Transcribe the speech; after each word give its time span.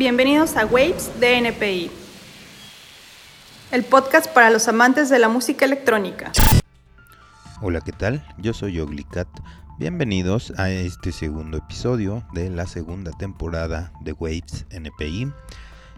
Bienvenidos 0.00 0.56
a 0.56 0.64
Waves 0.64 1.20
de 1.20 1.36
NPI, 1.36 1.90
el 3.70 3.84
podcast 3.84 4.32
para 4.32 4.48
los 4.48 4.66
amantes 4.66 5.10
de 5.10 5.18
la 5.18 5.28
música 5.28 5.66
electrónica. 5.66 6.32
Hola, 7.60 7.82
¿qué 7.82 7.92
tal? 7.92 8.26
Yo 8.38 8.54
soy 8.54 8.80
Oglicat. 8.80 9.28
Bienvenidos 9.78 10.54
a 10.56 10.70
este 10.70 11.12
segundo 11.12 11.58
episodio 11.58 12.24
de 12.32 12.48
la 12.48 12.66
segunda 12.66 13.10
temporada 13.10 13.92
de 14.00 14.12
Waves 14.12 14.64
NPI. 14.70 15.30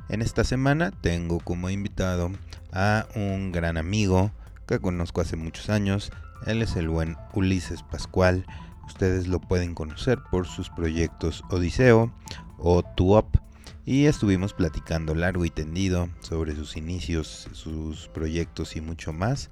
En 0.08 0.20
esta 0.20 0.42
semana 0.42 0.90
tengo 0.90 1.38
como 1.38 1.70
invitado 1.70 2.32
a 2.72 3.06
un 3.14 3.52
gran 3.52 3.76
amigo 3.76 4.32
que 4.66 4.80
conozco 4.80 5.20
hace 5.20 5.36
muchos 5.36 5.70
años. 5.70 6.10
Él 6.44 6.60
es 6.62 6.74
el 6.74 6.88
buen 6.88 7.16
Ulises 7.34 7.84
Pascual. 7.84 8.46
Ustedes 8.84 9.28
lo 9.28 9.38
pueden 9.38 9.76
conocer 9.76 10.18
por 10.28 10.48
sus 10.48 10.70
proyectos 10.70 11.44
Odiseo 11.50 12.12
o 12.58 12.82
Tuop 12.82 13.41
y 13.84 14.06
estuvimos 14.06 14.52
platicando 14.54 15.14
largo 15.14 15.44
y 15.44 15.50
tendido 15.50 16.08
sobre 16.20 16.54
sus 16.54 16.76
inicios, 16.76 17.48
sus 17.52 18.08
proyectos 18.08 18.76
y 18.76 18.80
mucho 18.80 19.12
más. 19.12 19.50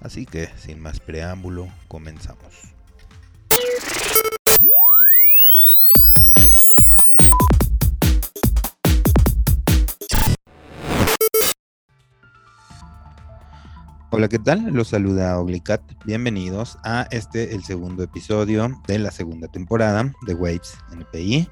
Así 0.00 0.26
que 0.26 0.48
sin 0.56 0.80
más 0.80 1.00
preámbulo, 1.00 1.68
comenzamos. 1.88 2.74
Hola, 14.12 14.28
¿qué 14.28 14.38
tal? 14.38 14.72
Los 14.72 14.88
saluda 14.88 15.38
Oglicat. 15.38 15.80
Bienvenidos 16.04 16.78
a 16.84 17.06
este, 17.10 17.54
el 17.54 17.62
segundo 17.62 18.02
episodio 18.02 18.68
de 18.86 18.98
la 18.98 19.12
segunda 19.12 19.48
temporada 19.48 20.12
de 20.26 20.34
Waves 20.34 20.76
NPI. 20.92 21.48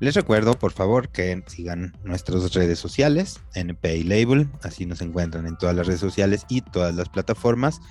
Les 0.00 0.14
recuerdo, 0.14 0.58
por 0.58 0.72
favor, 0.72 1.10
que 1.10 1.42
sigan 1.46 1.94
nuestras 2.04 2.54
redes 2.54 2.78
sociales, 2.78 3.38
NPI 3.54 4.04
Label, 4.04 4.48
así 4.62 4.86
nos 4.86 5.02
encuentran 5.02 5.46
en 5.46 5.58
todas 5.58 5.76
las 5.76 5.86
redes 5.86 6.00
sociales 6.00 6.46
y 6.48 6.62
todas 6.62 6.94
las 6.94 7.10
plataformas. 7.10 7.82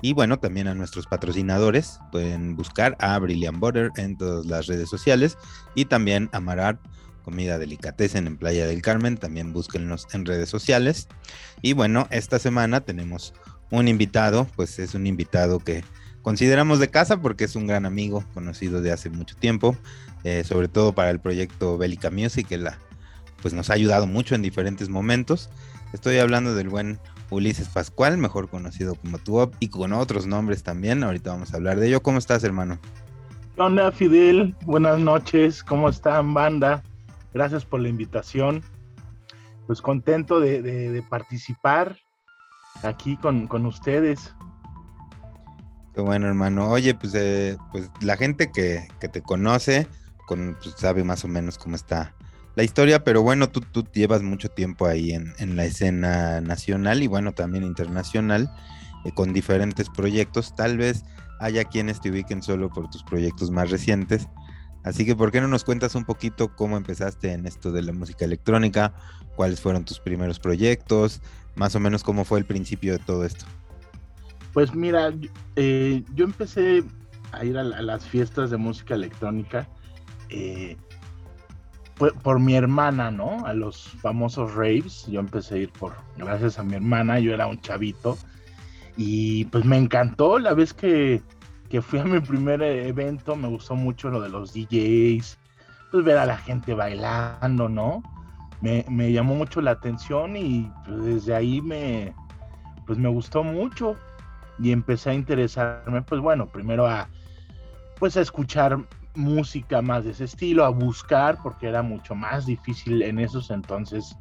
Y 0.00 0.14
bueno, 0.14 0.38
también 0.38 0.66
a 0.66 0.74
nuestros 0.74 1.06
patrocinadores, 1.06 2.00
pueden 2.10 2.56
buscar 2.56 2.96
a 3.00 3.18
Brilliant 3.18 3.58
Butter 3.58 3.90
en 3.96 4.16
todas 4.16 4.46
las 4.46 4.66
redes 4.66 4.88
sociales 4.88 5.36
y 5.74 5.84
también 5.84 6.30
a 6.32 6.40
Marat 6.40 6.80
Comida 7.22 7.58
Delicatessen 7.58 8.26
en 8.26 8.38
Playa 8.38 8.66
del 8.66 8.80
Carmen, 8.80 9.18
también 9.18 9.52
búsquenlos 9.52 10.06
en 10.14 10.24
redes 10.24 10.48
sociales. 10.48 11.06
Y 11.60 11.74
bueno, 11.74 12.08
esta 12.10 12.38
semana 12.38 12.80
tenemos 12.80 13.34
un 13.70 13.88
invitado, 13.88 14.48
pues 14.56 14.78
es 14.78 14.94
un 14.94 15.06
invitado 15.06 15.58
que 15.58 15.84
consideramos 16.22 16.78
de 16.78 16.88
casa 16.88 17.20
porque 17.20 17.44
es 17.44 17.56
un 17.56 17.66
gran 17.66 17.84
amigo 17.84 18.24
conocido 18.32 18.80
de 18.80 18.92
hace 18.92 19.10
mucho 19.10 19.36
tiempo. 19.36 19.76
Eh, 20.24 20.42
sobre 20.44 20.68
todo 20.68 20.92
para 20.92 21.10
el 21.10 21.20
proyecto 21.20 21.78
Bélica 21.78 22.10
Music, 22.10 22.48
que 22.48 22.58
la, 22.58 22.78
pues 23.40 23.54
nos 23.54 23.70
ha 23.70 23.74
ayudado 23.74 24.06
mucho 24.06 24.34
en 24.34 24.42
diferentes 24.42 24.88
momentos. 24.88 25.48
Estoy 25.92 26.18
hablando 26.18 26.54
del 26.54 26.68
buen 26.68 26.98
Ulises 27.30 27.68
Pascual, 27.68 28.18
mejor 28.18 28.48
conocido 28.48 28.94
como 28.94 29.18
Tuop, 29.18 29.54
y 29.60 29.68
con 29.68 29.92
otros 29.92 30.26
nombres 30.26 30.62
también. 30.62 31.02
Ahorita 31.02 31.30
vamos 31.30 31.52
a 31.52 31.56
hablar 31.56 31.78
de 31.78 31.88
ello. 31.88 32.02
¿Cómo 32.02 32.18
estás, 32.18 32.42
hermano? 32.44 32.78
¿Qué 33.54 33.62
onda, 33.62 33.90
Fidel? 33.92 34.54
Buenas 34.64 34.98
noches. 34.98 35.62
¿Cómo 35.62 35.88
están, 35.88 36.34
banda? 36.34 36.82
Gracias 37.34 37.64
por 37.64 37.80
la 37.80 37.88
invitación. 37.88 38.62
Pues 39.66 39.82
contento 39.82 40.40
de, 40.40 41.04
participar 41.08 41.96
aquí 42.82 43.16
con, 43.16 43.66
ustedes. 43.66 44.34
Qué 45.94 46.00
bueno, 46.00 46.26
hermano. 46.26 46.70
Oye, 46.70 46.94
pues, 46.94 47.14
eh, 47.14 47.58
pues 47.72 47.90
la 48.00 48.16
gente 48.16 48.50
que, 48.50 48.88
que 49.00 49.08
te 49.08 49.20
conoce, 49.20 49.86
pues, 50.28 50.74
sabe 50.76 51.04
más 51.04 51.24
o 51.24 51.28
menos 51.28 51.58
cómo 51.58 51.76
está 51.76 52.14
la 52.54 52.64
historia, 52.64 53.04
pero 53.04 53.22
bueno, 53.22 53.48
tú, 53.48 53.62
llevas 53.92 54.22
mucho 54.22 54.48
tiempo 54.48 54.86
ahí 54.86 55.12
en, 55.12 55.56
la 55.56 55.64
escena 55.64 56.40
nacional 56.40 57.02
y 57.02 57.06
bueno, 57.06 57.32
también 57.32 57.62
internacional, 57.62 58.50
eh, 59.04 59.12
con 59.12 59.32
diferentes 59.32 59.88
proyectos. 59.88 60.56
Tal 60.56 60.76
vez 60.76 61.04
haya 61.38 61.64
quienes 61.64 62.00
te 62.00 62.10
ubiquen 62.10 62.42
solo 62.42 62.68
por 62.68 62.90
tus 62.90 63.04
proyectos 63.04 63.52
más 63.52 63.70
recientes. 63.70 64.28
Así 64.82 65.06
que, 65.06 65.14
¿por 65.14 65.30
qué 65.30 65.40
no 65.40 65.48
nos 65.48 65.62
cuentas 65.64 65.94
un 65.94 66.04
poquito 66.04 66.54
cómo 66.56 66.76
empezaste 66.76 67.32
en 67.32 67.46
esto 67.46 67.70
de 67.70 67.82
la 67.82 67.92
música 67.92 68.24
electrónica? 68.24 68.92
¿Cuáles 69.36 69.60
fueron 69.60 69.84
tus 69.84 70.00
primeros 70.00 70.40
proyectos? 70.40 71.20
Más 71.54 71.76
o 71.76 71.80
menos 71.80 72.02
cómo 72.02 72.24
fue 72.24 72.40
el 72.40 72.44
principio 72.44 72.92
de 72.94 72.98
todo 72.98 73.24
esto. 73.24 73.44
Pues 74.52 74.74
mira, 74.74 75.12
eh, 75.56 76.02
yo 76.14 76.24
empecé 76.24 76.82
a 77.32 77.44
ir 77.44 77.56
a, 77.56 77.62
las 77.62 78.04
fiestas 78.04 78.50
de 78.50 78.56
música 78.56 78.94
electrónica 78.94 79.68
eh, 80.30 80.76
por, 82.22 82.38
mi 82.38 82.54
hermana, 82.54 83.10
¿no? 83.10 83.44
A 83.44 83.54
los 83.54 83.88
famosos 84.00 84.54
raves. 84.54 85.06
Yo 85.06 85.20
empecé 85.20 85.54
a 85.54 85.58
ir 85.58 85.72
por, 85.72 85.94
gracias 86.16 86.58
a 86.58 86.62
mi 86.62 86.74
hermana, 86.74 87.18
yo 87.18 87.34
era 87.34 87.46
un 87.46 87.60
chavito. 87.60 88.16
Y 88.96 89.44
pues 89.46 89.64
me 89.64 89.76
encantó 89.76 90.38
la 90.38 90.54
vez 90.54 90.72
que, 90.72 91.22
que 91.68 91.82
fui 91.82 91.98
a 91.98 92.04
mi 92.04 92.20
primer 92.20 92.62
evento, 92.62 93.36
me 93.36 93.48
gustó 93.48 93.74
mucho 93.74 94.10
lo 94.10 94.20
de 94.20 94.28
los 94.28 94.52
DJs, 94.52 95.38
pues 95.90 96.04
ver 96.04 96.18
a 96.18 96.26
la 96.26 96.36
gente 96.36 96.74
bailando, 96.74 97.68
¿no? 97.68 98.02
Me, 98.60 98.84
me 98.88 99.12
llamó 99.12 99.34
mucho 99.34 99.60
la 99.60 99.72
atención 99.72 100.36
y 100.36 100.70
pues, 100.84 101.04
desde 101.04 101.34
ahí 101.34 101.60
me, 101.60 102.12
pues 102.86 102.98
me 102.98 103.08
gustó 103.08 103.44
mucho 103.44 103.96
y 104.58 104.72
empecé 104.72 105.10
a 105.10 105.14
interesarme, 105.14 106.02
pues 106.02 106.20
bueno, 106.20 106.46
primero 106.46 106.86
a, 106.86 107.08
pues 107.98 108.16
a 108.16 108.20
escuchar 108.20 108.78
música 109.18 109.82
más 109.82 110.04
de 110.04 110.12
ese 110.12 110.24
estilo, 110.24 110.64
a 110.64 110.70
buscar, 110.70 111.38
porque 111.42 111.68
era 111.68 111.82
mucho 111.82 112.14
más 112.14 112.46
difícil 112.46 113.02
en 113.02 113.18
esos 113.18 113.50
entonces, 113.50 114.16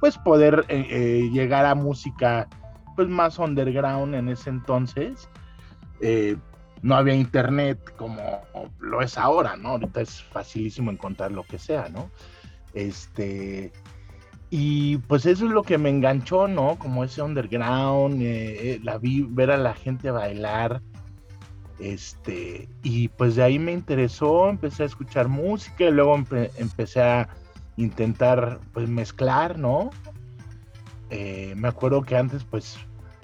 pues 0.00 0.18
poder 0.18 0.64
eh, 0.68 0.86
eh, 0.90 1.30
llegar 1.32 1.64
a 1.64 1.74
música 1.74 2.46
pues 2.94 3.08
más 3.08 3.38
underground 3.38 4.14
en 4.14 4.28
ese 4.28 4.50
entonces. 4.50 5.28
Eh, 6.00 6.36
no 6.82 6.94
había 6.94 7.14
internet 7.14 7.78
como 7.96 8.20
lo 8.78 9.02
es 9.02 9.18
ahora, 9.18 9.56
¿no? 9.56 9.70
Ahorita 9.70 10.00
es 10.00 10.22
facilísimo 10.22 10.92
encontrar 10.92 11.32
lo 11.32 11.42
que 11.42 11.58
sea, 11.58 11.88
¿no? 11.88 12.10
Este, 12.74 13.72
y 14.50 14.98
pues 14.98 15.26
eso 15.26 15.46
es 15.46 15.50
lo 15.50 15.62
que 15.62 15.78
me 15.78 15.88
enganchó, 15.88 16.46
¿no? 16.46 16.78
Como 16.78 17.02
ese 17.02 17.22
underground, 17.22 18.22
la 18.84 18.98
vi, 18.98 19.22
ver 19.22 19.50
a 19.50 19.56
la 19.56 19.74
gente 19.74 20.12
bailar, 20.12 20.80
este, 21.78 22.68
y 22.82 23.08
pues 23.08 23.36
de 23.36 23.44
ahí 23.44 23.58
me 23.58 23.72
interesó, 23.72 24.48
empecé 24.48 24.82
a 24.82 24.86
escuchar 24.86 25.28
música 25.28 25.84
y 25.84 25.92
luego 25.92 26.16
empecé 26.16 27.02
a 27.02 27.28
intentar 27.76 28.58
pues 28.72 28.88
mezclar, 28.88 29.58
¿no? 29.58 29.90
Eh, 31.10 31.54
me 31.56 31.68
acuerdo 31.68 32.02
que 32.02 32.16
antes 32.16 32.44
pues, 32.44 32.78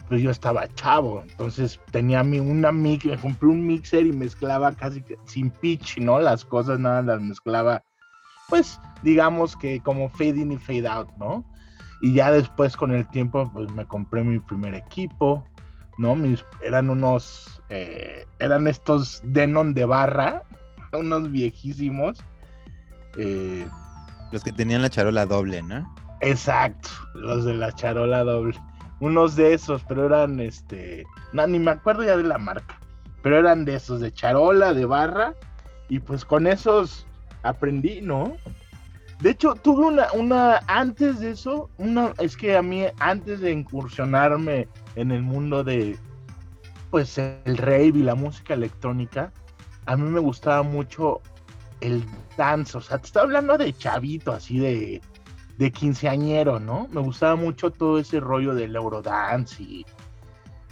pues 0.08 0.22
yo 0.22 0.30
estaba 0.30 0.68
chavo, 0.74 1.22
entonces 1.22 1.80
tenía 1.90 2.22
mi, 2.22 2.38
una 2.38 2.70
mix, 2.70 3.04
me 3.04 3.18
compré 3.18 3.48
un 3.48 3.66
mixer 3.66 4.06
y 4.06 4.12
mezclaba 4.12 4.72
casi 4.72 5.04
sin 5.24 5.50
pitch, 5.50 5.98
¿no? 5.98 6.20
Las 6.20 6.44
cosas 6.44 6.78
nada 6.78 7.02
las 7.02 7.20
mezclaba, 7.20 7.82
pues 8.48 8.80
digamos 9.02 9.56
que 9.56 9.80
como 9.80 10.08
fade 10.08 10.40
in 10.40 10.52
y 10.52 10.58
fade 10.58 10.86
out, 10.86 11.10
¿no? 11.18 11.44
Y 12.00 12.14
ya 12.14 12.30
después 12.30 12.76
con 12.76 12.92
el 12.92 13.06
tiempo 13.08 13.50
pues 13.52 13.70
me 13.72 13.84
compré 13.84 14.22
mi 14.22 14.38
primer 14.38 14.74
equipo, 14.74 15.44
¿no? 15.98 16.14
Mis, 16.14 16.44
eran 16.62 16.90
unos, 16.90 17.62
eh, 17.68 18.26
eran 18.38 18.66
estos 18.66 19.20
Denon 19.24 19.74
de 19.74 19.84
barra, 19.84 20.42
unos 20.92 21.30
viejísimos. 21.30 22.18
Eh, 23.16 23.66
los 24.32 24.42
que 24.42 24.52
tenían 24.52 24.82
la 24.82 24.90
charola 24.90 25.26
doble, 25.26 25.62
¿no? 25.62 25.94
Exacto, 26.20 26.88
los 27.14 27.44
de 27.44 27.54
la 27.54 27.72
charola 27.72 28.24
doble. 28.24 28.58
Unos 29.00 29.36
de 29.36 29.54
esos, 29.54 29.82
pero 29.84 30.06
eran 30.06 30.40
este, 30.40 31.04
no, 31.32 31.46
ni 31.46 31.58
me 31.58 31.72
acuerdo 31.72 32.04
ya 32.04 32.16
de 32.16 32.22
la 32.22 32.38
marca, 32.38 32.78
pero 33.22 33.38
eran 33.38 33.64
de 33.64 33.74
esos, 33.74 34.00
de 34.00 34.12
charola, 34.12 34.72
de 34.72 34.86
barra, 34.86 35.34
y 35.88 35.98
pues 35.98 36.24
con 36.24 36.46
esos 36.46 37.06
aprendí, 37.42 38.00
¿no? 38.00 38.36
De 39.20 39.30
hecho, 39.30 39.54
tuve 39.54 39.86
una, 39.86 40.12
una, 40.12 40.60
antes 40.66 41.20
de 41.20 41.30
eso, 41.30 41.70
una, 41.78 42.12
es 42.18 42.36
que 42.36 42.56
a 42.56 42.62
mí, 42.62 42.84
antes 42.98 43.40
de 43.40 43.52
incursionarme 43.52 44.68
en 44.96 45.10
el 45.10 45.22
mundo 45.22 45.64
de, 45.64 45.98
pues, 46.90 47.18
el 47.18 47.56
rave 47.56 47.92
y 47.94 48.02
la 48.02 48.14
música 48.14 48.54
electrónica, 48.54 49.32
a 49.86 49.96
mí 49.96 50.08
me 50.08 50.20
gustaba 50.20 50.62
mucho 50.62 51.20
el 51.80 52.04
dance, 52.36 52.78
o 52.78 52.80
sea, 52.80 52.98
te 52.98 53.06
estaba 53.06 53.24
hablando 53.24 53.58
de 53.58 53.72
chavito, 53.72 54.32
así 54.32 54.58
de, 54.58 55.02
de 55.58 55.70
quinceañero, 55.70 56.58
¿no? 56.60 56.88
Me 56.90 57.00
gustaba 57.00 57.36
mucho 57.36 57.70
todo 57.70 57.98
ese 57.98 58.20
rollo 58.20 58.54
del 58.54 58.74
eurodance 58.76 59.62
y, 59.62 59.86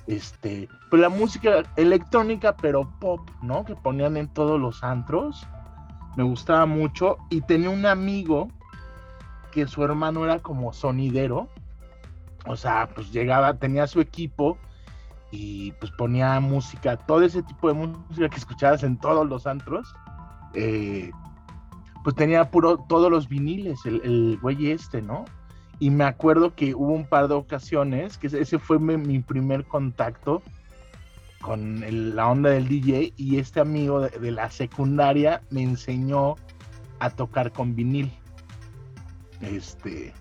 este, 0.07 0.69
pues 0.91 1.01
la 1.01 1.09
música 1.09 1.63
electrónica, 1.77 2.57
pero 2.57 2.91
pop, 2.99 3.21
¿no? 3.43 3.65
Que 3.65 3.77
ponían 3.77 4.17
en 4.17 4.29
todos 4.29 4.61
los 4.61 4.83
antros 4.83 5.47
me 6.17 6.25
gustaba 6.25 6.67
mucho 6.67 7.17
y 7.31 7.41
tenía 7.41 7.71
un 7.71 7.87
amigo 7.87 8.49
que 9.51 9.67
su 9.67 9.83
hermano 9.83 10.25
era 10.25 10.39
como 10.41 10.73
sonidero, 10.73 11.49
o 12.47 12.57
sea, 12.57 12.89
pues 12.95 13.13
llegaba, 13.13 13.55
tenía 13.55 13.87
su 13.87 14.01
equipo 14.01 14.59
y 15.31 15.73
pues 15.73 15.91
ponía 15.93 16.39
música, 16.41 16.97
todo 16.97 17.23
ese 17.23 17.43
tipo 17.43 17.69
de 17.69 17.75
música 17.75 18.29
que 18.29 18.37
escuchabas 18.37 18.83
en 18.83 18.99
todos 18.99 19.27
los 19.27 19.47
antros, 19.47 19.95
eh, 20.55 21.11
pues 22.05 22.17
tenía 22.17 22.51
puro, 22.51 22.79
todos 22.89 23.11
los 23.11 23.29
viniles, 23.29 23.79
el, 23.87 24.01
el 24.05 24.39
güey 24.41 24.71
este, 24.71 25.01
¿no? 25.01 25.25
Y 25.83 25.91
me 25.91 26.05
acuerdo 26.05 26.55
que 26.55 26.77
hubo 26.77 26.93
un 26.93 27.05
par 27.05 27.27
de 27.27 27.35
ocasiones, 27.35 28.17
que 28.17 28.29
ese 28.29 28.59
fue 28.61 28.79
mi, 28.79 29.19
primer 29.19 29.65
contacto 29.65 30.41
con 31.41 31.83
la 32.15 32.29
onda 32.29 32.51
del 32.51 32.69
DJ 32.69 33.15
y 33.17 33.39
este 33.39 33.59
amigo 33.59 34.01
de, 34.01 34.31
la 34.31 34.49
secundaria 34.49 35.43
me 35.51 35.63
enseñó 35.63 36.37
a 37.01 37.11
tocar 37.11 37.51
con 37.51 37.75
vinil. 37.75 38.13
Este. 39.41 40.13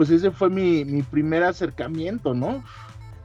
Pues 0.00 0.08
ese 0.08 0.30
fue 0.30 0.48
mi, 0.48 1.02
primer 1.02 1.44
acercamiento, 1.44 2.32
¿no? 2.32 2.64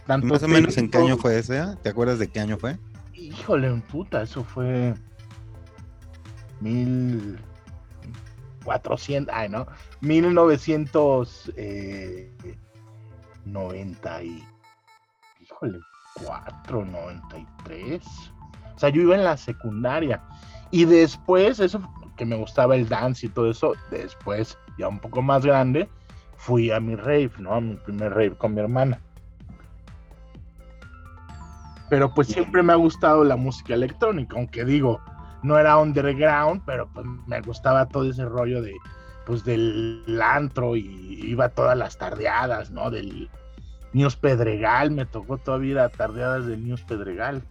Más 0.07 0.44
o 0.44 0.48
menos 0.50 0.77
en 0.77 0.92
qué 0.92 0.98
año 0.98 1.16
fue 1.16 1.39
ese, 1.39 1.63
¿te 1.81 1.88
acuerdas 1.88 2.19
de 2.19 2.27
qué 2.27 2.42
año 2.42 2.57
fue? 2.57 2.77
Híjole, 3.13 3.81
puta, 3.89 4.24
eso 4.24 4.44
fue 4.44 4.94
mil 6.60 7.39
400, 8.66 9.33
ay, 9.33 9.48
¿no? 9.48 9.68
1990 10.01 11.42
eh, 11.56 12.30
y, 14.25 14.44
híjole, 15.44 15.80
4, 16.25 16.83
93. 16.83 18.04
O 18.75 18.80
sea, 18.80 18.89
yo 18.89 19.01
iba 19.01 19.16
en 19.16 19.24
la 19.24 19.38
secundaria. 19.38 20.22
Y 20.72 20.83
después, 20.83 21.62
eso 21.62 21.89
que 22.18 22.25
me 22.25 22.36
gustaba 22.36 22.75
el 22.75 22.89
dance 22.89 23.27
y 23.27 23.30
todo 23.30 23.50
eso, 23.50 23.75
después, 23.92 24.57
ya 24.77 24.89
un 24.89 25.00
poco 25.00 25.22
más 25.22 25.45
grande, 25.45 25.88
fui 26.38 26.72
a 26.72 26.80
mi 26.80 26.96
rave, 26.96 27.32
¿no? 27.40 27.54
A 27.54 27.62
mi 27.62 27.76
primer 27.76 28.12
rave 28.12 28.36
con 28.38 28.54
mi 28.54 28.62
hermana. 28.62 29.00
Pero 31.90 32.14
pues 32.14 32.28
siempre 32.28 32.64
me 32.64 32.74
ha 32.74 32.78
gustado 32.78 33.24
la 33.24 33.36
música 33.36 33.74
electrónica, 33.74 34.38
aunque 34.38 34.66
digo, 34.66 35.00
no 35.44 35.58
era 35.58 35.78
underground, 35.78 36.64
pero 36.66 36.90
pues 36.94 37.06
me 37.28 37.42
gustaba 37.42 37.88
todo 37.88 38.10
ese 38.10 38.26
rollo 38.26 38.62
de, 38.62 38.74
pues 39.26 39.44
del 39.44 40.20
antro 40.22 40.76
y 40.76 41.20
iba 41.24 41.50
todas 41.50 41.78
las 41.78 41.98
tardeadas, 41.98 42.72
¿no? 42.72 42.90
Del 42.90 43.30
News 43.94 44.16
Pedregal, 44.16 44.92
me 44.92 45.06
tocó 45.06 45.38
todavía 45.38 45.88
tardeadas 45.90 46.48
del 46.48 46.66
News 46.66 46.82
Pedregal. 46.82 47.44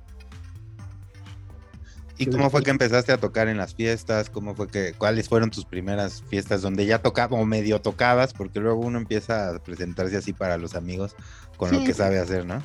¿Y 2.16 2.26
cómo 2.26 2.49
fue 2.49 2.62
que 2.62 2.70
empezaste 2.70 3.12
a 3.12 3.19
tocar 3.19 3.49
en 3.49 3.56
las 3.56 3.75
fiestas? 3.75 4.31
¿Cómo 4.31 4.55
fue 4.55 4.69
que, 4.69 4.93
cuáles 4.93 5.28
fueron 5.28 5.50
tus 5.50 5.64
primeras 5.64 6.22
fiestas 6.22 6.62
donde 6.62 6.87
ya 6.87 7.00
tocaba 7.00 7.37
o 7.37 7.44
medio 7.44 7.81
tocabas? 7.81 8.32
Porque 8.32 8.61
luego 8.61 8.81
uno 8.81 8.99
empieza 8.99 9.50
a 9.50 9.58
presentarse 9.58 10.16
así 10.16 10.32
para 10.32 10.56
los 10.56 10.76
amigos 10.76 11.16
con 11.56 11.72
lo 11.72 11.82
que 11.84 11.93
sabe 11.93 12.19
hacer, 12.19 12.46
¿no? 12.46 12.62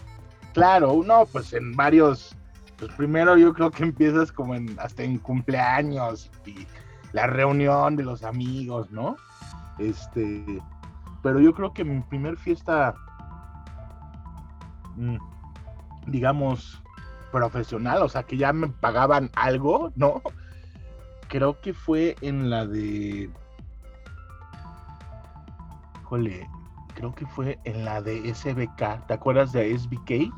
Claro, 0.53 0.93
uno 0.93 1.27
pues 1.31 1.53
en 1.53 1.75
varios 1.75 2.35
pues 2.79 2.91
primero 2.93 3.37
yo 3.37 3.53
creo 3.53 3.71
que 3.71 3.83
empiezas 3.83 4.31
como 4.31 4.55
en 4.55 4.75
hasta 4.79 5.03
en 5.03 5.17
cumpleaños 5.17 6.31
y 6.45 6.65
la 7.11 7.27
reunión 7.27 7.95
de 7.95 8.03
los 8.03 8.23
amigos, 8.23 8.89
¿no? 8.91 9.17
Este, 9.77 10.43
pero 11.21 11.39
yo 11.39 11.53
creo 11.53 11.73
que 11.73 11.83
mi 11.83 12.01
primer 12.01 12.37
fiesta, 12.37 12.95
mm, 14.95 15.17
digamos, 16.07 16.81
profesional, 17.31 18.01
o 18.01 18.09
sea, 18.09 18.23
que 18.23 18.37
ya 18.37 18.53
me 18.53 18.67
pagaban 18.67 19.29
algo, 19.35 19.91
¿no? 19.95 20.21
Creo 21.27 21.59
que 21.61 21.73
fue 21.73 22.15
en 22.21 22.49
la 22.49 22.65
de... 22.65 23.29
Híjole, 26.01 26.47
creo 26.95 27.13
que 27.13 27.25
fue 27.27 27.59
en 27.63 27.85
la 27.85 28.01
de 28.01 28.33
SBK, 28.33 29.07
¿te 29.07 29.13
acuerdas 29.13 29.51
de 29.51 29.77
SBK? 29.77 30.33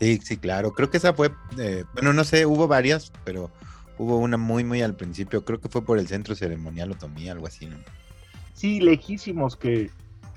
Sí, 0.00 0.20
sí, 0.22 0.36
claro. 0.36 0.72
Creo 0.72 0.90
que 0.90 0.98
esa 0.98 1.12
fue, 1.12 1.32
eh, 1.58 1.84
bueno, 1.94 2.12
no 2.12 2.22
sé, 2.24 2.46
hubo 2.46 2.68
varias, 2.68 3.12
pero 3.24 3.50
hubo 3.98 4.18
una 4.18 4.36
muy, 4.36 4.62
muy 4.64 4.80
al 4.82 4.94
principio. 4.94 5.44
Creo 5.44 5.60
que 5.60 5.68
fue 5.68 5.82
por 5.82 5.98
el 5.98 6.06
centro 6.06 6.34
ceremonial 6.34 6.92
Otomí, 6.92 7.28
algo 7.28 7.46
así, 7.46 7.66
¿no? 7.66 7.76
Sí, 8.54 8.80
lejísimos 8.80 9.56
que, 9.56 9.90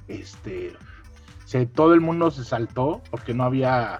este, 0.07 0.73
se, 1.45 1.65
todo 1.65 1.93
el 1.93 2.01
mundo 2.01 2.31
se 2.31 2.43
saltó 2.43 3.01
porque 3.11 3.33
no 3.33 3.43
había 3.43 3.99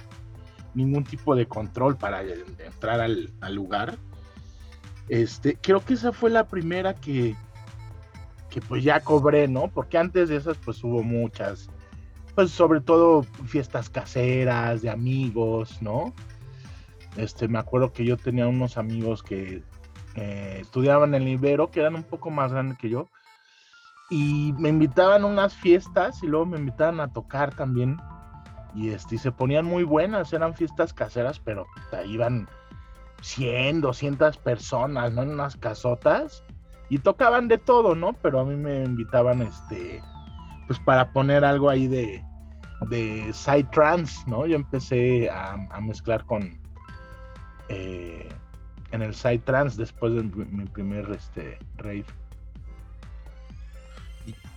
ningún 0.74 1.04
tipo 1.04 1.36
de 1.36 1.48
control 1.48 1.98
para 1.98 2.22
entrar 2.24 3.02
al, 3.02 3.32
lugar. 3.54 3.98
Este, 5.10 5.56
creo 5.56 5.84
que 5.84 5.96
esa 5.96 6.12
fue 6.12 6.30
la 6.30 6.48
primera 6.48 6.94
que, 6.94 7.36
que 8.50 8.62
pues 8.62 8.84
ya 8.84 9.00
cobré, 9.02 9.48
¿no? 9.48 9.68
Porque 9.68 9.98
antes 9.98 10.30
de 10.30 10.38
esas 10.38 10.58
pues 10.58 10.84
hubo 10.84 11.04
muchas 11.04 11.70
pues 12.36 12.52
sobre 12.52 12.82
todo 12.82 13.24
fiestas 13.46 13.90
caseras, 13.90 14.82
de 14.82 14.90
amigos, 14.90 15.82
¿no? 15.82 16.14
Este, 17.18 17.48
me 17.48 17.60
acuerdo 17.60 17.92
que 17.92 18.06
yo 18.06 18.18
tenía 18.18 18.48
unos 18.48 18.78
amigos 18.78 19.22
que 19.22 19.64
eh, 20.16 20.58
estudiaban 20.62 21.14
en 21.14 21.24
el 21.24 21.28
Ibero, 21.30 21.72
que 21.72 21.82
eran 21.82 21.96
un 21.96 22.04
poco 22.04 22.30
más 22.30 22.52
grandes 22.52 22.78
que 22.78 22.90
yo, 22.90 23.10
y 24.10 24.54
me 24.58 24.70
invitaban 24.70 25.24
a 25.24 25.28
unas 25.28 25.54
fiestas 25.54 26.22
y 26.24 26.28
luego 26.28 26.46
me 26.46 26.58
invitaban 26.58 27.00
a 27.00 27.12
tocar 27.12 27.54
también. 27.56 27.98
Y, 28.76 28.90
este, 28.90 29.18
se 29.18 29.32
ponían 29.32 29.66
muy 29.66 29.84
buenas, 29.84 30.32
eran 30.34 30.56
fiestas 30.56 30.94
caseras, 30.94 31.40
pero 31.40 31.66
iban 32.06 32.48
100, 33.22 33.82
200 33.82 34.38
personas, 34.38 35.12
¿no? 35.14 35.24
En 35.24 35.32
unas 35.32 35.58
casotas. 35.58 36.44
Y 36.90 37.00
tocaban 37.00 37.48
de 37.48 37.58
todo, 37.58 37.96
¿no? 37.96 38.14
Pero 38.14 38.42
a 38.42 38.46
mí 38.46 38.56
me 38.56 38.84
invitaban, 38.84 39.42
este, 39.42 40.02
pues 40.68 40.80
para 40.80 41.12
poner 41.14 41.46
algo 41.46 41.70
ahí 41.70 41.88
de, 41.88 42.24
de 42.90 43.32
side 43.34 43.68
trance, 43.72 44.20
¿no? 44.28 44.46
Yo 44.46 44.56
empecé 44.56 45.30
a, 45.30 45.58
mezclar 45.82 46.26
con 46.26 46.58
eh, 47.70 48.28
en 48.92 49.02
el 49.02 49.14
side 49.14 49.40
trance 49.40 49.78
después 49.78 50.14
de 50.14 50.24
mi, 50.24 50.66
primer 50.66 51.10
este 51.12 51.60
rave. 51.78 52.06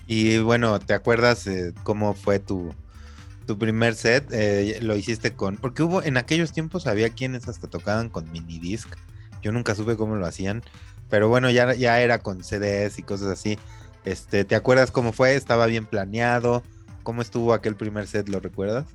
Y, 0.06 0.38
bueno, 0.38 0.78
¿te 0.80 0.92
acuerdas 0.92 1.48
cómo 1.82 2.14
fue 2.14 2.38
tu, 2.38 2.74
tu 3.46 3.58
primer 3.58 3.94
set? 3.94 4.26
Eh, 4.32 4.78
lo 4.82 4.96
hiciste 4.96 5.34
con. 5.34 5.56
Porque 5.56 5.82
hubo 5.82 6.02
en 6.02 6.16
aquellos 6.16 6.52
tiempos 6.52 6.86
había 6.86 7.10
quienes 7.10 7.48
hasta 7.48 7.68
tocaban 7.68 8.08
con 8.08 8.30
mini 8.32 8.58
disc. 8.58 8.88
Yo 9.42 9.52
nunca 9.52 9.74
supe 9.74 9.96
cómo 9.96 10.16
lo 10.16 10.26
hacían. 10.26 10.62
Pero 11.10 11.28
bueno, 11.28 11.50
ya, 11.50 11.74
ya 11.74 12.00
era 12.00 12.18
con 12.18 12.42
CDs 12.42 12.98
y 12.98 13.02
cosas 13.02 13.28
así. 13.28 13.58
Este, 14.04 14.44
¿te 14.44 14.54
acuerdas 14.54 14.90
cómo 14.90 15.12
fue? 15.12 15.34
¿Estaba 15.34 15.66
bien 15.66 15.86
planeado? 15.86 16.62
¿Cómo 17.02 17.22
estuvo 17.22 17.52
aquel 17.52 17.76
primer 17.76 18.06
set? 18.06 18.28
¿Lo 18.28 18.40
recuerdas? 18.40 18.86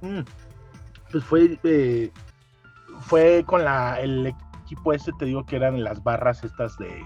Mm, 0.00 0.20
pues 1.10 1.24
fue 1.24 1.58
eh, 1.64 2.10
fue 3.02 3.44
con 3.46 3.64
la, 3.64 4.00
el 4.00 4.34
equipo 4.64 4.92
este, 4.92 5.12
te 5.18 5.26
digo 5.26 5.44
que 5.44 5.56
eran 5.56 5.82
las 5.84 6.02
barras 6.02 6.44
estas 6.44 6.76
de, 6.78 7.04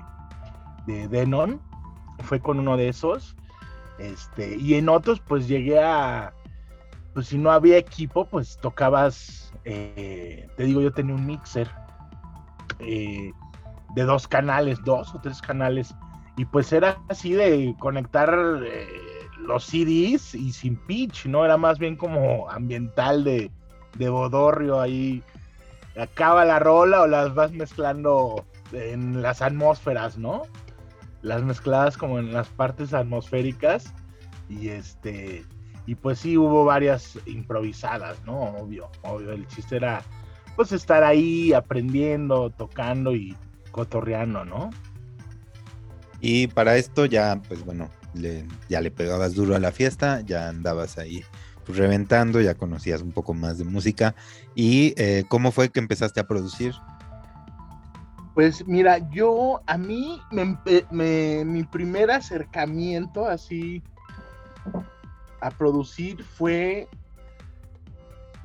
de 0.87 1.09
Denon. 1.09 1.61
Fue 2.21 2.41
con 2.41 2.59
uno 2.59 2.77
de 2.77 2.89
esos. 2.89 3.37
Este, 3.99 4.57
y 4.57 4.75
en 4.75 4.89
otros, 4.89 5.21
pues 5.21 5.49
llegué 5.49 5.81
a. 5.81 6.33
Pues 7.17 7.29
si 7.29 7.39
no 7.39 7.51
había 7.51 7.79
equipo, 7.79 8.27
pues 8.27 8.59
tocabas. 8.61 9.51
Eh, 9.65 10.51
te 10.55 10.65
digo, 10.65 10.83
yo 10.83 10.93
tenía 10.93 11.15
un 11.15 11.25
mixer 11.25 11.67
eh, 12.79 13.33
de 13.95 14.03
dos 14.03 14.29
canales, 14.29 14.85
dos 14.85 15.15
o 15.15 15.21
tres 15.23 15.41
canales 15.41 15.95
y 16.37 16.45
pues 16.45 16.75
era 16.75 16.99
así 17.09 17.33
de 17.33 17.75
conectar 17.79 18.39
eh, 18.63 18.87
los 19.39 19.65
CDs 19.65 20.35
y 20.35 20.53
sin 20.53 20.77
pitch, 20.77 21.25
¿no? 21.25 21.43
Era 21.43 21.57
más 21.57 21.79
bien 21.79 21.97
como 21.97 22.51
ambiental 22.51 23.25
de, 23.25 23.51
de 23.97 24.09
bodorrio 24.11 24.79
ahí. 24.79 25.23
Acaba 25.99 26.45
la 26.45 26.59
rola 26.59 27.01
o 27.01 27.07
las 27.07 27.35
vas 27.35 27.51
mezclando 27.51 28.45
en 28.73 29.23
las 29.23 29.41
atmósferas, 29.41 30.19
¿no? 30.19 30.43
Las 31.23 31.43
mezcladas 31.43 31.97
como 31.97 32.19
en 32.19 32.35
las 32.35 32.49
partes 32.49 32.93
atmosféricas. 32.93 33.95
Y 34.51 34.69
este. 34.69 35.47
Y 35.87 35.95
pues 35.95 36.19
sí 36.19 36.37
hubo 36.37 36.65
varias 36.65 37.19
improvisadas, 37.27 38.25
¿no? 38.25 38.41
Obvio, 38.41 38.91
obvio. 39.03 39.33
El 39.33 39.47
chiste 39.47 39.77
era 39.77 40.03
pues 40.57 40.73
estar 40.73 41.05
ahí 41.05 41.53
aprendiendo, 41.53 42.51
tocando 42.51 43.15
y 43.15 43.37
cotorreando, 43.71 44.45
¿no? 44.45 44.71
Y 46.21 46.49
para 46.49 46.77
esto 46.77 47.05
ya, 47.07 47.41
pues 47.47 47.65
bueno, 47.65 47.91
ya 48.69 48.81
le 48.81 48.91
pegabas 48.91 49.35
duro 49.35 49.55
a 49.55 49.59
la 49.59 49.71
fiesta, 49.71 50.23
ya 50.23 50.49
andabas 50.49 50.99
ahí 50.99 51.23
pues, 51.67 51.79
reventando, 51.79 52.41
ya 52.41 52.55
conocías 52.55 53.03
un 53.03 53.13
poco 53.13 53.35
más 53.35 53.59
de 53.59 53.65
música. 53.65 54.15
¿Y 54.55 54.95
eh, 54.97 55.25
cómo 55.29 55.53
fue 55.53 55.69
que 55.69 55.81
empezaste 55.81 56.21
a 56.21 56.27
producir? 56.27 56.75
Pues 58.35 58.67
mira, 58.67 58.99
yo 59.11 59.61
a 59.67 59.79
mí 59.79 60.21
me, 60.31 61.45
mi 61.45 61.65
primer 61.65 62.11
acercamiento 62.11 63.27
así 63.27 63.83
a 65.41 65.51
producir 65.51 66.23
fue 66.23 66.89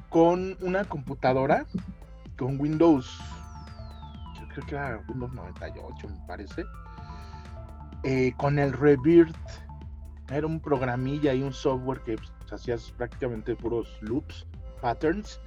con 0.09 0.57
una 0.61 0.83
computadora, 0.85 1.65
con 2.37 2.59
Windows, 2.59 3.19
yo 4.39 4.47
creo 4.49 4.65
que 4.65 4.75
era 4.75 5.03
Windows 5.07 5.33
98 5.33 6.09
me 6.09 6.27
parece 6.27 6.65
eh, 8.03 8.33
con 8.37 8.57
el 8.59 8.73
Rebirth. 8.73 9.35
Era 10.29 10.47
un 10.47 10.59
programilla 10.59 11.33
y 11.33 11.43
un 11.43 11.53
software 11.53 11.99
que 12.01 12.15
pues, 12.15 12.53
hacías 12.53 12.91
prácticamente 12.91 13.55
puros 13.55 13.97
loops, 14.01 14.47
patterns. 14.81 15.39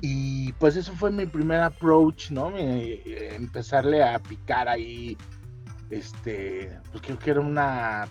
Y 0.00 0.52
pues 0.54 0.76
eso 0.76 0.92
fue 0.92 1.10
mi 1.10 1.26
primer 1.26 1.60
approach, 1.60 2.30
¿no? 2.30 2.52
empezarle 2.56 4.04
a 4.04 4.20
picar 4.20 4.68
ahí, 4.68 5.16
este, 5.90 6.78
pues 6.92 7.02
creo 7.02 7.18
que 7.18 7.30
era 7.32 7.40
una 7.40 8.06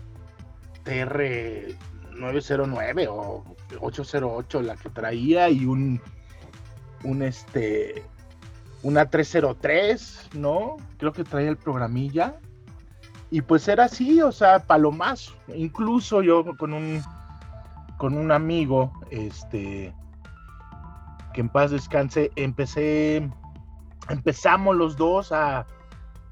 TR 0.84 1.74
909 2.18 3.08
o 3.10 3.44
808 3.80 4.62
la 4.62 4.76
que 4.76 4.90
traía 4.90 5.50
y 5.50 5.66
un, 5.66 6.02
un 7.04 7.22
este, 7.22 8.04
una 8.84 9.10
303, 9.10 10.30
¿no? 10.34 10.78
Creo 10.98 11.14
que 11.14 11.24
traía 11.24 11.50
el 11.50 11.58
programilla. 11.58 12.40
Y 13.30 13.42
pues 13.42 13.68
era 13.68 13.86
así, 13.86 14.22
o 14.22 14.32
sea, 14.32 14.60
palomazo. 14.60 15.34
Incluso 15.54 16.22
yo 16.22 16.46
con 16.58 16.74
un, 16.74 17.02
con 17.98 18.18
un 18.18 18.32
amigo, 18.32 18.94
este, 19.12 19.94
que 21.34 21.42
en 21.42 21.50
paz 21.50 21.72
descanse, 21.72 22.32
empecé, 22.36 23.30
empezamos 24.10 24.76
los 24.78 24.96
dos 24.96 25.32
a, 25.34 25.66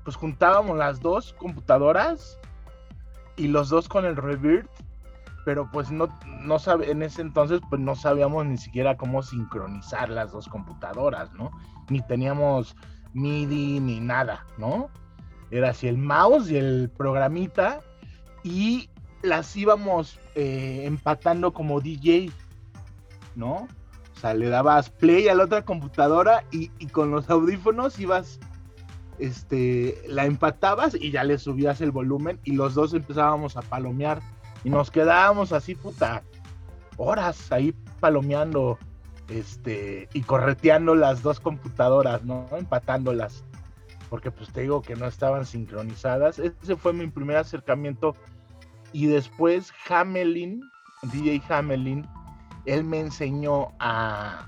pues 0.06 0.16
juntábamos 0.16 0.78
las 0.78 1.02
dos 1.02 1.34
computadoras 1.34 2.40
y 3.36 3.48
los 3.48 3.70
dos 3.70 3.90
con 3.90 4.06
el 4.06 4.16
Revert, 4.16 4.70
pero 5.46 5.70
pues 5.72 5.92
no, 5.92 6.10
no 6.42 6.58
sabe, 6.60 6.92
en 6.92 7.04
ese 7.04 7.22
entonces 7.22 7.62
pues 7.70 7.80
no 7.80 7.96
sabíamos 7.96 8.46
ni 8.48 8.58
siquiera 8.58 8.98
cómo 8.98 9.22
sincronizar 9.22 10.10
las 10.10 10.32
dos 10.32 10.50
computadoras, 10.50 11.32
¿no? 11.34 11.52
Ni 11.88 12.02
teníamos 12.02 12.76
MIDI 13.14 13.80
ni 13.80 14.00
nada, 14.00 14.46
¿no? 14.58 14.90
Era 15.52 15.70
así 15.70 15.88
el 15.88 16.00
mouse 16.00 16.50
y 16.50 16.58
el 16.58 16.90
programita 16.90 17.80
y 18.44 18.90
las 19.22 19.56
íbamos 19.56 20.20
eh, 20.34 20.82
empatando 20.86 21.54
como 21.54 21.80
DJ, 21.80 22.32
¿no? 23.36 23.68
O 24.16 24.20
sea, 24.20 24.34
le 24.34 24.50
dabas 24.50 24.90
play 24.90 25.28
a 25.28 25.36
la 25.36 25.44
otra 25.44 25.64
computadora 25.64 26.44
y, 26.52 26.70
con 26.88 27.12
los 27.12 27.30
audífonos 27.30 28.00
ibas, 28.00 28.40
este, 29.20 30.02
la 30.08 30.26
empatabas 30.26 30.96
y 30.96 31.12
ya 31.12 31.24
le 31.24 31.38
subías 31.38 31.82
el 31.82 31.92
volumen 31.92 32.40
y 32.44 32.54
los 32.54 32.74
dos 32.74 32.94
empezábamos 32.94 33.58
a 33.58 33.62
palomear 33.62 34.22
y 34.66 34.70
nos 34.72 34.90
quedábamos 34.92 35.54
así, 35.54 35.76
puta, 35.76 36.24
horas 36.98 37.52
ahí 37.52 37.74
palomeando, 38.00 38.80
este, 39.30 40.10
y 40.14 40.22
correteando 40.24 40.96
las 40.96 41.22
dos 41.22 41.40
computadoras, 41.40 42.24
¿no? 42.24 42.48
Empatándolas, 42.52 43.46
porque 44.10 44.32
pues 44.32 44.52
te 44.52 44.62
digo 44.62 44.82
que 44.82 44.96
no 44.96 45.06
estaban 45.06 45.46
sincronizadas. 45.46 46.40
Ese 46.40 46.76
fue 46.76 46.94
mi 46.94 47.08
primer 47.08 47.38
acercamiento 47.38 48.16
y 48.92 49.06
después 49.06 49.72
Hamelin, 49.88 50.62
DJ 51.04 51.44
Hamelin, 51.48 52.08
él 52.66 52.84
me 52.84 53.02
enseñó 53.02 53.74
a, 53.80 54.48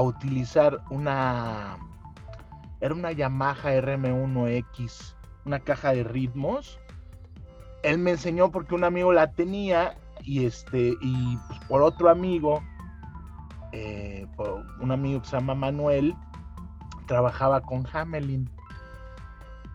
utilizar 0.00 0.80
una, 0.90 1.78
era 2.80 2.94
una 2.94 3.10
Yamaha 3.10 3.72
RM1X, 3.72 5.16
una 5.46 5.58
caja 5.58 5.92
de 5.94 6.04
ritmos. 6.04 6.78
Él 7.88 7.96
me 7.98 8.10
enseñó 8.10 8.50
porque 8.50 8.74
un 8.74 8.84
amigo 8.84 9.14
la 9.14 9.32
tenía 9.32 9.96
y 10.22 10.44
este, 10.44 10.94
y 11.00 11.36
pues, 11.48 11.58
por 11.68 11.80
otro 11.80 12.10
amigo, 12.10 12.62
eh, 13.72 14.26
un 14.80 14.90
amigo 14.90 15.22
que 15.22 15.28
se 15.28 15.36
llama 15.36 15.54
Manuel, 15.54 16.14
trabajaba 17.06 17.62
con 17.62 17.86
Hamelin 17.90 18.50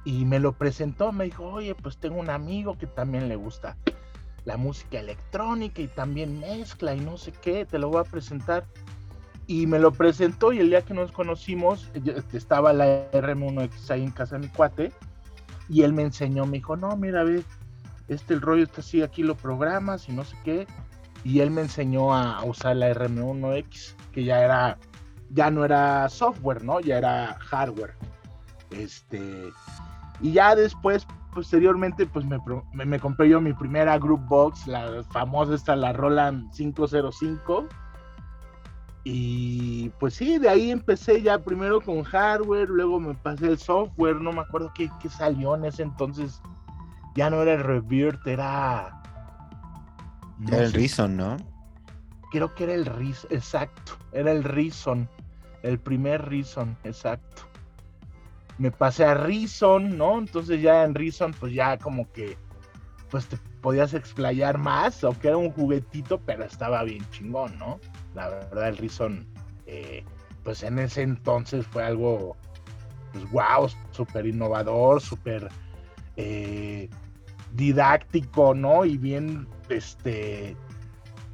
y 0.05 0.25
me 0.25 0.39
lo 0.39 0.51
presentó, 0.51 1.11
me 1.11 1.25
dijo, 1.25 1.43
oye, 1.45 1.73
pues 1.73 1.97
tengo 1.97 2.19
un 2.19 2.29
amigo 2.29 2.77
que 2.77 2.85
también 2.85 3.29
le 3.29 3.35
gusta 3.35 3.77
la 4.45 4.57
música 4.57 4.99
electrónica 4.99 5.81
y 5.81 5.87
también 5.87 6.39
mezcla 6.39 6.93
y 6.93 6.99
no 6.99 7.17
sé 7.17 7.31
qué, 7.31 7.65
te 7.65 7.79
lo 7.79 7.89
voy 7.89 8.01
a 8.01 8.03
presentar. 8.03 8.65
Y 9.47 9.65
me 9.65 9.79
lo 9.79 9.91
presentó 9.91 10.53
y 10.53 10.59
el 10.59 10.69
día 10.69 10.83
que 10.83 10.93
nos 10.93 11.11
conocimos, 11.11 11.89
estaba 12.31 12.73
la 12.73 13.09
RM1X 13.11 13.89
ahí 13.89 14.03
en 14.03 14.11
casa 14.11 14.37
de 14.37 14.45
mi 14.45 14.53
cuate, 14.53 14.91
y 15.67 15.81
él 15.81 15.93
me 15.93 16.03
enseñó, 16.03 16.45
me 16.45 16.57
dijo, 16.57 16.77
no, 16.77 16.95
mira, 16.95 17.23
ve, 17.23 17.43
este 18.07 18.33
el 18.33 18.41
rollo 18.41 18.63
está 18.63 18.81
así, 18.81 19.01
aquí 19.01 19.23
lo 19.23 19.35
programas 19.35 20.09
y 20.09 20.13
no 20.13 20.23
sé 20.23 20.35
qué. 20.43 20.67
Y 21.23 21.39
él 21.39 21.51
me 21.51 21.61
enseñó 21.61 22.13
a 22.13 22.43
usar 22.43 22.75
la 22.75 22.91
RM1X, 22.93 23.95
que 24.11 24.23
ya 24.25 24.43
era, 24.43 24.77
ya 25.29 25.49
no 25.49 25.63
era 25.63 26.09
software, 26.09 26.63
¿no? 26.63 26.81
Ya 26.81 26.97
era 26.97 27.37
hardware. 27.39 27.95
Este, 28.71 29.51
y 30.19 30.31
ya 30.31 30.55
después, 30.55 31.05
posteriormente, 31.33 32.05
pues 32.05 32.25
me, 32.25 32.99
compré 32.99 33.29
yo 33.29 33.41
mi 33.41 33.53
primera 33.53 33.97
Group 33.97 34.25
Box, 34.27 34.67
la 34.67 35.03
famosa 35.11 35.55
esta, 35.55 35.75
la 35.75 35.93
Roland 35.93 36.51
505. 36.53 37.67
Y 39.05 39.89
pues 39.99 40.13
sí, 40.13 40.37
de 40.37 40.47
ahí 40.47 40.71
empecé 40.71 41.21
ya 41.21 41.37
primero 41.37 41.81
con 41.81 42.03
hardware, 42.03 42.69
luego 42.69 43.01
me 43.01 43.13
pasé 43.15 43.47
el 43.47 43.57
software, 43.57 44.15
no 44.21 44.31
me 44.31 44.39
acuerdo 44.39 44.71
qué, 44.73 44.89
salió 45.09 45.55
en 45.55 45.65
ese 45.65 45.83
entonces. 45.83 46.41
Ya 47.15 47.29
no 47.29 47.41
era 47.41 47.53
el 47.53 47.63
Revert, 47.63 48.25
era... 48.25 49.01
era 50.47 50.63
el 50.63 50.73
Reason, 50.73 51.15
¿no? 51.15 51.37
Creo 52.31 52.53
que 52.55 52.63
era 52.63 52.73
el 52.73 52.85
Reason, 52.85 53.29
exacto, 53.31 53.93
era 54.11 54.31
el 54.31 54.43
Reason, 54.43 55.07
el 55.61 55.79
primer 55.79 56.27
Reason, 56.27 56.75
exacto 56.83 57.53
me 58.57 58.71
pasé 58.71 59.05
a 59.05 59.13
Reason, 59.13 59.97
¿no? 59.97 60.19
Entonces 60.19 60.61
ya 60.61 60.83
en 60.83 60.95
Reason, 60.95 61.33
pues 61.39 61.53
ya 61.53 61.77
como 61.77 62.11
que, 62.11 62.37
pues 63.09 63.27
te 63.27 63.37
podías 63.61 63.93
explayar 63.93 64.57
más, 64.57 65.03
aunque 65.03 65.29
era 65.29 65.37
un 65.37 65.51
juguetito, 65.51 66.19
pero 66.19 66.43
estaba 66.43 66.83
bien 66.83 67.05
chingón, 67.11 67.57
¿no? 67.57 67.79
La 68.13 68.29
verdad, 68.29 68.69
el 68.69 68.77
Reason, 68.77 69.25
eh, 69.65 70.03
pues 70.43 70.63
en 70.63 70.79
ese 70.79 71.01
entonces 71.01 71.65
fue 71.67 71.83
algo, 71.83 72.35
pues 73.11 73.29
wow, 73.31 73.69
súper 73.91 74.27
innovador, 74.27 75.01
súper 75.01 75.49
eh, 76.15 76.89
didáctico, 77.53 78.53
¿no? 78.53 78.85
Y 78.85 78.97
bien, 78.97 79.47
este, 79.69 80.57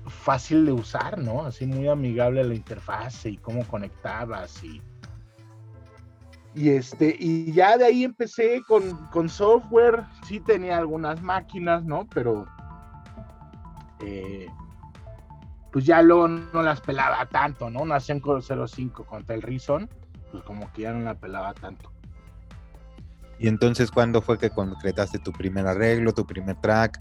fácil 0.07 0.65
de 0.65 0.71
usar, 0.71 1.17
¿no? 1.17 1.45
Así 1.45 1.65
muy 1.65 1.87
amigable 1.87 2.43
la 2.43 2.55
interfase 2.55 3.31
y 3.31 3.37
cómo 3.37 3.65
conectabas 3.65 4.63
y 4.63 4.81
y, 6.55 6.69
este, 6.69 7.15
y 7.17 7.51
ya 7.51 7.77
de 7.77 7.85
ahí 7.85 8.03
empecé 8.03 8.61
con, 8.67 9.29
software, 9.29 10.03
sí 10.27 10.39
tenía 10.39 10.77
algunas 10.77 11.21
máquinas, 11.21 11.83
¿no? 11.83 12.07
Pero 12.13 12.47
eh, 14.01 14.47
pues 15.71 15.85
ya 15.85 16.01
luego 16.01 16.27
no 16.27 16.63
las 16.63 16.81
pelaba 16.81 17.25
tanto, 17.27 17.69
¿no? 17.69 17.81
Una 17.81 17.99
05 17.99 19.05
contra 19.05 19.35
el 19.35 19.41
Reason, 19.41 19.87
pues 20.31 20.43
como 20.43 20.71
que 20.73 20.83
ya 20.83 20.93
no 20.93 21.01
la 21.01 21.15
pelaba 21.15 21.53
tanto. 21.53 21.91
Y 23.39 23.47
entonces, 23.47 23.89
¿cuándo 23.89 24.21
fue 24.21 24.37
que 24.37 24.49
concretaste 24.49 25.19
tu 25.19 25.31
primer 25.31 25.65
arreglo, 25.65 26.13
tu 26.13 26.25
primer 26.25 26.57
track? 26.57 26.99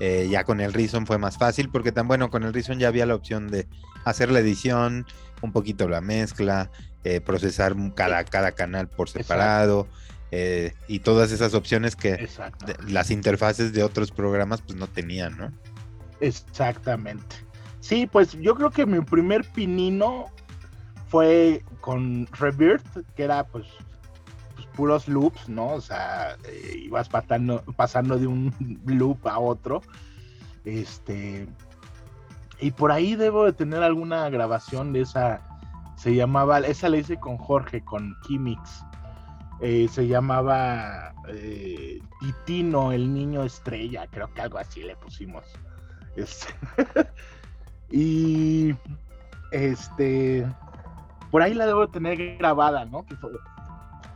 Eh, 0.00 0.28
ya 0.30 0.44
con 0.44 0.60
el 0.60 0.72
Reason 0.74 1.06
fue 1.06 1.16
más 1.16 1.38
fácil, 1.38 1.70
porque 1.70 1.92
tan 1.92 2.06
bueno, 2.06 2.28
con 2.28 2.42
el 2.42 2.52
Reason 2.52 2.78
ya 2.78 2.88
había 2.88 3.06
la 3.06 3.14
opción 3.14 3.48
de 3.48 3.66
hacer 4.04 4.30
la 4.30 4.40
edición, 4.40 5.06
un 5.40 5.52
poquito 5.52 5.88
la 5.88 6.00
mezcla, 6.00 6.70
eh, 7.04 7.20
procesar 7.20 7.74
cada, 7.94 8.24
cada 8.24 8.52
canal 8.52 8.88
por 8.88 9.08
separado 9.08 9.86
eh, 10.32 10.74
y 10.88 10.98
todas 10.98 11.30
esas 11.30 11.54
opciones 11.54 11.94
que 11.94 12.28
las 12.88 13.10
interfaces 13.10 13.72
de 13.72 13.84
otros 13.84 14.10
programas 14.10 14.60
pues 14.60 14.76
no 14.76 14.88
tenían, 14.88 15.38
¿no? 15.38 15.52
Exactamente. 16.20 17.36
Sí, 17.80 18.06
pues 18.06 18.32
yo 18.32 18.54
creo 18.56 18.70
que 18.70 18.86
mi 18.86 19.00
primer 19.00 19.44
pinino 19.44 20.26
fue 21.08 21.62
con 21.80 22.26
Rebirth, 22.32 22.84
que 23.14 23.22
era 23.22 23.44
pues, 23.44 23.66
pues 23.68 23.85
puros 24.76 25.08
loops, 25.08 25.48
¿no? 25.48 25.68
O 25.68 25.80
sea, 25.80 26.36
eh, 26.44 26.82
ibas 26.84 27.08
pasando, 27.08 27.62
pasando 27.76 28.18
de 28.18 28.26
un 28.26 28.52
loop 28.84 29.26
a 29.26 29.38
otro. 29.38 29.82
Este. 30.64 31.48
Y 32.60 32.70
por 32.70 32.92
ahí 32.92 33.16
debo 33.16 33.44
de 33.44 33.52
tener 33.52 33.82
alguna 33.82 34.28
grabación 34.30 34.92
de 34.92 35.02
esa 35.02 35.42
se 35.96 36.14
llamaba, 36.14 36.60
esa 36.60 36.88
la 36.88 36.98
hice 36.98 37.16
con 37.18 37.38
Jorge, 37.38 37.82
con 37.82 38.16
Kimix. 38.22 38.84
Eh, 39.60 39.88
se 39.90 40.06
llamaba 40.06 41.14
eh, 41.28 41.98
Titino, 42.20 42.92
el 42.92 43.12
niño 43.12 43.42
estrella, 43.42 44.06
creo 44.10 44.32
que 44.32 44.42
algo 44.42 44.58
así 44.58 44.82
le 44.82 44.94
pusimos. 44.96 45.44
Este, 46.14 46.54
y 47.90 48.74
este, 49.50 50.46
por 51.30 51.42
ahí 51.42 51.54
la 51.54 51.66
debo 51.66 51.88
tener 51.88 52.36
grabada, 52.36 52.84
¿no? 52.84 53.06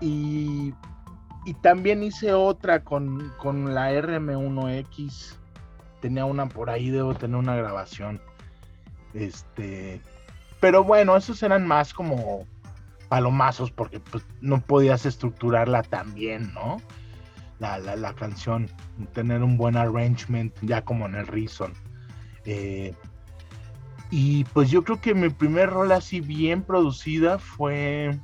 Y, 0.01 0.75
y 1.45 1.55
también 1.63 2.03
hice 2.03 2.33
otra 2.35 2.85
con, 2.85 3.33
con 3.39 3.75
la 3.75 3.93
RM1X. 3.93 5.37
Tenía 6.01 6.25
una 6.25 6.49
por 6.49 6.71
ahí, 6.71 6.91
debo 6.91 7.15
tener 7.15 7.37
una 7.37 7.57
grabación. 7.57 8.21
Este, 9.15 10.01
pero 10.61 10.85
bueno, 10.85 11.17
esos 11.17 11.43
eran 11.43 11.67
más 11.67 11.93
como 11.95 12.47
palomazos 13.09 13.71
porque 13.73 14.01
pues, 14.01 14.25
no 14.41 14.61
podías 14.61 15.07
estructurarla 15.07 15.83
tan 15.83 16.15
bien, 16.15 16.53
¿no? 16.55 16.79
La, 17.59 17.79
la, 17.79 18.15
canción, 18.15 18.71
tener 19.13 19.43
un 19.43 19.57
buen 19.59 19.77
arrangement 19.77 20.55
ya 20.63 20.83
como 20.83 21.07
en 21.07 21.15
el 21.17 21.27
Reason. 21.27 21.73
Eh, 22.47 22.95
Y 24.11 24.45
pues 24.47 24.71
yo 24.71 24.83
creo 24.83 25.01
que 25.01 25.15
mi 25.15 25.29
primer 25.31 25.71
rol 25.71 25.93
así 25.93 26.21
bien 26.21 26.63
producida 26.63 27.39
fue... 27.39 28.19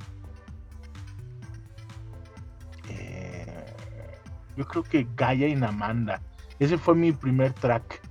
yo 4.57 4.65
creo 4.65 4.83
que 4.83 5.07
Gaia 5.15 5.47
y 5.47 5.55
Namanda. 5.55 6.21
Ese 6.59 6.77
fue 6.77 6.95
mi 6.95 7.11
primer 7.11 7.53
track 7.53 8.01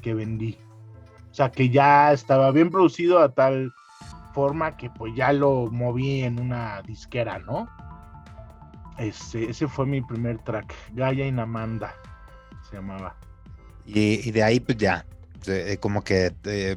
que 0.00 0.14
vendí. 0.14 0.56
O 1.30 1.34
sea, 1.34 1.50
que 1.50 1.68
ya 1.68 2.12
estaba 2.12 2.50
bien 2.52 2.70
producido 2.70 3.18
a 3.18 3.34
tal 3.34 3.72
forma 4.32 4.76
que 4.76 4.88
pues 4.90 5.14
ya 5.14 5.32
lo 5.32 5.68
moví 5.70 6.22
en 6.22 6.40
una 6.40 6.82
disquera, 6.82 7.38
¿no? 7.40 7.68
Ese, 8.98 9.50
ese 9.50 9.66
fue 9.66 9.86
mi 9.86 10.00
primer 10.00 10.38
track, 10.38 10.72
Gaia 10.92 11.26
y 11.26 11.32
Namanda 11.32 11.94
se 12.68 12.76
llamaba. 12.76 13.16
Y, 13.84 14.26
y 14.28 14.30
de 14.30 14.42
ahí 14.42 14.60
pues 14.60 14.78
ya, 14.78 15.04
eh, 15.46 15.76
como 15.80 16.04
que 16.04 16.32
eh, 16.44 16.76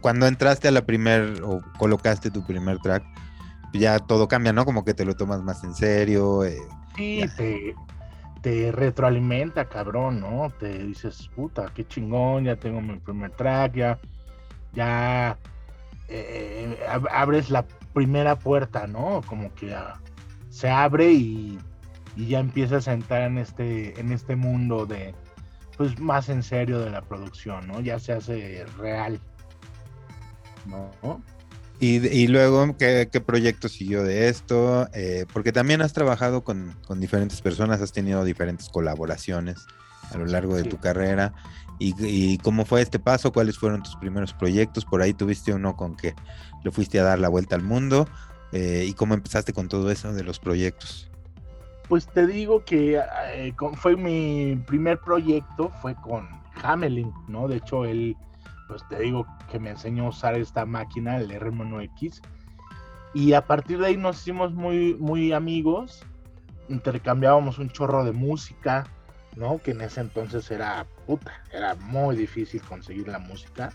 cuando 0.00 0.26
entraste 0.26 0.68
a 0.68 0.70
la 0.72 0.84
primer 0.84 1.42
o 1.42 1.60
colocaste 1.78 2.30
tu 2.30 2.44
primer 2.44 2.78
track, 2.80 3.04
ya 3.72 3.98
todo 3.98 4.28
cambia, 4.28 4.52
¿no? 4.52 4.64
Como 4.64 4.84
que 4.84 4.94
te 4.94 5.04
lo 5.04 5.14
tomas 5.14 5.42
más 5.42 5.64
en 5.64 5.74
serio. 5.74 6.44
Eh, 6.44 6.58
sí, 6.96 7.24
te, 7.36 7.74
te, 8.44 8.70
retroalimenta, 8.72 9.64
cabrón, 9.64 10.20
¿no? 10.20 10.52
Te 10.60 10.84
dices, 10.84 11.30
puta, 11.34 11.72
qué 11.74 11.86
chingón, 11.86 12.44
ya 12.44 12.56
tengo 12.56 12.82
mi 12.82 12.98
primer 12.98 13.30
track, 13.30 13.74
ya, 13.74 13.98
ya 14.74 15.38
abres 17.10 17.48
la 17.48 17.64
primera 17.94 18.38
puerta, 18.38 18.86
¿no? 18.86 19.22
Como 19.26 19.52
que 19.54 19.74
se 20.50 20.68
abre 20.68 21.10
y, 21.10 21.58
y, 22.16 22.26
ya 22.26 22.40
empiezas 22.40 22.86
a 22.86 22.92
entrar 22.92 23.22
en 23.22 23.38
este, 23.38 23.98
en 23.98 24.12
este 24.12 24.36
mundo 24.36 24.84
de, 24.84 25.14
pues 25.78 25.98
más 25.98 26.28
en 26.28 26.42
serio 26.42 26.80
de 26.80 26.90
la 26.90 27.00
producción, 27.00 27.66
¿no? 27.66 27.80
Ya 27.80 27.98
se 27.98 28.12
hace 28.12 28.66
real, 28.76 29.18
¿no? 30.66 30.90
Y, 31.80 32.06
y 32.06 32.28
luego, 32.28 32.76
¿qué, 32.78 33.08
¿qué, 33.10 33.20
proyecto 33.20 33.68
siguió 33.68 34.04
de 34.04 34.28
esto? 34.28 34.88
Eh, 34.94 35.26
porque 35.32 35.52
también 35.52 35.82
has 35.82 35.92
trabajado 35.92 36.44
con, 36.44 36.76
con, 36.86 37.00
diferentes 37.00 37.40
personas, 37.40 37.80
has 37.80 37.92
tenido 37.92 38.24
diferentes 38.24 38.68
colaboraciones 38.68 39.66
a 40.12 40.18
lo 40.18 40.26
largo 40.26 40.56
de 40.56 40.62
sí. 40.62 40.68
tu 40.68 40.78
carrera. 40.78 41.34
Y, 41.78 41.94
y, 41.98 42.38
cómo 42.38 42.64
fue 42.64 42.80
este 42.80 43.00
paso? 43.00 43.32
¿Cuáles 43.32 43.58
fueron 43.58 43.82
tus 43.82 43.96
primeros 43.96 44.32
proyectos? 44.32 44.84
Por 44.84 45.02
ahí 45.02 45.12
tuviste 45.12 45.52
uno 45.52 45.76
con 45.76 45.96
que 45.96 46.14
lo 46.62 46.70
fuiste 46.70 47.00
a 47.00 47.02
dar 47.02 47.18
la 47.18 47.28
vuelta 47.28 47.56
al 47.56 47.62
mundo. 47.62 48.08
Eh, 48.52 48.86
¿Y 48.88 48.94
cómo 48.94 49.14
empezaste 49.14 49.52
con 49.52 49.68
todo 49.68 49.90
eso 49.90 50.12
de 50.12 50.22
los 50.22 50.38
proyectos? 50.38 51.10
Pues 51.88 52.06
te 52.06 52.24
digo 52.26 52.64
que 52.64 53.02
eh, 53.34 53.52
con, 53.56 53.74
fue 53.74 53.96
mi 53.96 54.56
primer 54.66 55.00
proyecto, 55.00 55.70
fue 55.82 55.96
con 55.96 56.28
Hamelin, 56.62 57.12
¿no? 57.26 57.48
De 57.48 57.56
hecho, 57.56 57.84
él, 57.84 58.16
pues 58.74 58.88
te 58.88 58.98
digo 58.98 59.24
que 59.52 59.60
me 59.60 59.70
enseñó 59.70 60.06
a 60.06 60.08
usar 60.08 60.34
esta 60.34 60.66
máquina, 60.66 61.18
el 61.18 61.30
R1X. 61.30 62.20
Y 63.14 63.32
a 63.34 63.46
partir 63.46 63.78
de 63.78 63.86
ahí 63.86 63.96
nos 63.96 64.20
hicimos 64.20 64.52
muy, 64.52 64.96
muy 64.96 65.32
amigos, 65.32 66.02
intercambiábamos 66.68 67.60
un 67.60 67.70
chorro 67.70 68.04
de 68.04 68.10
música, 68.10 68.84
¿no? 69.36 69.58
Que 69.58 69.70
en 69.70 69.80
ese 69.80 70.00
entonces 70.00 70.50
era, 70.50 70.88
puta, 71.06 71.40
era 71.52 71.76
muy 71.76 72.16
difícil 72.16 72.60
conseguir 72.62 73.06
la 73.06 73.20
música. 73.20 73.70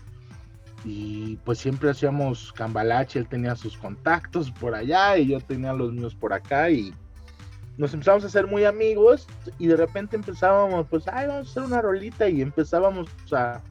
Y 0.84 1.36
pues 1.46 1.60
siempre 1.60 1.88
hacíamos 1.88 2.52
cambalache, 2.52 3.20
él 3.20 3.26
tenía 3.26 3.56
sus 3.56 3.78
contactos 3.78 4.50
por 4.50 4.74
allá 4.74 5.16
y 5.16 5.28
yo 5.28 5.40
tenía 5.40 5.72
los 5.72 5.94
míos 5.94 6.14
por 6.14 6.34
acá 6.34 6.68
y 6.68 6.92
nos 7.78 7.94
empezamos 7.94 8.22
a 8.24 8.26
hacer 8.26 8.46
muy 8.46 8.66
amigos 8.66 9.26
y 9.58 9.66
de 9.66 9.76
repente 9.76 10.16
empezábamos, 10.16 10.86
pues, 10.90 11.08
ay, 11.08 11.26
vamos 11.26 11.48
a 11.48 11.50
hacer 11.52 11.62
una 11.62 11.80
rolita 11.80 12.28
y 12.28 12.42
empezábamos 12.42 13.08
a... 13.32 13.62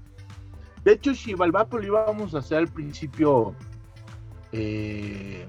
De 0.89 0.95
hecho, 0.95 1.13
Xibalbapo 1.13 1.77
lo 1.77 1.85
íbamos 1.85 2.33
a 2.33 2.39
hacer 2.39 2.57
al 2.57 2.67
principio 2.67 3.53
eh, 4.51 5.47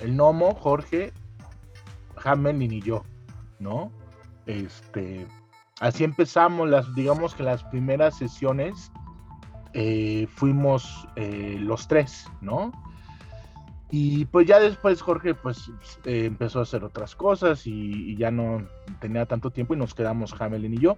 el 0.00 0.16
Nomo, 0.16 0.52
Jorge, 0.52 1.12
Hamelin 2.24 2.72
y 2.72 2.82
yo, 2.82 3.04
¿no? 3.60 3.92
Este, 4.46 5.28
así 5.78 6.02
empezamos 6.02 6.68
las, 6.68 6.92
digamos 6.96 7.36
que 7.36 7.44
las 7.44 7.62
primeras 7.62 8.18
sesiones 8.18 8.90
eh, 9.74 10.26
fuimos 10.34 11.06
eh, 11.14 11.56
los 11.60 11.86
tres, 11.86 12.26
¿no? 12.40 12.72
Y 13.92 14.24
pues 14.24 14.48
ya 14.48 14.58
después 14.58 15.00
Jorge 15.02 15.34
pues 15.36 15.70
empezó 16.04 16.58
a 16.58 16.62
hacer 16.62 16.82
otras 16.82 17.14
cosas 17.14 17.64
y, 17.64 18.10
y, 18.10 18.16
ya 18.16 18.32
no 18.32 18.66
tenía 18.98 19.24
tanto 19.24 19.52
tiempo 19.52 19.74
y 19.74 19.76
nos 19.76 19.94
quedamos 19.94 20.34
Hamelin 20.40 20.74
y 20.74 20.78
yo. 20.78 20.96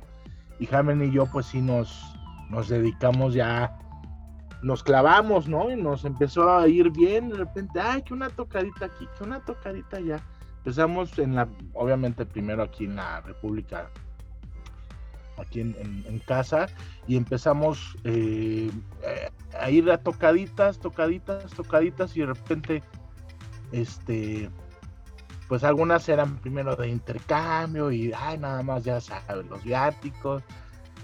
Y 0.59 0.75
Hamelin 0.75 1.11
y 1.11 1.13
yo 1.13 1.27
pues 1.27 1.45
sí 1.45 1.61
nos, 1.61 2.17
nos 2.53 2.69
dedicamos 2.69 3.33
ya, 3.33 3.79
nos 4.63 4.83
clavamos, 4.83 5.49
¿no? 5.49 5.73
Y 5.73 5.77
nos 5.77 6.05
empezó 6.05 6.55
a 6.55 6.69
ir 6.69 6.91
bien, 6.91 7.31
de 7.31 7.37
repente, 7.39 7.81
ay, 7.81 8.03
que 8.03 8.13
una 8.13 8.29
tocadita 8.29 8.87
aquí, 8.87 9.09
que 9.17 9.25
una 9.25 9.41
tocadita 9.41 9.97
allá. 9.97 10.23
Empezamos 10.59 11.19
en 11.19 11.35
la, 11.35 11.49
obviamente 11.73 12.27
primero 12.27 12.63
aquí 12.63 12.85
en 12.85 12.97
la 12.97 13.23
República, 13.23 13.89
aquí 15.39 15.61
en, 15.61 16.23
casa, 16.27 16.67
y 17.09 17.17
empezamos 17.17 17.97
eh, 18.05 18.71
a 19.59 19.71
ir 19.71 19.91
a 19.91 19.97
tocaditas, 19.97 20.79
tocaditas, 20.79 21.51
tocaditas 21.53 22.15
y 22.19 22.21
de 22.21 22.27
repente, 22.27 22.83
este, 23.73 24.51
pues 25.49 25.65
algunas 25.65 26.07
eran 26.07 26.37
primero 26.37 26.77
de 26.77 26.89
intercambio 26.89 27.91
y, 27.91 28.13
ay, 28.15 28.37
nada 28.37 28.63
más 28.63 28.85
ya 28.85 29.01
sabes, 29.01 29.47
los 29.47 29.65
viáticos, 29.65 30.43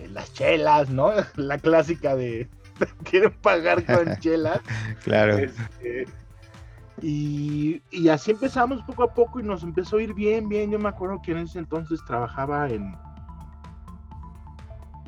las 0.07 0.33
chelas, 0.33 0.91
¿no? 0.91 1.11
La 1.37 1.59
clásica 1.59 2.15
de, 2.17 2.49
quieren 3.05 3.33
pagar 3.43 3.85
con 3.85 4.17
chelas. 4.21 4.61
claro. 5.03 5.39
Este, 5.39 6.07
y, 7.01 7.81
y 7.91 8.09
así 8.09 8.33
empezamos 8.33 8.83
poco 8.83 9.05
a 9.05 9.15
poco 9.15 9.41
y 9.41 9.45
nos 9.45 9.63
empezó 9.63 9.99
a 9.99 10.03
ir 10.03 10.15
bien, 10.15 10.49
bien. 10.49 10.71
Yo 10.71 10.79
me 10.79 10.89
acuerdo 10.89 11.21
que 11.23 11.33
en 11.33 11.39
ese 11.39 11.59
entonces 11.59 12.01
trabajaba 12.05 12.69
en, 12.69 12.97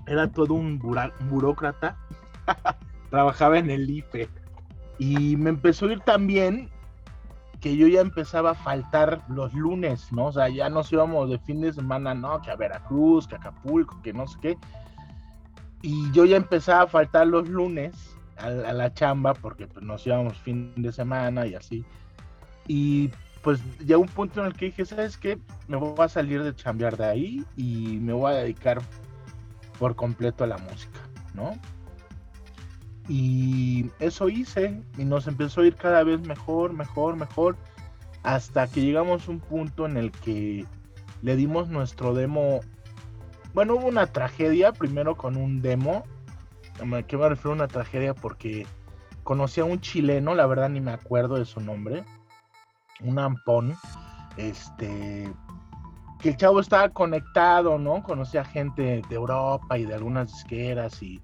era 0.06 0.30
todo 0.30 0.54
un 0.54 0.78
bura, 0.78 1.12
burócrata, 1.28 1.96
trabajaba 3.10 3.58
en 3.58 3.70
el 3.70 3.88
IFE 3.90 4.28
y 4.98 5.36
me 5.36 5.50
empezó 5.50 5.86
a 5.86 5.92
ir 5.92 6.00
tan 6.00 6.26
bien 6.26 6.68
que 7.60 7.76
yo 7.76 7.86
ya 7.86 8.00
empezaba 8.00 8.50
a 8.50 8.54
faltar 8.54 9.22
los 9.28 9.52
lunes, 9.52 10.12
¿no? 10.12 10.26
O 10.26 10.32
sea, 10.32 10.48
ya 10.48 10.68
nos 10.68 10.92
íbamos 10.92 11.28
de 11.30 11.38
fin 11.38 11.60
de 11.60 11.72
semana, 11.72 12.14
¿no? 12.14 12.40
Que 12.40 12.50
a 12.50 12.56
Veracruz, 12.56 13.26
que 13.26 13.34
a 13.34 13.38
Acapulco, 13.38 14.00
que 14.02 14.12
no 14.12 14.26
sé 14.26 14.38
qué. 14.40 14.58
Y 15.82 16.10
yo 16.12 16.24
ya 16.24 16.36
empezaba 16.36 16.82
a 16.82 16.86
faltar 16.86 17.26
los 17.26 17.48
lunes 17.48 18.16
a, 18.36 18.50
la 18.50 18.92
chamba 18.92 19.34
porque 19.34 19.66
pues, 19.66 19.84
nos 19.84 20.06
íbamos 20.06 20.36
fin 20.38 20.72
de 20.76 20.92
semana 20.92 21.46
y 21.46 21.54
así. 21.54 21.84
Y 22.66 23.10
pues 23.42 23.60
ya 23.84 23.96
un 23.96 24.08
punto 24.08 24.40
en 24.40 24.46
el 24.46 24.54
que 24.54 24.66
dije, 24.66 24.84
¿sabes 24.84 25.16
qué? 25.16 25.38
Me 25.68 25.76
voy 25.76 25.94
a 25.98 26.08
salir 26.08 26.42
de 26.42 26.54
chambear 26.54 26.96
de 26.96 27.06
ahí 27.06 27.44
y 27.56 27.98
me 28.00 28.12
voy 28.12 28.32
a 28.32 28.36
dedicar 28.36 28.80
por 29.78 29.96
completo 29.96 30.44
a 30.44 30.46
la 30.46 30.58
música, 30.58 31.00
¿no? 31.34 31.52
Y 33.08 33.90
eso 33.98 34.28
hice 34.28 34.80
y 34.98 35.04
nos 35.04 35.26
empezó 35.26 35.62
a 35.62 35.66
ir 35.66 35.74
cada 35.74 36.04
vez 36.04 36.20
mejor, 36.20 36.72
mejor, 36.72 37.16
mejor, 37.16 37.56
hasta 38.22 38.68
que 38.68 38.82
llegamos 38.82 39.26
a 39.26 39.30
un 39.30 39.40
punto 39.40 39.86
en 39.86 39.96
el 39.96 40.12
que 40.12 40.66
le 41.22 41.36
dimos 41.36 41.68
nuestro 41.68 42.14
demo. 42.14 42.60
Bueno, 43.52 43.74
hubo 43.74 43.88
una 43.88 44.06
tragedia 44.06 44.72
primero 44.72 45.16
con 45.16 45.36
un 45.36 45.60
demo. 45.60 46.04
¿Qué 47.06 47.16
me 47.16 47.28
refiero 47.28 47.50
a 47.50 47.54
una 47.54 47.68
tragedia? 47.68 48.14
Porque 48.14 48.66
conocí 49.24 49.60
a 49.60 49.64
un 49.64 49.80
chileno, 49.80 50.34
la 50.34 50.46
verdad 50.46 50.68
ni 50.68 50.80
me 50.80 50.92
acuerdo 50.92 51.36
de 51.36 51.44
su 51.44 51.60
nombre, 51.60 52.04
un 53.00 53.18
ampón, 53.18 53.76
este, 54.36 55.30
que 56.20 56.28
el 56.30 56.36
chavo 56.36 56.60
estaba 56.60 56.88
conectado, 56.90 57.78
¿no? 57.78 58.02
Conocía 58.02 58.44
gente 58.44 59.02
de 59.08 59.14
Europa 59.14 59.78
y 59.78 59.84
de 59.84 59.94
algunas 59.94 60.32
disqueras 60.32 61.02
y, 61.02 61.20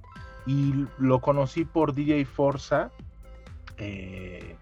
y 0.47 0.87
lo 0.99 1.21
conocí 1.21 1.65
por 1.65 1.95
DJ 1.95 2.25
Forza. 2.25 2.91
Eh, 3.79 4.57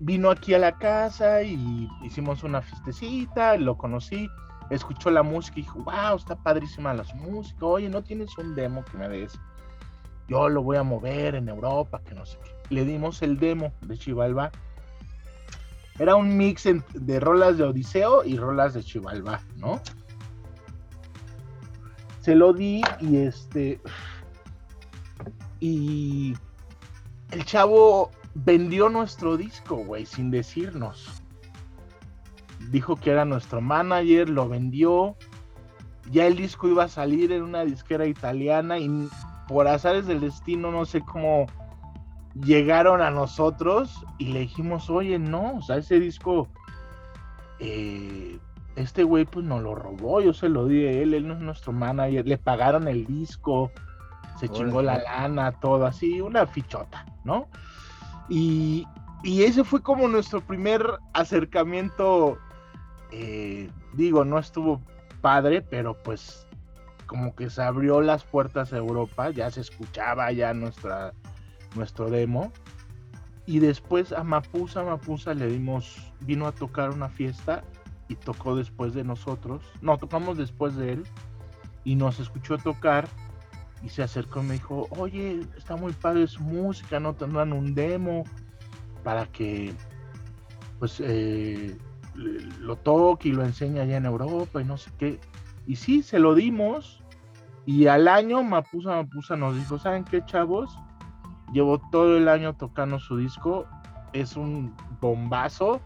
vino 0.00 0.30
aquí 0.30 0.54
a 0.54 0.58
la 0.58 0.78
casa 0.78 1.42
y 1.42 1.88
hicimos 2.02 2.42
una 2.42 2.62
fiestecita, 2.62 3.56
lo 3.56 3.76
conocí, 3.76 4.28
escuchó 4.70 5.10
la 5.10 5.22
música 5.22 5.60
y 5.60 5.62
dijo, 5.62 5.80
wow, 5.80 6.16
está 6.16 6.36
padrísima 6.36 6.94
la 6.94 7.04
música, 7.14 7.66
oye, 7.66 7.88
¿no 7.88 8.02
tienes 8.02 8.36
un 8.38 8.54
demo 8.54 8.84
que 8.84 8.96
me 8.98 9.08
des? 9.08 9.38
Yo 10.28 10.48
lo 10.48 10.62
voy 10.62 10.76
a 10.76 10.82
mover 10.82 11.34
en 11.34 11.48
Europa, 11.48 12.00
que 12.04 12.14
no 12.14 12.26
sé 12.26 12.38
qué. 12.44 12.74
Le 12.74 12.84
dimos 12.84 13.22
el 13.22 13.38
demo 13.38 13.72
de 13.82 13.96
Chivalba 13.96 14.50
era 15.98 16.14
un 16.14 16.36
mix 16.36 16.64
de 16.94 17.20
rolas 17.20 17.58
de 17.58 17.64
Odiseo 17.64 18.24
y 18.24 18.36
rolas 18.36 18.74
de 18.74 18.84
Chivalba, 18.84 19.40
¿no? 19.56 19.80
Se 22.20 22.34
lo 22.34 22.52
di 22.52 22.82
y 23.00 23.16
este. 23.16 23.80
Y 25.58 26.36
el 27.32 27.44
chavo 27.44 28.12
vendió 28.34 28.88
nuestro 28.88 29.36
disco, 29.36 29.76
güey, 29.76 30.06
sin 30.06 30.30
decirnos. 30.30 31.20
Dijo 32.70 32.96
que 32.96 33.10
era 33.10 33.24
nuestro 33.24 33.60
manager, 33.60 34.28
lo 34.28 34.48
vendió. 34.48 35.16
Ya 36.10 36.26
el 36.26 36.36
disco 36.36 36.68
iba 36.68 36.84
a 36.84 36.88
salir 36.88 37.32
en 37.32 37.42
una 37.42 37.64
disquera 37.64 38.06
italiana 38.06 38.78
y 38.78 39.08
por 39.46 39.68
azares 39.68 40.06
del 40.06 40.20
destino, 40.20 40.70
no 40.70 40.84
sé 40.84 41.00
cómo 41.00 41.46
llegaron 42.34 43.00
a 43.00 43.10
nosotros 43.10 44.04
y 44.18 44.26
le 44.26 44.40
dijimos, 44.40 44.90
oye, 44.90 45.18
no, 45.18 45.56
o 45.56 45.62
sea, 45.62 45.76
ese 45.76 45.98
disco, 45.98 46.48
eh, 47.58 48.38
este 48.76 49.02
güey 49.02 49.24
pues 49.24 49.44
nos 49.44 49.62
lo 49.62 49.74
robó, 49.74 50.20
yo 50.20 50.32
se 50.32 50.48
lo 50.48 50.66
di 50.66 50.86
a 50.86 50.92
él, 50.92 51.14
él 51.14 51.26
no 51.26 51.34
es 51.34 51.40
nuestro 51.40 51.72
manager, 51.72 52.26
le 52.26 52.38
pagaron 52.38 52.86
el 52.88 53.06
disco, 53.06 53.72
se 54.38 54.48
chingó 54.48 54.82
la 54.82 54.98
lana, 54.98 55.52
todo 55.52 55.86
así, 55.86 56.20
una 56.20 56.46
fichota, 56.46 57.04
¿no? 57.24 57.48
Y, 58.28 58.86
y 59.24 59.42
ese 59.42 59.64
fue 59.64 59.82
como 59.82 60.06
nuestro 60.06 60.40
primer 60.40 60.84
acercamiento, 61.12 62.38
eh, 63.12 63.70
digo, 63.94 64.24
no 64.24 64.38
estuvo 64.38 64.80
padre, 65.20 65.62
pero 65.62 65.94
pues 66.02 66.46
como 67.06 67.34
que 67.34 67.48
se 67.48 67.62
abrió 67.62 68.00
las 68.00 68.22
puertas 68.22 68.72
a 68.72 68.76
Europa, 68.76 69.30
ya 69.30 69.50
se 69.50 69.62
escuchaba 69.62 70.30
ya 70.32 70.52
nuestra, 70.52 71.14
nuestro 71.74 72.10
demo. 72.10 72.52
Y 73.46 73.60
después 73.60 74.12
a 74.12 74.22
Mapusa, 74.22 74.84
Mapusa 74.84 75.32
le 75.32 75.46
dimos, 75.46 76.12
vino 76.20 76.46
a 76.46 76.52
tocar 76.52 76.90
una 76.90 77.08
fiesta 77.08 77.64
y 78.08 78.14
tocó 78.14 78.54
después 78.54 78.92
de 78.92 79.04
nosotros. 79.04 79.62
No, 79.80 79.96
tocamos 79.96 80.36
después 80.36 80.76
de 80.76 80.92
él 80.92 81.04
y 81.84 81.94
nos 81.94 82.20
escuchó 82.20 82.58
tocar 82.58 83.08
y 83.82 83.88
se 83.88 84.02
acercó 84.02 84.40
y 84.40 84.46
me 84.46 84.52
dijo, 84.54 84.86
oye, 84.90 85.40
está 85.56 85.76
muy 85.76 85.92
padre 85.92 86.26
su 86.26 86.42
música, 86.42 87.00
no 87.00 87.14
tendrán 87.14 87.54
un 87.54 87.74
demo 87.74 88.24
para 89.02 89.24
que 89.26 89.72
pues 90.78 91.00
eh, 91.02 91.76
lo 92.18 92.76
toque 92.76 93.28
y 93.28 93.32
lo 93.32 93.44
enseñe 93.44 93.80
allá 93.80 93.96
en 93.96 94.06
Europa 94.06 94.60
y 94.60 94.64
no 94.64 94.76
sé 94.76 94.90
qué. 94.98 95.20
Y 95.66 95.76
sí, 95.76 96.02
se 96.02 96.18
lo 96.18 96.34
dimos. 96.34 97.02
Y 97.66 97.86
al 97.86 98.08
año 98.08 98.42
Mapusa 98.42 98.90
Mapusa 98.90 99.36
nos 99.36 99.54
dijo, 99.54 99.78
¿saben 99.78 100.04
qué, 100.04 100.24
chavos? 100.24 100.78
Llevo 101.52 101.80
todo 101.90 102.16
el 102.16 102.28
año 102.28 102.54
tocando 102.54 102.98
su 102.98 103.16
disco. 103.18 103.66
Es 104.12 104.36
un 104.36 104.74
bombazo. 105.00 105.80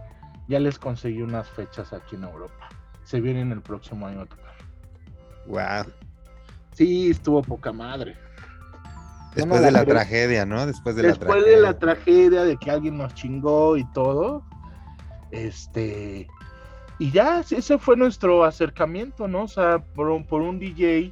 Ya 0.49 0.61
les 0.61 0.79
conseguí 0.79 1.23
unas 1.23 1.49
fechas 1.49 1.93
aquí 1.93 2.17
en 2.17 2.25
Europa. 2.25 2.69
Se 3.05 3.21
vienen 3.21 3.53
el 3.53 3.61
próximo 3.61 4.07
año 4.07 4.23
a 4.23 4.27
tocar. 4.27 4.55
Wow. 5.47 5.93
Sí, 6.73 7.11
estuvo 7.11 7.43
poca 7.43 7.73
madre. 7.73 8.17
Después 9.35 9.63
de 9.63 9.71
la 9.71 9.85
tragedia, 9.85 10.45
¿no? 10.45 10.67
Después 10.67 10.95
de 10.95 11.03
la 11.03 11.15
tragedia. 11.15 11.35
Después 11.35 11.55
de 11.55 11.61
la 11.61 11.79
tragedia 11.79 12.45
de 12.45 12.57
que 12.59 12.71
alguien 12.71 12.99
nos 12.99 13.15
chingó 13.15 13.77
y 13.77 13.85
todo. 13.93 14.45
Este. 15.33 16.29
Y 16.99 17.11
ya, 17.11 17.41
ese 17.41 17.79
fue 17.79 17.97
nuestro 17.97 18.45
acercamiento, 18.45 19.27
¿no? 19.27 19.45
O 19.45 19.49
sea, 19.49 19.81
por 19.81 20.09
un, 20.09 20.25
por 20.25 20.43
un 20.43 20.61
DJ 20.61 21.11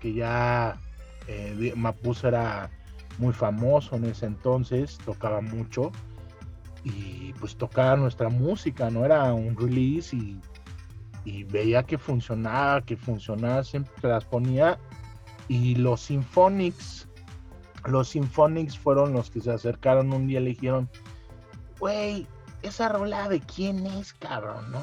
que 0.00 0.12
ya 0.12 0.76
eh, 1.28 1.74
era 2.24 2.70
muy 3.18 3.32
famoso 3.32 3.96
en 3.96 4.04
ese 4.04 4.26
entonces, 4.26 4.98
tocaba 5.04 5.40
mucho 5.40 5.92
y 6.82 7.32
pues 7.40 7.56
tocaba 7.56 7.96
nuestra 7.96 8.28
música, 8.28 8.90
¿no? 8.90 9.04
Era 9.04 9.32
un 9.32 9.56
release 9.56 10.14
y, 10.14 10.40
veía 11.44 11.82
que 11.82 11.96
funcionaba, 11.96 12.82
que 12.82 12.98
funcionaba, 12.98 13.64
siempre 13.64 14.10
las 14.10 14.26
ponía 14.26 14.78
y 15.48 15.74
los 15.76 16.02
Symphonics, 16.02 17.08
los 17.86 18.08
Symphonics 18.08 18.78
fueron 18.78 19.14
los 19.14 19.30
que 19.30 19.40
se 19.40 19.50
acercaron 19.50 20.12
un 20.12 20.26
día 20.26 20.40
y 20.40 20.44
le 20.44 20.50
dijeron, 20.50 20.90
güey, 21.78 22.26
esa 22.64 22.88
rola 22.88 23.28
de 23.28 23.40
quién 23.40 23.86
es, 23.86 24.12
cabrón, 24.14 24.72
¿no? 24.72 24.82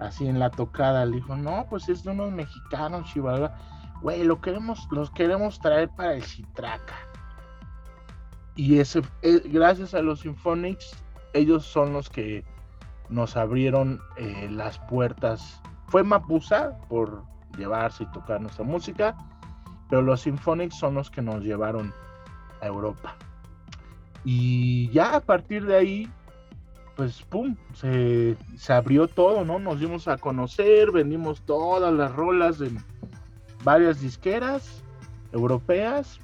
Así 0.00 0.26
en 0.26 0.38
la 0.38 0.50
tocada 0.50 1.04
le 1.04 1.16
dijo, 1.16 1.36
no, 1.36 1.66
pues 1.68 1.88
es 1.88 2.02
de 2.04 2.10
unos 2.10 2.32
mexicanos, 2.32 3.10
chivalva. 3.12 3.54
Güey, 4.02 4.24
lo 4.24 4.40
queremos, 4.40 4.88
los 4.90 5.10
queremos 5.10 5.60
traer 5.60 5.90
para 5.90 6.14
el 6.14 6.22
Citraca. 6.22 6.94
Y 8.56 8.78
ese, 8.78 9.02
eh, 9.22 9.42
gracias 9.44 9.94
a 9.94 10.02
los 10.02 10.20
Symphonics, 10.20 10.96
ellos 11.34 11.64
son 11.64 11.92
los 11.92 12.08
que 12.08 12.44
nos 13.08 13.36
abrieron 13.36 14.00
eh, 14.16 14.48
las 14.50 14.78
puertas. 14.78 15.60
Fue 15.88 16.02
Mapusa 16.02 16.78
por 16.88 17.24
llevarse 17.58 18.04
y 18.04 18.06
tocar 18.12 18.40
nuestra 18.40 18.64
música, 18.64 19.16
pero 19.88 20.02
los 20.02 20.22
Symphonics 20.22 20.78
son 20.78 20.94
los 20.94 21.10
que 21.10 21.20
nos 21.20 21.42
llevaron 21.42 21.92
a 22.62 22.66
Europa. 22.66 23.14
Y 24.24 24.88
ya 24.90 25.16
a 25.16 25.20
partir 25.20 25.66
de 25.66 25.76
ahí 25.76 26.10
pues 27.00 27.22
pum, 27.30 27.56
se, 27.72 28.36
abrió 28.68 29.08
todo, 29.08 29.42
¿no? 29.42 29.58
Nos 29.58 29.80
dimos 29.80 30.06
a 30.06 30.18
conocer, 30.18 30.90
vendimos 30.92 31.40
todas 31.46 31.94
las 31.94 32.14
rolas 32.14 32.60
en 32.60 32.76
varias 33.64 34.02
disqueras 34.02 34.82
europeas 35.32 36.20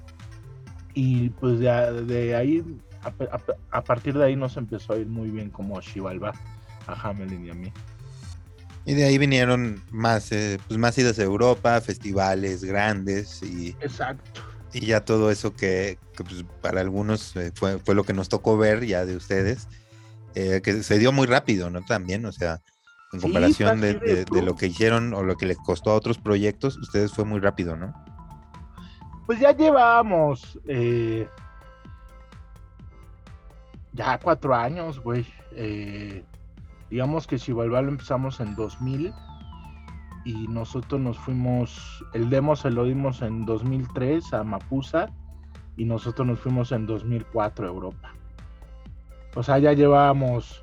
y 0.92 1.30
pues 1.30 1.60
de, 1.60 2.36
ahí, 2.36 2.62
a, 3.70 3.82
partir 3.84 4.18
de 4.18 4.24
ahí 4.26 4.36
nos 4.36 4.58
empezó 4.58 4.92
a 4.92 4.98
ir 4.98 5.06
muy 5.06 5.30
bien 5.30 5.48
como 5.48 5.78
a 5.78 5.80
Shivalba, 5.80 6.34
a 6.86 6.92
Hamelin 6.92 7.46
y 7.46 7.48
a 7.48 7.54
mí. 7.54 7.72
Y 8.84 8.92
de 8.92 9.04
ahí 9.06 9.16
vinieron 9.16 9.82
más, 9.90 10.30
eh, 10.30 10.60
pues 10.68 10.78
más 10.78 10.98
idas 10.98 11.18
a 11.18 11.22
Europa, 11.22 11.80
festivales 11.80 12.62
grandes 12.64 13.42
y... 13.42 13.70
Exacto. 13.80 14.42
Y 14.74 14.84
ya 14.84 15.06
todo 15.06 15.30
eso 15.30 15.54
que, 15.54 15.96
pues, 16.18 16.44
para 16.60 16.82
algunos 16.82 17.34
eh, 17.36 17.50
fue, 17.54 17.78
fue 17.78 17.94
lo 17.94 18.04
que 18.04 18.12
nos 18.12 18.28
tocó 18.28 18.58
ver 18.58 18.84
ya 18.84 19.06
de 19.06 19.16
ustedes 19.16 19.68
eh, 20.38 20.60
que 20.62 20.82
se 20.82 20.98
dio 20.98 21.12
muy 21.12 21.26
rápido, 21.26 21.70
¿no? 21.70 21.80
También, 21.80 22.26
o 22.26 22.30
sea, 22.30 22.60
en 23.14 23.22
comparación 23.22 23.80
de, 23.80 24.26
lo 24.30 24.54
que 24.54 24.66
hicieron 24.66 25.14
o 25.14 25.22
lo 25.22 25.34
que 25.38 25.46
les 25.46 25.56
costó 25.56 25.92
a 25.92 25.94
otros 25.94 26.18
proyectos, 26.18 26.76
ustedes 26.76 27.10
fue 27.10 27.24
muy 27.24 27.40
rápido, 27.40 27.74
¿no? 27.74 27.94
Pues 29.24 29.40
ya 29.40 29.56
llevábamos 29.56 30.60
eh, 30.66 31.26
ya 33.94 34.18
cuatro 34.18 34.54
años, 34.54 35.00
güey. 35.00 35.26
Eh, 35.52 36.22
digamos 36.90 37.26
que 37.26 37.38
si 37.38 37.52
lo 37.52 37.78
empezamos 37.78 38.38
en 38.40 38.54
2000 38.56 39.14
y 40.26 40.48
nosotros 40.48 41.00
nos 41.00 41.18
fuimos, 41.18 42.04
el 42.12 42.28
demo 42.28 42.56
se 42.56 42.70
lo 42.70 42.84
dimos 42.84 43.22
en 43.22 43.46
2003 43.46 44.34
a 44.34 44.44
Mapusa 44.44 45.08
y 45.78 45.86
nosotros 45.86 46.26
nos 46.28 46.40
fuimos 46.40 46.72
en 46.72 46.86
2004 46.86 47.66
a 47.66 47.70
Europa. 47.70 48.12
O 49.36 49.42
sea, 49.42 49.58
ya 49.58 49.72
llevábamos 49.74 50.62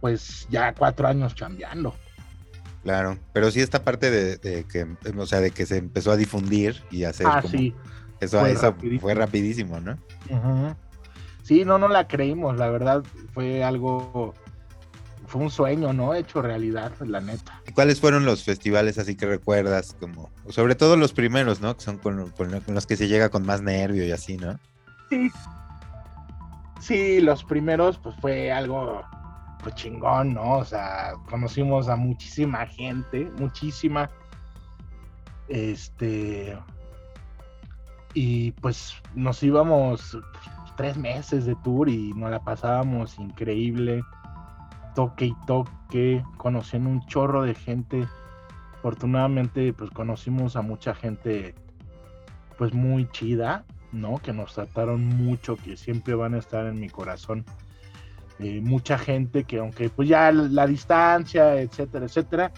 pues 0.00 0.46
ya 0.50 0.72
cuatro 0.74 1.08
años 1.08 1.34
cambiando. 1.34 1.94
Claro, 2.84 3.18
pero 3.32 3.50
sí 3.50 3.60
esta 3.60 3.82
parte 3.82 4.10
de, 4.10 4.64
que, 4.70 4.86
o 5.16 5.26
sea, 5.26 5.40
de 5.40 5.50
que 5.50 5.66
se 5.66 5.78
empezó 5.78 6.12
a 6.12 6.16
difundir 6.16 6.84
y 6.92 7.02
hacer 7.02 7.26
ah, 7.28 7.42
sí. 7.42 7.74
eso, 8.20 8.38
fue, 8.38 8.52
eso 8.52 8.66
rapidísimo. 8.66 9.00
fue 9.00 9.14
rapidísimo, 9.14 9.80
¿no? 9.80 9.98
Sí, 11.42 11.64
no, 11.64 11.78
no 11.78 11.88
la 11.88 12.06
creímos, 12.06 12.56
la 12.58 12.68
verdad 12.68 13.02
fue 13.32 13.64
algo, 13.64 14.34
fue 15.26 15.42
un 15.42 15.50
sueño, 15.50 15.92
¿no? 15.92 16.14
Hecho 16.14 16.42
realidad, 16.42 16.92
la 17.00 17.20
neta. 17.20 17.60
¿Cuáles 17.74 18.00
fueron 18.00 18.24
los 18.24 18.44
festivales 18.44 18.98
así 18.98 19.16
que 19.16 19.26
recuerdas? 19.26 19.96
Como, 19.98 20.30
sobre 20.50 20.76
todo 20.76 20.96
los 20.96 21.12
primeros, 21.12 21.60
¿no? 21.60 21.76
Que 21.76 21.82
son 21.82 21.98
con, 21.98 22.30
con 22.30 22.52
los 22.68 22.86
que 22.86 22.96
se 22.96 23.08
llega 23.08 23.30
con 23.30 23.44
más 23.44 23.62
nervio 23.62 24.04
y 24.04 24.12
así, 24.12 24.36
¿no? 24.36 24.60
Sí, 25.08 25.32
Sí, 26.86 27.20
los 27.20 27.42
primeros, 27.42 27.98
pues 27.98 28.14
fue 28.20 28.52
algo 28.52 29.02
pues 29.60 29.74
chingón, 29.74 30.34
¿no? 30.34 30.58
O 30.58 30.64
sea, 30.64 31.14
conocimos 31.28 31.88
a 31.88 31.96
muchísima 31.96 32.64
gente, 32.64 33.28
muchísima. 33.40 34.08
Este. 35.48 36.56
Y 38.14 38.52
pues 38.52 38.94
nos 39.16 39.42
íbamos 39.42 40.16
tres 40.76 40.96
meses 40.96 41.44
de 41.44 41.56
tour 41.56 41.88
y 41.88 42.12
nos 42.12 42.30
la 42.30 42.38
pasábamos 42.38 43.18
increíble. 43.18 44.04
Toque 44.94 45.24
y 45.26 45.34
toque, 45.44 46.24
conociendo 46.36 46.88
un 46.88 47.04
chorro 47.06 47.42
de 47.42 47.56
gente. 47.56 48.06
Afortunadamente, 48.78 49.72
pues 49.72 49.90
conocimos 49.90 50.54
a 50.54 50.62
mucha 50.62 50.94
gente, 50.94 51.56
pues 52.56 52.72
muy 52.72 53.10
chida. 53.10 53.64
¿No? 54.00 54.18
Que 54.18 54.32
nos 54.32 54.54
trataron 54.54 55.04
mucho, 55.04 55.56
que 55.56 55.76
siempre 55.76 56.14
van 56.14 56.34
a 56.34 56.38
estar 56.38 56.66
en 56.66 56.78
mi 56.80 56.88
corazón. 56.88 57.44
Eh, 58.38 58.60
mucha 58.62 58.98
gente 58.98 59.44
que 59.44 59.58
aunque 59.58 59.88
pues 59.88 60.08
ya 60.08 60.30
la, 60.30 60.66
distancia, 60.66 61.60
etcétera, 61.60 62.06
etcétera, 62.06 62.52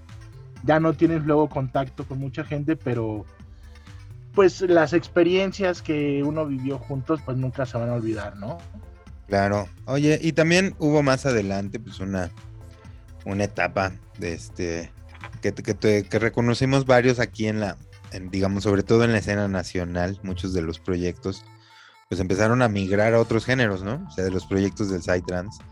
ya 0.65 0.81
no 0.81 0.93
tienes 0.95 1.25
luego 1.25 1.49
contacto 1.49 2.05
con 2.05 2.19
mucha 2.19 2.45
gente, 2.45 2.75
pero 2.77 3.25
pues 4.35 4.61
las 4.63 4.93
experiencias 4.93 5.81
que 5.83 6.23
uno 6.25 6.47
vivió 6.47 6.79
juntos 6.79 7.21
pues 7.25 7.37
nunca 7.37 7.65
se 7.65 7.79
van 7.79 7.91
a 7.91 7.95
olvidar, 7.95 8.37
¿no? 8.37 8.59
Claro. 9.29 9.69
Oye, 9.85 10.19
y 10.21 10.33
también 10.33 10.75
hubo 10.79 11.03
más 11.03 11.27
adelante 11.27 11.79
pues 11.79 12.01
una, 12.01 12.31
una 13.25 13.45
etapa 13.45 13.93
de 14.19 14.33
este 14.33 14.91
que, 15.41 15.53
que, 15.53 16.05
que 16.05 16.19
reconocimos 16.19 16.87
varios 16.87 17.21
aquí 17.21 17.47
en 17.47 17.61
la, 17.61 17.77
digamos, 18.31 18.65
sobre 18.65 18.83
todo 18.83 19.05
en 19.05 19.13
la 19.13 19.19
escena 19.19 19.49
nacional, 19.49 20.19
muchos 20.23 20.53
de 20.55 20.63
los 20.63 20.79
proyectos, 20.79 21.45
pues 22.09 22.21
empezaron 22.21 22.63
a 22.63 22.69
migrar 22.69 23.15
a 23.15 23.21
otros 23.21 23.45
géneros, 23.45 23.83
¿no? 23.83 24.07
O 24.09 24.11
sea, 24.11 24.25
de 24.25 24.31
los 24.31 24.47
proyectos 24.47 24.91
del 24.91 25.03
Psytrance. 25.03 25.63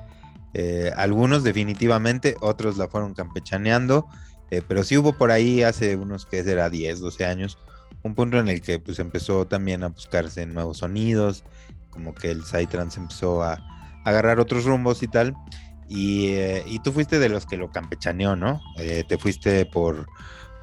Eh, 0.54 0.92
algunos 0.96 1.44
definitivamente, 1.44 2.36
otros 2.40 2.76
la 2.76 2.88
fueron 2.88 3.14
campechaneando, 3.14 4.06
eh, 4.50 4.62
pero 4.66 4.84
sí 4.84 4.96
hubo 4.96 5.12
por 5.14 5.30
ahí 5.30 5.62
hace 5.62 5.96
unos, 5.96 6.26
que 6.26 6.42
será 6.44 6.70
10, 6.70 7.00
12 7.00 7.24
años, 7.24 7.58
un 8.02 8.14
punto 8.14 8.38
en 8.38 8.48
el 8.48 8.60
que 8.60 8.78
pues 8.78 8.98
empezó 8.98 9.46
también 9.46 9.82
a 9.82 9.88
buscarse 9.88 10.46
nuevos 10.46 10.78
sonidos, 10.78 11.44
como 11.90 12.14
que 12.14 12.30
el 12.30 12.44
Psytrance 12.44 13.00
empezó 13.00 13.42
a, 13.42 13.58
agarrar 14.04 14.38
otros 14.38 14.64
rumbos 14.64 15.02
y 15.02 15.08
tal. 15.08 15.34
Y, 15.88 16.28
eh, 16.28 16.64
y, 16.66 16.78
tú 16.80 16.92
fuiste 16.92 17.18
de 17.18 17.28
los 17.28 17.46
que 17.46 17.56
lo 17.56 17.70
campechaneó, 17.70 18.36
¿no? 18.36 18.60
Eh, 18.78 19.04
te 19.06 19.18
fuiste 19.18 19.66
por, 19.66 20.06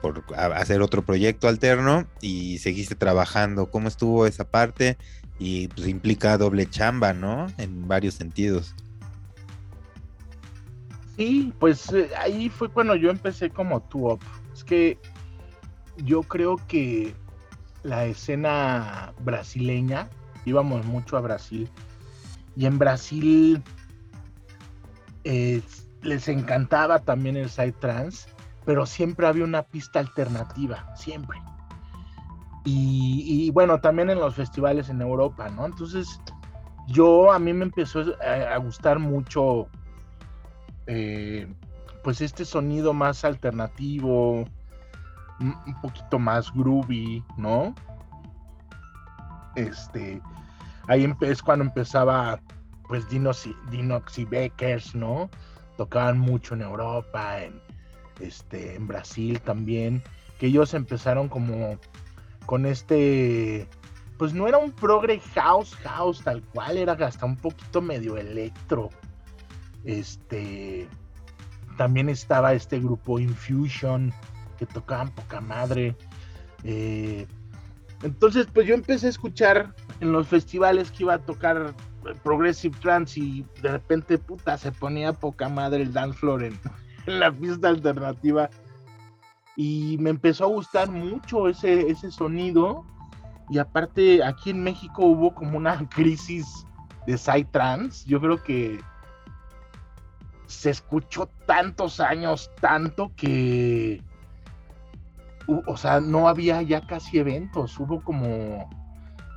por 0.04 0.22
hacer 0.38 0.82
otro 0.82 1.06
proyecto 1.06 1.48
alterno 1.48 2.06
y 2.20 2.58
seguiste 2.58 2.94
trabajando. 2.94 3.72
¿Cómo 3.72 3.88
estuvo 3.88 4.28
esa 4.28 4.44
parte? 4.44 4.98
Y 5.40 5.70
pues 5.70 5.88
implica 5.88 6.38
doble 6.38 6.70
chamba, 6.70 7.14
¿no? 7.14 7.48
En 7.58 7.88
varios 7.88 8.16
sentidos. 8.16 8.76
Sí, 11.16 11.54
pues 11.58 11.90
eh, 11.94 12.10
ahí 12.20 12.50
fue 12.50 12.68
cuando 12.68 12.96
yo 12.96 13.10
empecé 13.10 13.50
como 13.50 13.82
tú 13.84 14.20
Es 14.54 14.66
que 14.66 14.98
yo 15.96 16.24
creo 16.24 16.58
que 16.68 17.16
la 17.84 18.06
escena 18.06 19.14
brasileña, 19.20 20.10
íbamos 20.44 20.86
mucho 20.86 21.16
a 21.16 21.22
Brasil, 21.22 21.70
y 22.58 22.66
en 22.66 22.78
Brasil 22.78 23.64
eh, 25.24 25.62
les 26.02 26.28
encantaba 26.28 27.00
también 27.00 27.38
el 27.38 27.50
side 27.50 27.76
trans, 27.80 28.28
pero 28.66 28.86
siempre 28.86 29.28
había 29.28 29.44
una 29.44 29.64
pista 29.64 30.00
alternativa, 30.00 30.94
siempre. 30.96 31.42
Y, 32.66 33.52
bueno, 33.52 33.80
también 33.82 34.10
en 34.10 34.20
los 34.20 34.36
festivales 34.36 34.88
en 34.88 35.02
Europa, 35.02 35.50
¿no? 35.50 35.66
Entonces, 35.66 36.22
yo 36.88 37.34
a 37.34 37.40
mí 37.40 37.52
me 37.52 37.66
empezó 37.66 38.06
a, 38.22 38.58
gustar 38.58 39.00
mucho, 39.00 39.68
eh, 40.88 41.54
pues 42.04 42.22
este 42.22 42.46
sonido 42.46 42.94
más 42.94 43.26
alternativo, 43.26 44.46
un 45.40 45.82
poquito 45.82 46.20
más 46.20 46.54
groovy, 46.54 47.22
¿no? 47.36 47.76
Este, 49.56 50.22
ahí 50.88 51.14
es 51.22 51.42
cuando 51.42 51.66
empezaba, 51.66 52.40
pues, 52.88 53.10
Dinos 53.10 53.46
y, 53.46 53.54
Dinox 53.72 54.20
y 54.20 54.26
Beckers, 54.26 54.96
¿no? 54.96 55.30
Tocaban 55.76 56.18
mucho 56.18 56.54
en 56.54 56.62
Europa, 56.62 57.44
en, 57.44 57.62
este, 58.20 58.76
en 58.76 58.88
Brasil 58.88 59.40
también, 59.42 60.02
que 60.40 60.48
ellos 60.48 60.74
empezaron 60.74 61.30
como 61.30 61.78
con 62.46 62.66
este, 62.66 63.68
pues 64.18 64.34
no 64.34 64.48
era 64.48 64.58
un 64.58 64.72
progre 64.72 65.20
house, 65.36 65.76
house 65.84 66.22
tal 66.24 66.42
cual, 66.54 66.78
era 66.78 66.94
hasta 66.94 67.26
un 67.26 67.38
poquito 67.38 67.82
medio 67.82 68.18
electro. 68.18 68.90
Este, 69.84 70.88
también 71.78 72.10
estaba 72.10 72.54
este 72.54 72.80
grupo 72.80 73.20
Infusion, 73.20 74.14
que 74.58 74.66
tocaban 74.66 75.10
poca 75.10 75.42
madre. 75.42 75.96
Eh, 76.64 77.28
entonces, 78.04 78.48
pues 78.54 78.68
yo 78.68 78.76
empecé 78.76 79.08
a 79.08 79.10
escuchar 79.10 79.74
en 80.00 80.12
los 80.12 80.28
festivales 80.28 80.92
que 80.92 81.04
iba 81.04 81.16
a 81.16 81.20
tocar 81.20 81.74
Progressive 82.24 82.76
Trance 82.82 83.20
y 83.20 83.46
de 83.62 83.72
repente, 83.72 84.18
puta, 84.18 84.58
se 84.58 84.72
ponía 84.72 85.14
poca 85.14 85.50
madre 85.50 85.84
el 85.84 85.94
dance 85.94 86.20
floor 86.20 86.44
en, 87.06 87.20
la 87.20 87.32
pista 87.32 87.70
alternativa. 87.70 88.50
Y 89.56 89.98
me 90.00 90.10
empezó 90.10 90.46
a 90.46 90.48
gustar 90.48 90.90
mucho 90.90 91.48
ese, 91.48 91.90
ese 91.90 92.12
sonido. 92.12 92.86
Y 93.50 93.60
aparte, 93.60 94.24
aquí 94.24 94.50
en 94.50 94.64
México 94.64 95.06
hubo 95.06 95.34
como 95.34 95.58
una 95.58 95.88
crisis 95.90 96.66
de 97.06 97.18
Psytrance. 97.18 98.08
Yo 98.08 98.20
creo 98.20 98.42
que 98.42 98.80
se 100.48 100.70
escuchó 100.70 101.28
tantos 101.46 102.00
años, 102.00 102.50
tanto 102.60 103.12
que 103.16 104.02
o 105.48 105.78
sea, 105.78 106.00
no 106.00 106.28
había 106.28 106.62
ya 106.62 106.86
casi 106.86 107.20
eventos, 107.20 107.80
hubo 107.80 108.02
como, 108.02 108.70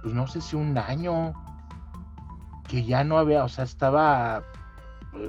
pues 0.03 0.15
no 0.15 0.27
sé 0.27 0.41
si 0.41 0.57
un 0.57 0.77
año 0.79 1.35
que 2.69 2.85
ya 2.85 3.05
no 3.05 3.19
había, 3.19 3.45
o 3.45 3.49
sea, 3.49 3.65
estaba 3.65 4.43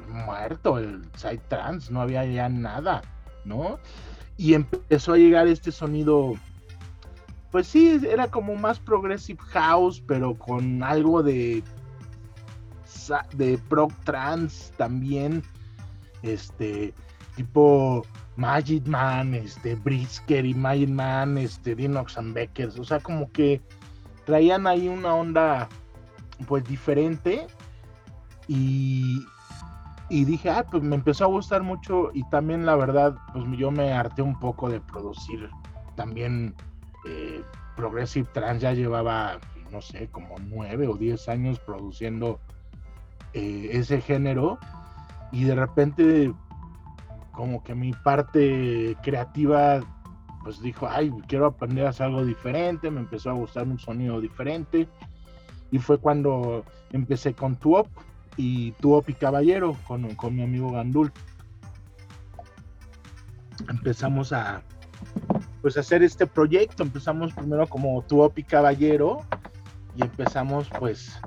muerto 0.09 0.77
el 0.77 1.03
side 1.15 1.41
trans, 1.47 1.91
no 1.91 2.01
había 2.01 2.25
ya 2.25 2.49
nada, 2.49 3.01
¿no? 3.45 3.79
Y 4.37 4.53
empezó 4.53 5.13
a 5.13 5.17
llegar 5.17 5.47
este 5.47 5.71
sonido, 5.71 6.33
pues 7.51 7.67
sí, 7.67 7.99
era 8.07 8.27
como 8.27 8.55
más 8.55 8.79
progressive 8.79 9.39
house, 9.49 10.03
pero 10.05 10.35
con 10.35 10.83
algo 10.83 11.23
de 11.23 11.63
de 13.33 13.57
prog 13.69 13.93
trans 14.03 14.73
también, 14.77 15.43
este, 16.23 16.93
tipo 17.35 18.05
Magic 18.35 18.85
Man, 18.87 19.33
este, 19.33 19.75
Brisker 19.75 20.45
y 20.45 20.53
Magic 20.53 20.89
Man, 20.89 21.37
este, 21.37 21.75
Dinox 21.75 22.17
and 22.17 22.33
Beckers, 22.33 22.77
o 22.77 22.83
sea, 22.83 22.99
como 22.99 23.31
que 23.31 23.61
traían 24.25 24.67
ahí 24.67 24.87
una 24.87 25.13
onda 25.15 25.69
pues 26.47 26.63
diferente 26.65 27.47
y, 28.47 29.25
y 30.09 30.25
dije, 30.25 30.49
ah, 30.49 30.65
pues 30.69 30.83
me 30.83 30.95
empezó 30.95 31.25
a 31.25 31.27
gustar 31.27 31.63
mucho 31.63 32.11
y 32.13 32.23
también 32.29 32.65
la 32.65 32.75
verdad, 32.75 33.17
pues 33.33 33.45
yo 33.57 33.71
me 33.71 33.91
harté 33.91 34.21
un 34.21 34.39
poco 34.39 34.69
de 34.69 34.79
producir 34.79 35.49
también 35.95 36.55
eh, 37.07 37.41
Progressive 37.75 38.27
Trans, 38.33 38.61
ya 38.61 38.73
llevaba, 38.73 39.39
no 39.71 39.81
sé, 39.81 40.07
como 40.07 40.35
nueve 40.39 40.87
o 40.87 40.95
diez 40.95 41.27
años 41.27 41.59
produciendo 41.59 42.39
eh, 43.33 43.69
ese 43.73 43.99
género 43.99 44.57
y 45.31 45.43
de 45.43 45.55
repente 45.55 46.33
como 47.33 47.63
que 47.63 47.75
mi 47.75 47.91
parte 47.91 48.95
creativa 49.03 49.81
pues 50.43 50.61
dijo, 50.61 50.87
ay, 50.89 51.11
quiero 51.27 51.47
aprender 51.47 51.85
a 51.85 51.89
hacer 51.89 52.05
algo 52.05 52.23
diferente, 52.23 52.89
me 52.89 53.01
empezó 53.01 53.31
a 53.31 53.33
gustar 53.33 53.67
un 53.67 53.77
sonido 53.77 54.21
diferente 54.21 54.87
y 55.71 55.79
fue 55.79 55.97
cuando 55.97 56.63
empecé 56.93 57.33
con 57.33 57.57
Tuop 57.57 57.87
y 58.37 58.71
Tuop 58.73 59.09
y 59.09 59.13
Caballero 59.13 59.75
con, 59.87 60.15
con 60.15 60.35
mi 60.35 60.43
amigo 60.43 60.71
Gandul. 60.71 61.11
Empezamos 63.69 64.31
a 64.31 64.61
pues 65.61 65.77
hacer 65.77 66.03
este 66.03 66.27
proyecto, 66.27 66.83
empezamos 66.83 67.33
primero 67.33 67.67
como 67.67 68.01
Tuop 68.03 68.37
y 68.37 68.43
Caballero 68.43 69.25
y 69.95 70.03
empezamos 70.03 70.69
pues 70.79 71.19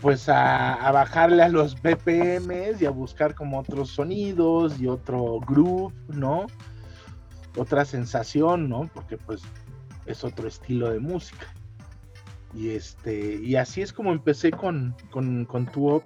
pues 0.00 0.28
a, 0.28 0.90
bajarle 0.92 1.42
a 1.42 1.48
los 1.48 1.74
BPMs 1.80 2.82
y 2.82 2.86
a 2.86 2.90
buscar 2.90 3.34
como 3.34 3.58
otros 3.58 3.90
sonidos 3.90 4.78
y 4.78 4.86
otro 4.86 5.40
groove, 5.40 5.94
¿no? 6.08 6.46
Otra 7.56 7.84
sensación, 7.84 8.68
¿no? 8.68 8.90
Porque 8.92 9.16
pues 9.16 9.42
es 10.04 10.22
otro 10.22 10.48
estilo 10.48 10.90
de 10.90 11.00
música. 11.00 11.46
Y 12.56 12.70
este, 12.70 13.38
y 13.42 13.56
así 13.56 13.82
es 13.82 13.92
como 13.92 14.12
empecé 14.12 14.50
con, 14.50 14.96
con, 15.10 15.44
con 15.44 15.66
Tuop. 15.66 16.04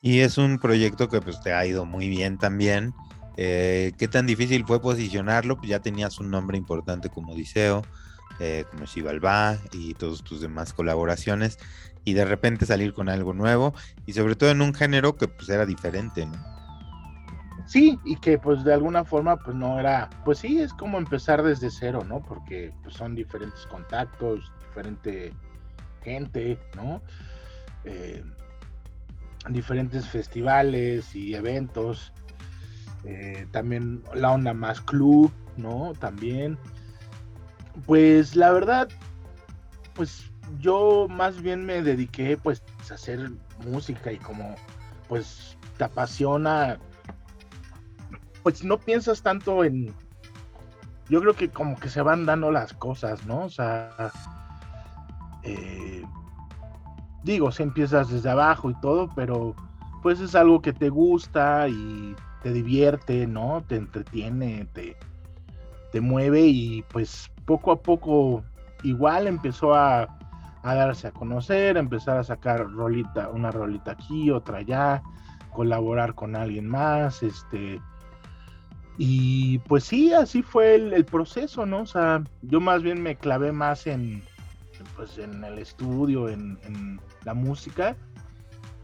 Y 0.00 0.20
es 0.20 0.38
un 0.38 0.58
proyecto 0.58 1.08
que 1.08 1.20
pues 1.20 1.40
te 1.42 1.52
ha 1.52 1.64
ido 1.66 1.84
muy 1.84 2.08
bien 2.08 2.38
también. 2.38 2.94
Eh, 3.36 3.92
¿Qué 3.98 4.08
tan 4.08 4.26
difícil 4.26 4.64
fue 4.64 4.80
posicionarlo? 4.80 5.56
Pues 5.56 5.68
ya 5.68 5.80
tenías 5.80 6.18
un 6.20 6.30
nombre 6.30 6.56
importante 6.56 7.10
como 7.10 7.32
Odiseo, 7.32 7.82
eh, 8.40 8.64
como 8.70 8.86
Xibalba 8.86 9.58
y 9.72 9.92
todas 9.94 10.22
tus 10.24 10.40
demás 10.40 10.72
colaboraciones 10.72 11.58
y 12.04 12.14
de 12.14 12.24
repente 12.24 12.64
salir 12.64 12.94
con 12.94 13.08
algo 13.08 13.34
nuevo 13.34 13.74
y 14.06 14.12
sobre 14.14 14.36
todo 14.36 14.50
en 14.50 14.62
un 14.62 14.74
género 14.74 15.16
que 15.16 15.28
pues 15.28 15.48
era 15.50 15.66
diferente, 15.66 16.24
¿no? 16.26 16.54
Sí, 17.66 17.98
y 18.04 18.16
que 18.16 18.38
pues 18.38 18.62
de 18.64 18.74
alguna 18.74 19.04
forma 19.04 19.36
pues 19.36 19.56
no 19.56 19.78
era, 19.80 20.10
pues 20.24 20.38
sí, 20.38 20.60
es 20.60 20.72
como 20.74 20.98
empezar 20.98 21.42
desde 21.42 21.70
cero, 21.70 22.04
¿no? 22.06 22.22
Porque 22.22 22.72
pues 22.82 22.94
son 22.94 23.14
diferentes 23.14 23.66
contactos, 23.66 24.52
diferente 24.68 25.32
gente, 26.04 26.58
¿no? 26.76 27.02
Eh, 27.84 28.22
diferentes 29.50 30.08
festivales 30.08 31.14
y 31.14 31.34
eventos, 31.34 32.12
eh, 33.04 33.46
también 33.50 34.02
la 34.14 34.32
onda 34.32 34.54
más 34.54 34.80
club, 34.80 35.32
¿no? 35.56 35.92
También, 35.98 36.58
pues 37.86 38.36
la 38.36 38.52
verdad, 38.52 38.88
pues 39.94 40.30
yo 40.60 41.06
más 41.08 41.42
bien 41.42 41.64
me 41.64 41.82
dediqué 41.82 42.36
pues 42.36 42.62
a 42.90 42.94
hacer 42.94 43.30
música 43.66 44.12
y 44.12 44.18
como 44.18 44.54
pues 45.08 45.56
te 45.76 45.84
apasiona, 45.84 46.78
pues 48.42 48.64
no 48.64 48.78
piensas 48.78 49.22
tanto 49.22 49.64
en, 49.64 49.92
yo 51.08 51.20
creo 51.20 51.34
que 51.34 51.50
como 51.50 51.78
que 51.78 51.88
se 51.88 52.02
van 52.02 52.24
dando 52.26 52.50
las 52.50 52.72
cosas, 52.72 53.26
¿no? 53.26 53.44
O 53.44 53.50
sea, 53.50 54.10
eh, 55.44 56.04
digo, 57.22 57.52
si 57.52 57.62
empiezas 57.62 58.08
desde 58.10 58.30
abajo 58.30 58.70
y 58.70 58.74
todo, 58.80 59.08
pero 59.14 59.54
pues 60.02 60.20
es 60.20 60.34
algo 60.34 60.60
que 60.60 60.72
te 60.72 60.88
gusta 60.88 61.68
y 61.68 62.14
te 62.42 62.52
divierte, 62.52 63.26
¿no? 63.26 63.62
Te 63.66 63.76
entretiene, 63.76 64.66
te, 64.72 64.96
te 65.92 66.00
mueve 66.00 66.42
y 66.42 66.82
pues 66.90 67.30
poco 67.46 67.72
a 67.72 67.80
poco 67.80 68.42
igual 68.82 69.26
empezó 69.26 69.74
a 69.74 70.08
a 70.64 70.74
darse 70.74 71.08
a 71.08 71.12
conocer, 71.12 71.76
empezar 71.76 72.16
a 72.16 72.24
sacar 72.24 72.66
rolita, 72.70 73.28
una 73.28 73.50
rolita 73.50 73.92
aquí, 73.92 74.30
otra 74.30 74.58
allá, 74.58 75.02
colaborar 75.52 76.14
con 76.14 76.34
alguien 76.34 76.66
más, 76.66 77.22
este, 77.22 77.80
Y 78.96 79.58
pues 79.58 79.84
sí, 79.84 80.14
así 80.14 80.42
fue 80.42 80.76
el, 80.76 81.04
proceso, 81.04 81.66
¿no? 81.66 81.82
O 81.82 81.86
sea, 81.86 82.24
yo 82.40 82.60
más 82.60 82.82
bien 82.82 83.02
me 83.02 83.16
clavé 83.16 83.52
más 83.52 83.86
en, 83.86 84.22
pues, 84.96 85.18
en 85.18 85.44
el 85.44 85.58
estudio, 85.58 86.28
en, 86.28 87.00
la 87.24 87.34
música, 87.34 87.96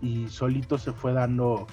y 0.00 0.28
solito 0.28 0.78
se 0.78 0.92
fue 0.92 1.12
dando, 1.12 1.66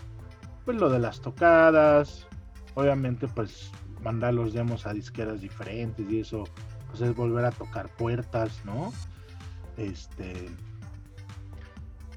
pues, 0.66 0.78
lo 0.78 0.90
de 0.90 1.00
las 1.00 1.22
tocadas, 1.22 2.28
obviamente, 2.76 3.28
pues, 3.28 3.72
mandar 4.04 4.34
los 4.34 4.54
demos 4.54 4.86
a 4.86 4.94
disqueras 4.94 5.42
diferentes 5.42 6.10
y 6.10 6.20
eso, 6.20 6.44
pues, 6.90 7.02
es 7.02 7.16
volver 7.16 7.46
a 7.46 7.52
tocar 7.52 7.90
puertas, 7.96 8.62
¿no? 8.66 8.92
Este, 9.78 10.50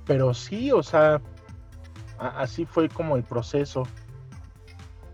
pero 0.07 0.35
sí, 0.35 0.73
o 0.73 0.83
sea, 0.83 1.21
así 2.19 2.65
fue 2.65 2.89
como 2.89 3.17
el 3.17 3.23
proceso 3.23 3.85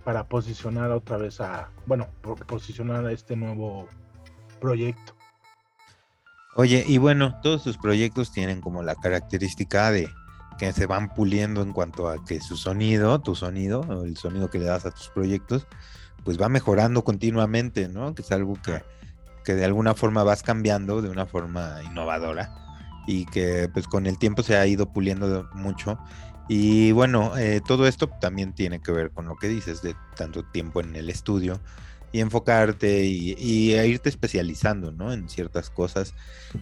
para 0.05 0.25
posicionar 0.29 0.93
otra 0.93 1.17
vez 1.17 1.41
a, 1.41 1.69
bueno, 1.87 2.07
posicionar 2.47 3.05
a 3.05 3.11
este 3.11 3.35
nuevo 3.35 3.89
proyecto. 4.61 5.16
Oye, 6.57 6.85
y 6.87 6.97
bueno, 6.97 7.39
todos 7.43 7.63
sus 7.63 7.77
proyectos 7.77 8.33
tienen 8.33 8.63
como 8.63 8.83
la 8.83 8.95
característica 8.95 9.91
de 9.91 10.09
que 10.59 10.73
se 10.73 10.87
van 10.87 11.13
puliendo 11.13 11.61
en 11.61 11.73
cuanto 11.73 12.09
a 12.09 12.25
que 12.25 12.41
su 12.41 12.57
sonido, 12.57 13.21
tu 13.21 13.35
sonido, 13.35 14.05
el 14.05 14.17
sonido 14.17 14.49
que 14.49 14.59
le 14.59 14.65
das 14.65 14.87
a 14.87 14.91
tus 14.91 15.11
proyectos, 15.11 15.67
pues 16.25 16.41
va 16.41 16.49
mejorando 16.49 17.05
continuamente, 17.05 17.89
¿no? 17.89 18.15
Que 18.15 18.23
es 18.23 18.33
algo 18.33 18.55
que, 18.63 18.83
que 19.45 19.55
de 19.55 19.67
alguna 19.67 19.95
forma 19.95 20.25
vas 20.25 20.43
cambiando 20.43 21.03
de 21.03 21.11
una 21.11 21.27
forma 21.27 21.83
innovadora 21.85 22.51
y 23.07 23.27
que 23.27 23.69
pues 23.73 23.87
con 23.87 24.07
el 24.07 24.19
tiempo 24.19 24.43
se 24.43 24.57
ha 24.57 24.67
ido 24.67 24.93
puliendo 24.93 25.49
mucho 25.53 25.99
y 26.49 26.93
bueno, 26.93 27.37
eh, 27.37 27.61
todo 27.67 27.87
esto 27.87 28.09
también 28.09 28.55
tiene 28.55 28.81
que 28.81 28.93
ver 28.93 29.11
con 29.11 29.27
lo 29.27 29.37
que 29.37 29.49
dices 29.49 29.83
de 29.83 29.95
tanto 30.17 30.45
tiempo 30.45 30.81
en 30.81 30.95
el 30.95 31.11
estudio 31.11 31.61
y 32.13 32.21
enfocarte 32.21 33.05
y, 33.05 33.75
irte 33.75 34.09
especializando 34.09 34.93
¿no? 34.93 35.13
en 35.13 35.29
ciertas 35.29 35.71
cosas. 35.71 36.15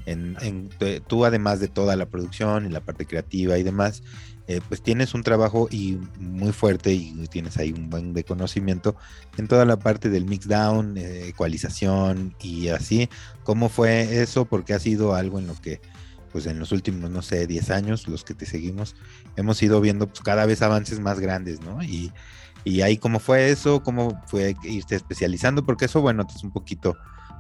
En, 0.06 0.68
tú 1.06 1.24
además 1.24 1.60
de 1.60 1.68
toda 1.68 1.96
la 1.96 2.06
producción 2.06 2.66
y 2.66 2.70
la 2.70 2.80
parte 2.80 3.06
creativa 3.06 3.58
y 3.58 3.62
demás, 3.62 4.02
eh, 4.46 4.60
pues 4.68 4.82
tienes 4.82 5.14
un 5.14 5.22
trabajo 5.22 5.68
y 5.70 5.98
muy 6.18 6.52
fuerte 6.52 6.92
y 6.92 7.28
tienes 7.30 7.56
ahí 7.56 7.72
un 7.72 7.88
buen 7.88 8.12
de 8.12 8.24
conocimiento 8.24 8.94
en 9.38 9.48
toda 9.48 9.64
la 9.64 9.78
parte 9.78 10.10
del 10.10 10.26
mix 10.26 10.46
down, 10.48 10.98
eh, 10.98 11.28
ecualización 11.28 12.34
y 12.40 12.68
así. 12.68 13.08
¿Cómo 13.42 13.68
fue 13.68 14.22
eso? 14.22 14.44
Porque 14.44 14.74
ha 14.74 14.78
sido 14.78 15.14
algo 15.14 15.38
en 15.38 15.46
lo 15.46 15.54
que 15.54 15.80
pues 16.34 16.46
en 16.46 16.58
los 16.58 16.72
últimos, 16.72 17.10
no 17.10 17.22
sé, 17.22 17.46
10 17.46 17.70
años, 17.70 18.08
los 18.08 18.24
que 18.24 18.34
te 18.34 18.44
seguimos, 18.44 18.96
hemos 19.36 19.62
ido 19.62 19.80
viendo 19.80 20.08
pues, 20.08 20.20
cada 20.20 20.46
vez 20.46 20.62
avances 20.62 20.98
más 20.98 21.20
grandes, 21.20 21.60
¿no? 21.60 21.80
Y, 21.80 22.12
y 22.64 22.80
ahí 22.82 22.96
cómo 22.96 23.18
fue 23.18 23.50
eso, 23.50 23.82
cómo 23.82 24.20
fue 24.26 24.56
irte 24.64 24.96
especializando, 24.96 25.64
porque 25.64 25.84
eso, 25.84 26.00
bueno, 26.00 26.26
es 26.34 26.42
un 26.42 26.50
poquito 26.50 26.96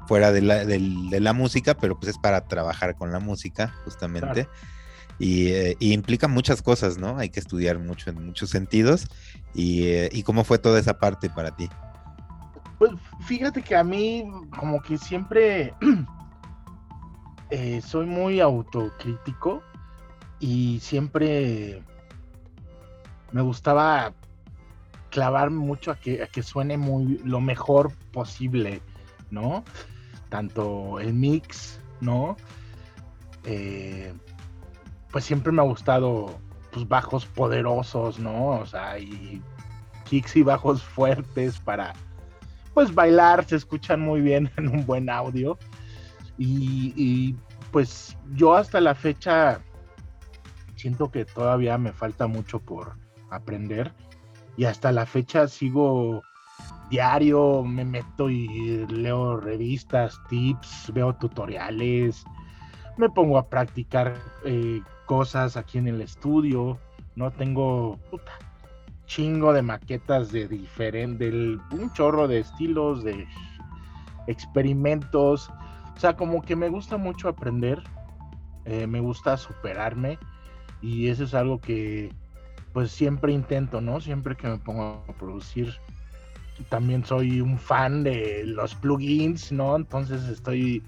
fuera 0.06 0.32
de 0.32 0.42
la, 0.42 0.64
de, 0.64 0.78
la, 1.20 1.32
música, 1.32 1.74
pero 1.74 1.98
pues 1.98 2.10
es 2.10 2.18
para 2.18 2.46
trabajar 2.46 2.94
con 2.94 3.10
la 3.10 3.20
música, 3.20 3.74
justamente. 3.84 4.48
Eh, 5.18 5.76
y, 5.78 5.92
implica 5.92 6.28
muchas 6.28 6.60
cosas, 6.60 6.98
¿no? 6.98 7.18
Hay 7.18 7.30
que 7.30 7.40
estudiar 7.40 7.78
mucho 7.78 8.10
en 8.10 8.26
muchos 8.26 8.50
sentidos. 8.50 9.06
Y, 9.54 9.84
eh, 9.84 10.10
y 10.12 10.22
cómo 10.22 10.44
fue 10.44 10.58
toda 10.58 10.78
esa 10.78 10.98
parte 10.98 11.30
para 11.30 11.56
ti. 11.56 11.70
Pues 12.78 12.90
fíjate 13.26 13.62
que 13.62 13.76
a 13.76 13.84
mí 13.84 14.26
como 14.58 14.82
que 14.82 14.98
siempre 14.98 15.72
Eh, 17.50 17.80
soy 17.82 18.06
muy 18.06 18.40
autocrítico 18.40 19.62
y 20.40 20.80
siempre 20.80 21.84
me 23.30 23.42
gustaba 23.42 24.12
clavar 25.14 25.50
mucho 25.50 25.92
a 25.92 25.94
que, 25.94 26.24
a 26.24 26.26
que 26.26 26.42
suene 26.42 26.76
muy 26.76 27.18
lo 27.18 27.40
mejor 27.40 27.92
posible, 28.12 28.82
¿no? 29.30 29.62
Tanto 30.28 30.98
el 30.98 31.14
mix, 31.14 31.78
¿no? 32.00 32.36
Eh, 33.44 34.12
pues 35.12 35.24
siempre 35.24 35.52
me 35.52 35.62
ha 35.62 35.64
gustado 35.64 36.36
pues, 36.72 36.88
bajos 36.88 37.26
poderosos, 37.26 38.18
¿no? 38.18 38.58
O 38.58 38.66
sea, 38.66 38.98
y 38.98 39.40
kicks 40.02 40.34
y 40.34 40.42
bajos 40.42 40.82
fuertes 40.96 41.60
para 41.60 41.92
pues 42.74 42.92
bailar, 42.92 43.44
se 43.44 43.54
escuchan 43.54 44.00
muy 44.00 44.20
bien 44.20 44.50
en 44.56 44.66
un 44.66 44.84
buen 44.84 45.08
audio. 45.08 45.56
Y, 46.36 47.36
pues 47.70 48.16
yo 48.32 48.54
hasta 48.54 48.80
la 48.80 48.96
fecha 48.96 49.60
siento 50.74 51.12
que 51.12 51.24
todavía 51.24 51.78
me 51.78 51.92
falta 51.92 52.26
mucho 52.26 52.58
por 52.58 52.96
aprender 53.30 53.92
y 54.56 54.64
hasta 54.64 54.92
la 54.92 55.06
fecha 55.06 55.48
sigo 55.48 56.22
diario, 56.90 57.62
me 57.64 57.84
meto 57.84 58.30
y 58.30 58.86
leo 58.88 59.38
revistas, 59.38 60.20
tips, 60.28 60.92
veo 60.94 61.14
tutoriales, 61.14 62.24
me 62.96 63.08
pongo 63.08 63.38
a 63.38 63.48
practicar 63.48 64.14
eh, 64.44 64.80
cosas 65.06 65.56
aquí 65.56 65.78
en 65.78 65.88
el 65.88 66.00
estudio, 66.00 66.78
no 67.16 67.30
tengo 67.30 67.98
chingo 69.06 69.52
de 69.52 69.62
maquetas 69.62 70.32
de 70.32 70.48
diferente, 70.48 71.30
un 71.30 71.92
chorro 71.92 72.28
de 72.28 72.40
estilos, 72.40 73.04
de 73.04 73.26
experimentos. 74.26 75.50
O 75.96 76.00
sea, 76.00 76.16
como 76.16 76.42
que 76.42 76.56
me 76.56 76.68
gusta 76.68 76.96
mucho 76.96 77.28
aprender, 77.28 77.82
eh, 78.64 78.86
me 78.86 79.00
gusta 79.00 79.36
superarme 79.36 80.18
y 80.80 81.08
eso 81.08 81.24
es 81.24 81.34
algo 81.34 81.60
que 81.60 82.12
pues 82.74 82.90
siempre 82.90 83.32
intento, 83.32 83.80
¿no? 83.80 84.00
Siempre 84.00 84.36
que 84.36 84.48
me 84.48 84.58
pongo 84.58 85.02
a 85.08 85.12
producir. 85.12 85.74
También 86.68 87.04
soy 87.04 87.40
un 87.40 87.58
fan 87.58 88.02
de 88.02 88.42
los 88.44 88.74
plugins, 88.74 89.52
¿no? 89.52 89.76
Entonces 89.76 90.24
estoy 90.24 90.82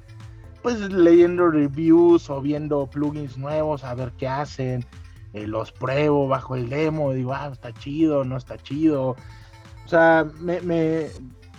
pues 0.62 0.80
leyendo 0.80 1.48
reviews 1.48 2.28
o 2.28 2.42
viendo 2.42 2.88
plugins 2.88 3.38
nuevos 3.38 3.84
a 3.84 3.94
ver 3.94 4.12
qué 4.18 4.26
hacen. 4.26 4.84
Eh, 5.32 5.46
los 5.46 5.70
pruebo 5.70 6.26
bajo 6.26 6.56
el 6.56 6.68
demo, 6.68 7.12
digo, 7.12 7.32
ah, 7.32 7.50
está 7.52 7.72
chido, 7.72 8.24
no 8.24 8.36
está 8.36 8.58
chido. 8.58 9.10
O 9.84 9.88
sea, 9.88 10.26
me, 10.40 11.06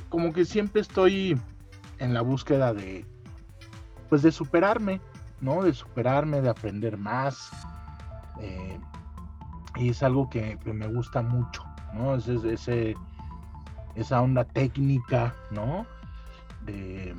como 0.09 0.33
que 0.33 0.43
siempre 0.43 0.81
estoy 0.81 1.39
en 1.99 2.13
la 2.13 2.21
búsqueda 2.21 2.73
de, 2.73 3.05
pues 4.09 4.23
de 4.23 4.33
superarme, 4.33 4.99
¿no? 5.39 5.63
De 5.63 5.73
superarme, 5.73 6.41
de 6.41 6.49
aprender 6.49 6.97
más. 6.97 7.49
Eh, 8.41 8.77
y 9.77 9.89
es 9.89 10.03
algo 10.03 10.29
que, 10.29 10.57
me 10.65 10.87
gusta 10.87 11.21
mucho, 11.21 11.63
¿no? 11.93 12.15
Es, 12.15 12.27
ese, 12.27 12.95
esa 13.95 14.21
onda 14.21 14.43
técnica, 14.43 15.33
¿no? 15.51 15.85
De, 16.65 17.15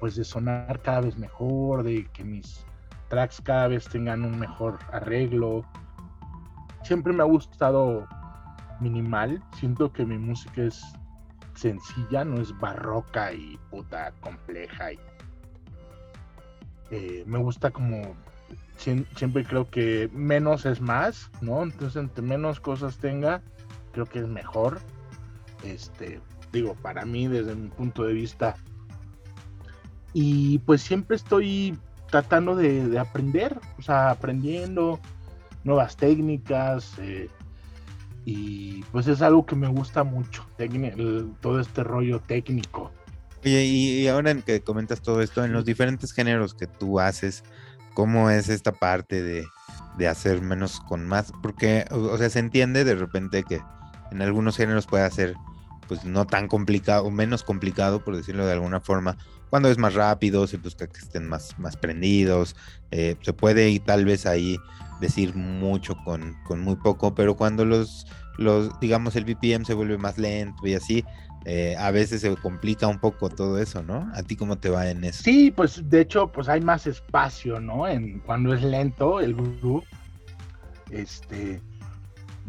pues 0.00 0.16
de 0.16 0.24
sonar 0.24 0.80
cada 0.82 1.02
vez 1.02 1.16
mejor, 1.16 1.82
de 1.82 2.06
que 2.12 2.24
mis 2.24 2.64
tracks 3.08 3.40
cada 3.40 3.68
vez 3.68 3.88
tengan 3.88 4.24
un 4.24 4.38
mejor 4.38 4.78
arreglo. 4.92 5.64
Siempre 6.82 7.12
me 7.12 7.22
ha 7.22 7.26
gustado 7.26 8.06
minimal, 8.80 9.42
siento 9.54 9.92
que 9.92 10.04
mi 10.04 10.18
música 10.18 10.62
es 10.62 10.82
sencilla, 11.54 12.24
no 12.24 12.40
es 12.40 12.56
barroca 12.58 13.32
y 13.32 13.58
puta 13.70 14.12
compleja 14.20 14.92
y 14.92 14.98
eh, 16.90 17.24
me 17.26 17.38
gusta 17.38 17.70
como 17.70 18.14
siempre 18.76 19.44
creo 19.44 19.68
que 19.70 20.10
menos 20.12 20.66
es 20.66 20.80
más, 20.80 21.30
¿no? 21.40 21.62
Entonces, 21.62 21.96
entre 21.96 22.22
menos 22.22 22.60
cosas 22.60 22.98
tenga, 22.98 23.42
creo 23.92 24.06
que 24.06 24.20
es 24.20 24.28
mejor. 24.28 24.80
Este, 25.64 26.20
digo, 26.52 26.74
para 26.74 27.04
mí, 27.04 27.26
desde 27.26 27.54
mi 27.54 27.68
punto 27.68 28.04
de 28.04 28.12
vista. 28.12 28.56
Y 30.12 30.58
pues 30.60 30.82
siempre 30.82 31.16
estoy 31.16 31.78
tratando 32.10 32.54
de, 32.54 32.98
aprender, 32.98 33.58
o 33.78 33.82
sea, 33.82 34.10
aprendiendo 34.10 35.00
nuevas 35.64 35.96
técnicas. 35.96 36.92
Eh, 36.98 37.28
y 38.24 38.82
pues 38.90 39.06
es 39.06 39.22
algo 39.22 39.46
que 39.46 39.54
me 39.54 39.68
gusta 39.68 40.02
mucho, 40.02 40.46
todo 41.40 41.60
este 41.60 41.84
rollo 41.84 42.20
técnico. 42.20 42.90
Y, 43.44 44.08
ahora 44.08 44.32
en 44.32 44.42
que 44.42 44.60
comentas 44.62 45.00
todo 45.00 45.22
esto, 45.22 45.44
en 45.44 45.52
los 45.52 45.64
diferentes 45.64 46.12
géneros 46.12 46.52
que 46.52 46.66
tú 46.66 46.98
haces, 46.98 47.44
¿cómo 47.96 48.28
es 48.28 48.50
esta 48.50 48.72
parte 48.72 49.22
de, 49.22 50.06
hacer 50.06 50.42
menos 50.42 50.80
con 50.80 51.08
más? 51.08 51.32
Porque, 51.42 51.86
o, 51.90 52.16
sea, 52.18 52.28
se 52.28 52.38
entiende 52.38 52.84
de 52.84 52.94
repente 52.94 53.42
que 53.42 53.62
en 54.12 54.20
algunos 54.20 54.58
géneros 54.58 54.86
puede 54.86 55.10
ser 55.10 55.34
pues 55.88 56.04
no 56.04 56.26
tan 56.26 56.46
complicado 56.46 57.04
o 57.04 57.10
menos 57.10 57.42
complicado, 57.42 58.04
por 58.04 58.14
decirlo 58.14 58.44
de 58.44 58.52
alguna 58.52 58.80
forma. 58.80 59.16
Cuando 59.48 59.70
es 59.70 59.78
más 59.78 59.94
rápido, 59.94 60.46
se 60.46 60.58
busca 60.58 60.86
que 60.88 60.98
estén 60.98 61.26
más, 61.26 61.58
más 61.58 61.76
prendidos, 61.76 62.54
eh, 62.90 63.16
se 63.22 63.32
puede 63.32 63.70
y 63.70 63.78
tal 63.78 64.04
vez 64.04 64.26
ahí 64.26 64.58
decir 65.00 65.34
mucho 65.34 65.96
con, 66.04 66.36
con 66.44 66.60
muy 66.60 66.76
poco, 66.76 67.14
pero 67.14 67.36
cuando 67.36 67.64
los, 67.64 68.06
los, 68.36 68.78
digamos, 68.80 69.16
el 69.16 69.24
BPM 69.24 69.64
se 69.64 69.74
vuelve 69.74 69.96
más 69.96 70.18
lento 70.18 70.66
y 70.66 70.74
así, 70.74 71.04
eh, 71.48 71.76
a 71.78 71.92
veces 71.92 72.22
se 72.22 72.34
complica 72.34 72.88
un 72.88 72.98
poco 72.98 73.28
todo 73.28 73.60
eso, 73.60 73.80
¿no? 73.80 74.10
¿A 74.14 74.24
ti 74.24 74.34
cómo 74.34 74.58
te 74.58 74.68
va 74.68 74.90
en 74.90 75.04
eso? 75.04 75.22
Sí, 75.22 75.52
pues 75.52 75.88
de 75.88 76.00
hecho, 76.00 76.26
pues 76.32 76.48
hay 76.48 76.60
más 76.60 76.88
espacio, 76.88 77.60
¿no? 77.60 77.86
En 77.86 78.18
cuando 78.18 78.52
es 78.52 78.62
lento 78.62 79.20
el 79.20 79.32
groove. 79.32 79.84
Este, 80.90 81.62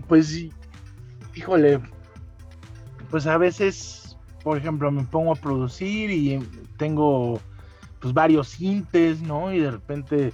pues, 0.08 0.48
híjole, 1.36 1.80
pues 3.12 3.28
a 3.28 3.38
veces, 3.38 4.18
por 4.44 4.58
ejemplo, 4.58 4.92
me 4.92 5.04
pongo 5.04 5.34
a 5.34 5.36
producir 5.36 6.10
y 6.10 6.40
tengo 6.78 7.40
pues 8.00 8.16
varios 8.16 8.48
sintes, 8.48 9.22
¿no? 9.22 9.54
Y 9.54 9.60
de 9.60 9.70
repente 9.70 10.34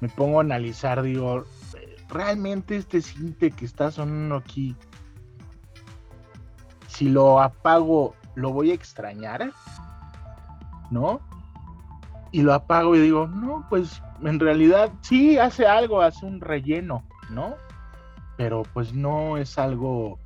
me 0.00 0.10
pongo 0.10 0.40
a 0.40 0.42
analizar, 0.42 1.02
digo, 1.02 1.46
realmente 2.10 2.76
este 2.76 3.00
cinte 3.00 3.50
que 3.50 3.64
está 3.64 3.90
sonando 3.90 4.36
aquí, 4.36 4.76
si 6.94 7.08
lo 7.08 7.40
apago, 7.40 8.14
lo 8.36 8.52
voy 8.52 8.70
a 8.70 8.74
extrañar, 8.74 9.50
¿no? 10.90 11.20
Y 12.30 12.42
lo 12.42 12.54
apago 12.54 12.94
y 12.94 13.00
digo, 13.00 13.26
no, 13.26 13.66
pues 13.68 14.00
en 14.22 14.38
realidad 14.38 14.92
sí 15.00 15.36
hace 15.38 15.66
algo, 15.66 16.00
hace 16.00 16.24
un 16.24 16.40
relleno, 16.40 17.04
¿no? 17.30 17.56
Pero 18.36 18.62
pues 18.72 18.94
no 18.94 19.36
es 19.36 19.58
algo, 19.58 20.18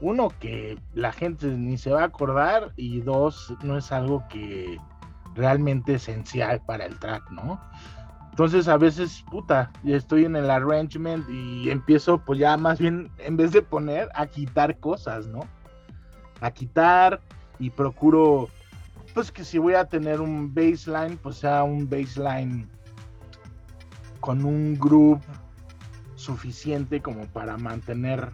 uno, 0.00 0.30
que 0.40 0.78
la 0.94 1.12
gente 1.12 1.46
ni 1.46 1.76
se 1.76 1.90
va 1.90 2.02
a 2.02 2.06
acordar 2.06 2.72
y 2.76 3.00
dos, 3.00 3.54
no 3.62 3.76
es 3.76 3.92
algo 3.92 4.24
que 4.28 4.78
realmente 5.34 5.94
esencial 5.94 6.62
para 6.64 6.86
el 6.86 6.98
track, 6.98 7.30
¿no? 7.30 7.60
Entonces 8.30 8.68
a 8.68 8.78
veces, 8.78 9.24
puta, 9.30 9.70
ya 9.82 9.96
estoy 9.96 10.24
en 10.24 10.36
el 10.36 10.50
arrangement 10.50 11.28
y 11.28 11.70
empiezo 11.70 12.18
pues 12.18 12.38
ya 12.38 12.56
más 12.56 12.78
bien, 12.78 13.10
en 13.18 13.36
vez 13.36 13.52
de 13.52 13.60
poner, 13.60 14.08
a 14.14 14.26
quitar 14.26 14.78
cosas, 14.78 15.26
¿no? 15.26 15.40
A 16.40 16.50
quitar 16.50 17.20
y 17.58 17.70
procuro, 17.70 18.48
pues 19.14 19.32
que 19.32 19.44
si 19.44 19.58
voy 19.58 19.74
a 19.74 19.86
tener 19.86 20.20
un 20.20 20.54
baseline, 20.54 21.16
pues 21.16 21.36
sea 21.36 21.62
un 21.62 21.88
baseline 21.88 22.68
con 24.20 24.44
un 24.44 24.78
groove 24.78 25.22
suficiente 26.16 27.00
como 27.00 27.26
para 27.26 27.56
mantener 27.56 28.30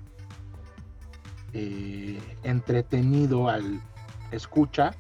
eh, 1.53 2.21
entretenido 2.43 3.49
al 3.49 3.81
escucha 4.31 4.93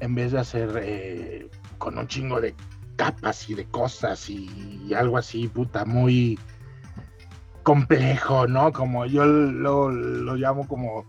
en 0.00 0.14
vez 0.14 0.32
de 0.32 0.40
hacer 0.40 0.80
eh, 0.82 1.48
con 1.78 1.98
un 1.98 2.06
chingo 2.08 2.40
de 2.40 2.54
capas 2.96 3.48
y 3.48 3.54
de 3.54 3.64
cosas 3.66 4.28
y, 4.28 4.92
algo 4.94 5.16
así, 5.16 5.48
puta, 5.48 5.84
muy 5.84 6.38
complejo, 7.62 8.46
¿no? 8.46 8.72
Como 8.72 9.06
yo 9.06 9.24
lo, 9.24 9.90
lo, 9.90 10.34
llamo 10.34 10.66
como, 10.66 11.06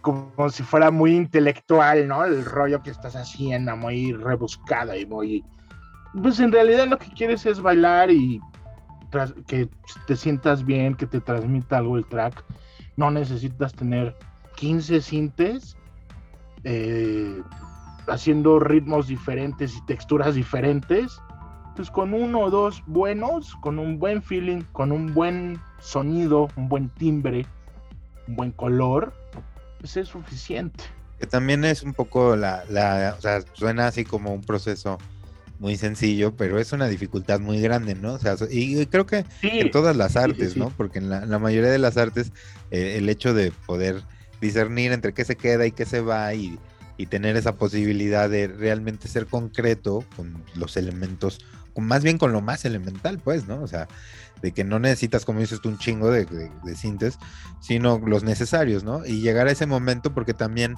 como 0.00 0.48
si 0.50 0.62
fuera 0.62 0.90
muy 0.90 1.14
intelectual, 1.14 2.08
¿no? 2.08 2.24
El 2.24 2.44
rollo 2.44 2.82
que 2.82 2.90
estás 2.90 3.16
haciendo, 3.16 3.76
muy 3.76 4.12
rebuscado 4.12 4.96
y 4.96 5.06
muy... 5.06 5.44
Pues 6.22 6.40
en 6.40 6.52
realidad 6.52 6.88
lo 6.88 6.98
que 6.98 7.10
quieres 7.10 7.46
es 7.46 7.60
bailar 7.60 8.10
y 8.10 8.40
que 9.46 9.68
te 10.06 10.16
sientas 10.16 10.64
bien, 10.64 10.94
que 10.94 11.06
te 11.06 11.20
transmita 11.20 11.78
algo 11.78 11.96
el 11.96 12.06
track. 12.06 12.44
No 12.96 13.10
necesitas 13.10 13.74
tener 13.74 14.16
15 14.56 15.00
sintes. 15.00 15.76
Eh, 16.64 17.42
haciendo 18.10 18.58
ritmos 18.58 19.06
diferentes 19.06 19.76
y 19.76 19.84
texturas 19.86 20.34
diferentes. 20.34 21.20
Pues 21.76 21.90
con 21.90 22.12
uno 22.12 22.40
o 22.40 22.50
dos 22.50 22.82
buenos, 22.86 23.54
con 23.56 23.78
un 23.78 23.98
buen 23.98 24.22
feeling, 24.22 24.62
con 24.72 24.92
un 24.92 25.14
buen 25.14 25.58
sonido, 25.78 26.48
un 26.56 26.68
buen 26.68 26.88
timbre, 26.90 27.46
un 28.26 28.36
buen 28.36 28.50
color, 28.52 29.14
pues 29.80 29.96
es 29.96 30.08
suficiente. 30.08 30.84
Que 31.18 31.26
también 31.26 31.64
es 31.64 31.82
un 31.82 31.92
poco 31.92 32.36
la, 32.36 32.64
la, 32.70 33.16
o 33.18 33.20
sea, 33.20 33.42
suena 33.52 33.88
así 33.88 34.04
como 34.04 34.32
un 34.32 34.42
proceso 34.42 34.98
muy 35.58 35.76
sencillo, 35.76 36.34
pero 36.36 36.58
es 36.58 36.72
una 36.72 36.88
dificultad 36.88 37.40
muy 37.40 37.60
grande, 37.60 37.94
¿no? 37.94 38.14
O 38.14 38.18
sea, 38.18 38.36
y 38.50 38.86
creo 38.86 39.04
que 39.04 39.26
en 39.42 39.70
todas 39.70 39.94
las 39.96 40.16
artes, 40.16 40.56
¿no? 40.56 40.70
Porque 40.70 40.98
en 40.98 41.10
la, 41.10 41.38
mayoría 41.38 41.70
de 41.70 41.78
las 41.78 41.98
artes, 41.98 42.32
eh, 42.70 42.94
el 42.96 43.08
hecho 43.10 43.34
de 43.34 43.52
poder 43.66 44.02
discernir 44.40 44.92
entre 44.92 45.12
qué 45.12 45.24
se 45.24 45.36
queda 45.36 45.66
y 45.66 45.72
qué 45.72 45.84
se 45.84 46.00
va 46.00 46.32
y 46.32 46.58
y 47.00 47.06
tener 47.06 47.34
esa 47.38 47.54
posibilidad 47.54 48.28
de 48.28 48.46
realmente 48.46 49.08
ser 49.08 49.24
concreto 49.24 50.04
con 50.16 50.44
los 50.54 50.76
elementos, 50.76 51.40
más 51.76 52.02
bien 52.02 52.18
con 52.18 52.32
lo 52.32 52.40
más 52.40 52.64
elemental, 52.64 53.18
pues, 53.18 53.46
¿no? 53.46 53.62
O 53.62 53.66
sea, 53.66 53.88
de 54.42 54.52
que 54.52 54.64
no 54.64 54.78
necesitas, 54.78 55.24
como 55.24 55.40
dices 55.40 55.60
tú, 55.60 55.68
un 55.68 55.78
chingo 55.78 56.10
de, 56.10 56.24
de, 56.26 56.76
sintes, 56.76 57.18
sino 57.60 57.98
los 57.98 58.24
necesarios, 58.24 58.84
¿no? 58.84 59.04
Y 59.04 59.20
llegar 59.20 59.46
a 59.46 59.52
ese 59.52 59.66
momento 59.66 60.14
porque 60.14 60.34
también, 60.34 60.76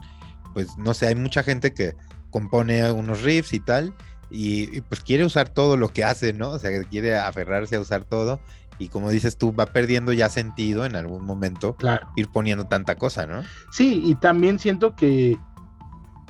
pues, 0.54 0.76
no 0.78 0.94
sé, 0.94 1.06
hay 1.06 1.14
mucha 1.14 1.42
gente 1.42 1.72
que 1.72 1.94
compone 2.30 2.90
unos 2.90 3.22
riffs 3.22 3.52
y 3.52 3.60
tal, 3.60 3.94
y, 4.30 4.80
pues 4.82 5.02
quiere 5.02 5.24
usar 5.24 5.48
todo 5.50 5.76
lo 5.76 5.92
que 5.92 6.04
hace, 6.04 6.32
¿no? 6.32 6.50
O 6.50 6.58
sea, 6.58 6.70
quiere 6.84 7.16
aferrarse 7.18 7.76
a 7.76 7.80
usar 7.80 8.04
todo, 8.04 8.40
y 8.78 8.88
como 8.88 9.10
dices 9.10 9.36
tú, 9.36 9.54
va 9.54 9.66
perdiendo 9.66 10.12
ya 10.12 10.28
sentido 10.28 10.86
en 10.86 10.96
algún 10.96 11.24
momento 11.24 11.76
ir 12.16 12.28
poniendo 12.28 12.66
tanta 12.66 12.96
cosa, 12.96 13.26
¿no? 13.26 13.42
Sí, 13.70 14.02
y 14.04 14.14
también 14.14 14.58
siento 14.58 14.96
que 14.96 15.38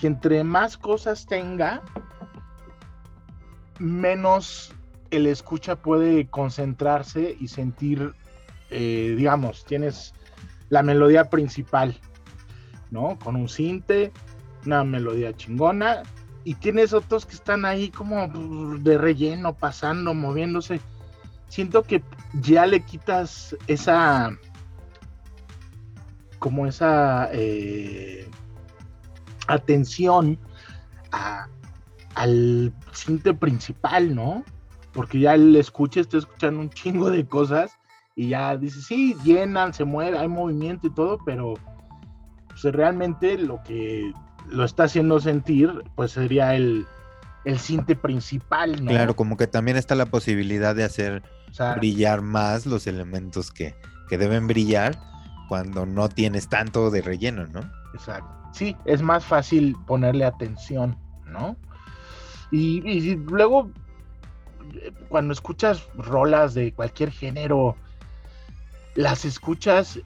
que 0.02 0.08
entre 0.08 0.42
más 0.42 0.76
cosas 0.76 1.26
tenga, 1.26 1.80
menos 3.82 4.72
el 5.10 5.26
escucha 5.26 5.76
puede 5.76 6.26
concentrarse 6.28 7.36
y 7.38 7.48
sentir, 7.48 8.14
eh, 8.70 9.14
digamos, 9.16 9.64
tienes 9.64 10.14
la 10.70 10.82
melodía 10.82 11.28
principal, 11.28 11.98
¿no? 12.90 13.18
Con 13.18 13.36
un 13.36 13.48
cinte, 13.48 14.12
una 14.64 14.84
melodía 14.84 15.36
chingona, 15.36 16.02
y 16.44 16.54
tienes 16.54 16.92
otros 16.92 17.26
que 17.26 17.34
están 17.34 17.64
ahí 17.64 17.90
como 17.90 18.28
de 18.78 18.98
relleno, 18.98 19.54
pasando, 19.54 20.14
moviéndose. 20.14 20.80
Siento 21.48 21.82
que 21.82 22.02
ya 22.40 22.66
le 22.66 22.80
quitas 22.84 23.56
esa, 23.66 24.30
como 26.38 26.66
esa, 26.66 27.28
eh, 27.32 28.28
atención 29.46 30.38
al 32.14 32.72
cinte 32.92 33.34
principal, 33.34 34.14
¿no? 34.14 34.44
Porque 34.92 35.20
ya 35.20 35.34
el 35.34 35.56
escucha 35.56 36.00
está 36.00 36.18
escuchando 36.18 36.60
un 36.60 36.70
chingo 36.70 37.10
de 37.10 37.26
cosas 37.26 37.72
y 38.14 38.28
ya 38.28 38.56
dice, 38.56 38.82
sí, 38.82 39.16
llenan, 39.24 39.72
se 39.72 39.84
mueve, 39.84 40.18
hay 40.18 40.28
movimiento 40.28 40.86
y 40.86 40.90
todo, 40.90 41.18
pero 41.24 41.54
pues, 42.48 42.62
realmente 42.74 43.38
lo 43.38 43.62
que 43.62 44.12
lo 44.48 44.64
está 44.64 44.84
haciendo 44.84 45.18
sentir, 45.20 45.72
pues 45.94 46.12
sería 46.12 46.54
el, 46.54 46.86
el 47.44 47.58
cinte 47.58 47.96
principal, 47.96 48.84
¿no? 48.84 48.90
Claro, 48.90 49.16
como 49.16 49.36
que 49.36 49.46
también 49.46 49.76
está 49.76 49.94
la 49.94 50.06
posibilidad 50.06 50.74
de 50.74 50.84
hacer 50.84 51.22
brillar 51.76 52.20
más 52.20 52.66
los 52.66 52.86
elementos 52.86 53.50
que, 53.50 53.74
que 54.08 54.18
deben 54.18 54.46
brillar 54.46 54.98
cuando 55.48 55.86
no 55.86 56.08
tienes 56.08 56.48
tanto 56.48 56.90
de 56.90 57.02
relleno, 57.02 57.46
¿no? 57.46 57.60
Exacto 57.94 58.42
sí, 58.52 58.76
es 58.84 59.02
más 59.02 59.24
fácil 59.24 59.76
ponerle 59.86 60.24
atención, 60.24 60.96
¿no? 61.26 61.56
Y, 62.52 63.16
luego, 63.16 63.70
cuando 65.08 65.32
escuchas 65.32 65.88
rolas 65.96 66.52
de 66.52 66.72
cualquier 66.74 67.10
género, 67.10 67.76
las 68.94 69.24
escuchas 69.24 69.98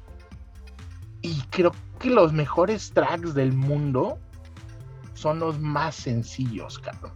y 1.22 1.40
creo 1.50 1.72
que 1.98 2.08
los 2.08 2.32
mejores 2.32 2.92
tracks 2.92 3.34
del 3.34 3.52
mundo 3.52 4.18
son 5.14 5.40
los 5.40 5.58
más 5.58 5.96
sencillos, 5.96 6.78
cabrón. 6.78 7.12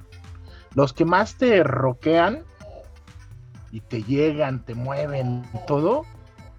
Los 0.74 0.92
que 0.92 1.04
más 1.04 1.36
te 1.36 1.62
roquean 1.62 2.42
y 3.70 3.80
te 3.80 4.02
llegan, 4.02 4.64
te 4.64 4.74
mueven, 4.74 5.44
todo, 5.68 6.04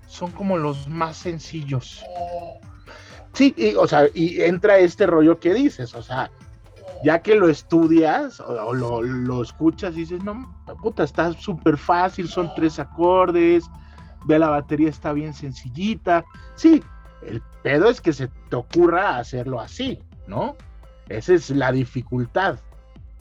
son 0.07 0.32
como 0.32 0.57
los 0.57 0.88
más 0.88 1.17
sencillos. 1.17 2.05
Sí, 3.34 3.53
y, 3.57 3.76
o 3.76 3.86
sea, 3.86 4.07
y 4.13 4.41
entra 4.41 4.78
este 4.78 5.07
rollo 5.07 5.39
que 5.41 5.53
dices, 5.53 5.93
o 5.93 6.01
sea, 6.01 6.32
ya 7.04 7.22
que 7.22 7.36
lo 7.36 7.49
estudias 7.49 8.39
o, 8.39 8.74
lo, 8.74 9.41
escuchas, 9.41 9.95
dices, 9.95 10.24
no, 10.24 10.56
puta, 10.82 11.04
está 11.04 11.34
súper 11.34 11.78
fácil, 11.78 12.28
son 12.28 12.52
tres 12.56 12.80
acordes, 12.80 13.70
ve 14.26 14.39
la 14.39 14.49
batería 14.49 14.89
está 14.89 15.14
bien 15.14 15.34
sencillita. 15.34 16.24
Sí, 16.56 16.84
el 17.24 17.41
pedo 17.64 17.89
es 17.89 18.02
que 18.02 18.14
se 18.14 18.28
te 18.49 18.56
ocurra 18.56 19.18
hacerlo 19.18 19.60
así, 19.60 19.99
¿no? 20.28 20.56
Esa 21.10 21.34
es 21.34 21.49
la 21.49 21.72
dificultad, 21.72 22.60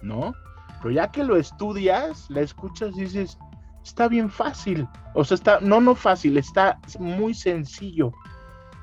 ¿no? 0.02 0.34
Pero 0.82 0.90
ya 0.90 1.10
que 1.10 1.24
lo 1.24 1.36
estudias, 1.36 2.28
la 2.30 2.40
escuchas 2.40 2.94
dices, 2.94 3.38
está 3.84 4.08
bien 4.08 4.30
fácil. 4.30 4.86
O 5.14 5.24
sea, 5.24 5.34
está, 5.34 5.60
no, 5.60 5.80
no 5.80 5.94
fácil, 5.94 6.36
está 6.36 6.78
muy 6.98 7.34
sencillo, 7.34 8.12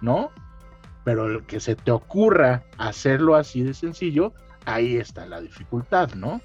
¿no? 0.01 0.31
pero 1.07 1.27
el 1.27 1.45
que 1.45 1.61
se 1.61 1.77
te 1.77 1.89
ocurra 1.89 2.65
hacerlo 2.77 3.37
así 3.37 3.63
de 3.63 3.73
sencillo, 3.73 4.33
ahí 4.67 4.97
está 4.97 5.25
la 5.25 5.41
dificultad, 5.41 6.13
¿no? 6.13 6.41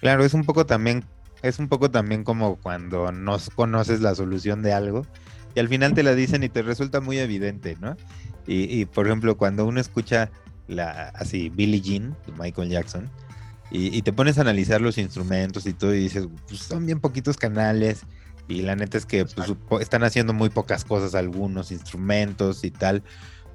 Claro, 0.00 0.24
es 0.24 0.34
un 0.34 0.44
poco 0.44 0.66
también, 0.66 1.04
es 1.42 1.58
un 1.58 1.68
poco 1.68 1.90
también 1.90 2.24
como 2.24 2.56
cuando 2.56 3.12
no 3.12 3.36
conoces 3.54 4.00
la 4.00 4.14
solución 4.14 4.62
de 4.62 4.72
algo 4.72 5.06
y 5.54 5.60
al 5.60 5.68
final 5.68 5.94
te 5.94 6.02
la 6.02 6.14
dicen 6.14 6.42
y 6.42 6.48
te 6.48 6.62
resulta 6.62 7.00
muy 7.00 7.18
evidente, 7.18 7.76
¿no? 7.80 7.96
Y, 8.48 8.84
por 8.84 9.06
ejemplo, 9.06 9.36
cuando 9.36 9.66
uno 9.66 9.80
escucha 9.80 10.30
la 10.68 11.08
así 11.16 11.48
Billie 11.48 11.80
Jean 11.80 12.16
de 12.26 12.32
Michael 12.38 12.68
Jackson 12.68 13.10
y, 13.72 14.00
te 14.02 14.12
pones 14.12 14.38
a 14.38 14.42
analizar 14.42 14.80
los 14.80 14.98
instrumentos 14.98 15.66
y 15.66 15.72
todo 15.72 15.92
y 15.92 15.98
dices, 15.98 16.28
pues 16.46 16.60
son 16.60 16.86
bien 16.86 17.00
poquitos 17.00 17.36
canales 17.36 18.02
y 18.46 18.62
la 18.62 18.76
neta 18.76 18.96
es 18.98 19.04
que 19.04 19.24
pues, 19.24 19.80
están 19.80 20.04
haciendo 20.04 20.32
muy 20.32 20.48
pocas 20.48 20.84
cosas 20.84 21.16
algunos 21.16 21.72
instrumentos 21.72 22.62
y 22.62 22.70
tal 22.70 23.02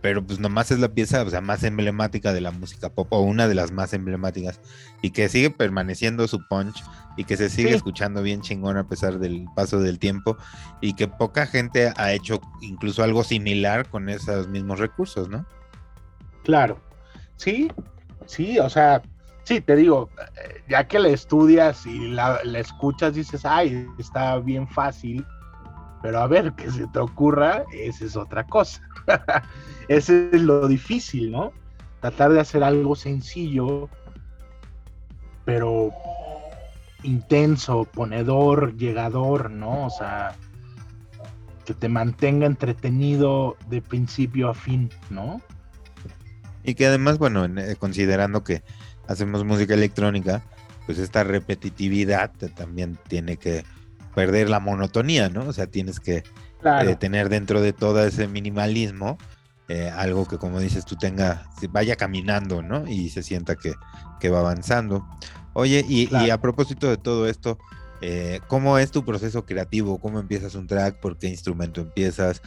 pero 0.02 0.26
pues 0.26 0.40
nomás 0.40 0.72
es 0.72 0.80
la 0.80 0.90
pieza, 0.90 1.22
o 1.22 1.30
sea, 1.30 1.42
más 1.42 1.64
emblemática 1.64 2.34
de 2.34 2.42
la 2.42 2.52
música 2.52 2.90
pop, 2.90 3.08
o 3.12 3.22
una 3.22 3.48
de 3.48 3.56
las 3.56 3.72
más 3.72 3.94
emblemáticas, 3.94 4.60
y 5.02 5.12
que 5.12 5.30
sigue 5.30 5.52
permaneciendo 5.52 6.28
su 6.28 6.46
punch, 6.48 6.84
y 7.18 7.24
que 7.24 7.38
se 7.38 7.50
sigue 7.50 7.74
escuchando 7.74 8.24
bien 8.24 8.42
chingón 8.42 8.78
a 8.78 8.88
pesar 8.88 9.20
del 9.20 9.46
paso 9.56 9.80
del 9.80 10.00
tiempo, 10.00 10.38
y 10.82 10.94
que 10.94 11.08
poca 11.08 11.46
gente 11.46 11.94
ha 11.96 12.14
hecho 12.14 12.42
incluso 12.62 13.04
algo 13.04 13.24
similar 13.24 13.88
con 13.90 14.10
esos 14.10 14.48
mismos 14.48 14.80
recursos, 14.80 15.30
¿no? 15.30 15.46
Claro, 16.44 16.80
sí, 17.36 17.72
sí, 18.26 18.58
o 18.58 18.70
sea, 18.70 19.04
sí, 19.44 19.62
te 19.62 19.76
digo, 19.76 20.10
eh, 20.44 20.64
ya 20.68 20.88
que 20.88 20.98
la 20.98 21.10
estudias 21.10 21.86
y 21.86 22.08
la, 22.10 22.40
la 22.44 22.60
escuchas, 22.60 23.14
dices, 23.14 23.46
ay, 23.46 23.88
está 24.00 24.40
bien 24.40 24.68
fácil, 24.68 25.24
pero 26.02 26.20
a 26.20 26.28
ver, 26.28 26.54
que 26.54 26.72
se 26.72 26.88
te 26.88 27.00
ocurra, 27.00 27.64
esa 27.74 28.06
es 28.06 28.16
otra 28.16 28.46
cosa. 28.46 28.82
Ese 29.88 30.30
es 30.32 30.42
lo 30.42 30.68
difícil, 30.68 31.32
¿no? 31.32 31.52
Tratar 32.00 32.32
de 32.32 32.40
hacer 32.40 32.64
algo 32.64 32.96
sencillo, 32.96 33.90
pero 35.44 35.92
intenso, 37.04 37.86
ponedor, 37.86 38.78
llegador, 38.78 39.52
¿no? 39.52 39.86
O 39.88 39.90
sea, 39.90 40.36
que 41.66 41.74
te 41.74 41.90
mantenga 41.90 42.46
entretenido 42.46 43.58
de 43.70 43.82
principio 43.82 44.50
a 44.50 44.54
fin, 44.54 44.90
¿no? 45.10 45.42
Y 46.64 46.76
que 46.76 46.86
además, 46.86 47.18
bueno, 47.18 47.46
eh, 47.46 47.76
considerando 47.78 48.44
que 48.44 48.64
hacemos 49.08 49.44
música 49.44 49.74
electrónica, 49.74 50.44
pues 50.86 51.00
esta 51.00 51.24
repetitividad 51.24 52.32
también 52.56 52.98
tiene 53.08 53.38
que 53.38 53.64
perder 54.14 54.50
la 54.50 54.60
monotonía, 54.60 55.30
¿no? 55.30 55.46
O 55.46 55.54
sea, 55.54 55.68
tienes 55.68 56.00
que 56.00 56.24
eh, 56.64 56.96
tener 57.00 57.30
dentro 57.30 57.62
de 57.62 57.74
todo 57.74 58.06
ese 58.06 58.28
minimalismo 58.28 59.18
eh, 59.68 59.90
algo 59.90 60.28
que, 60.28 60.38
como 60.38 60.60
dices, 60.60 60.86
tú 60.86 60.96
tenga, 60.96 61.48
vaya 61.70 61.96
caminando, 61.96 62.62
¿no? 62.62 62.88
Y 62.88 63.10
se 63.10 63.24
sienta 63.24 63.56
que, 63.56 63.74
va 64.30 64.40
avanzando. 64.40 65.08
Oye, 65.54 65.84
y, 65.88 66.30
a 66.30 66.40
propósito 66.40 66.90
de 66.90 66.98
todo 66.98 67.28
esto, 67.28 67.58
eh, 68.02 68.40
¿cómo 68.48 68.78
es 68.78 68.92
tu 68.92 69.06
proceso 69.06 69.46
creativo? 69.46 70.00
¿Cómo 70.00 70.20
empiezas 70.20 70.56
un 70.56 70.68
track? 70.68 71.00
¿Por 71.00 71.18
qué 71.18 71.28
instrumento 71.28 71.82
empiezas? 71.82 72.42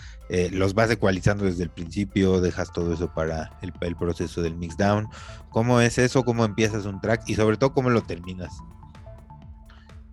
¿Los 0.51 0.75
vas 0.75 0.91
ecualizando 0.91 1.45
desde 1.45 1.65
el 1.65 1.71
principio? 1.71 2.41
¿Dejas 2.41 2.73
todo 2.73 2.93
eso 2.93 3.12
para 3.12 3.59
el, 3.62 3.73
el 3.81 3.97
proceso 3.97 4.43
del 4.43 4.57
mixdown? 4.57 5.09
¿Cómo 5.51 5.81
es 5.81 5.99
eso? 5.99 6.25
¿Cómo 6.25 6.45
empiezas 6.45 6.85
un 6.85 7.01
track? 7.01 7.23
Y 7.27 7.35
sobre 7.35 7.57
todo, 7.57 7.73
¿cómo 7.73 7.91
lo 7.91 8.03
terminas? 8.03 8.53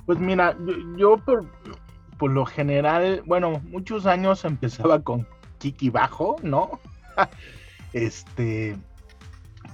Pues 0.05 0.19
mira, 0.19 0.57
yo, 0.97 1.17
por, 1.17 1.45
por, 2.17 2.31
lo 2.31 2.45
general, 2.45 3.23
bueno, 3.25 3.61
muchos 3.65 4.05
años 4.05 4.43
empezaba 4.45 5.01
con 5.01 5.27
Kiki 5.59 5.89
bajo, 5.89 6.37
¿no? 6.41 6.79
este, 7.93 8.77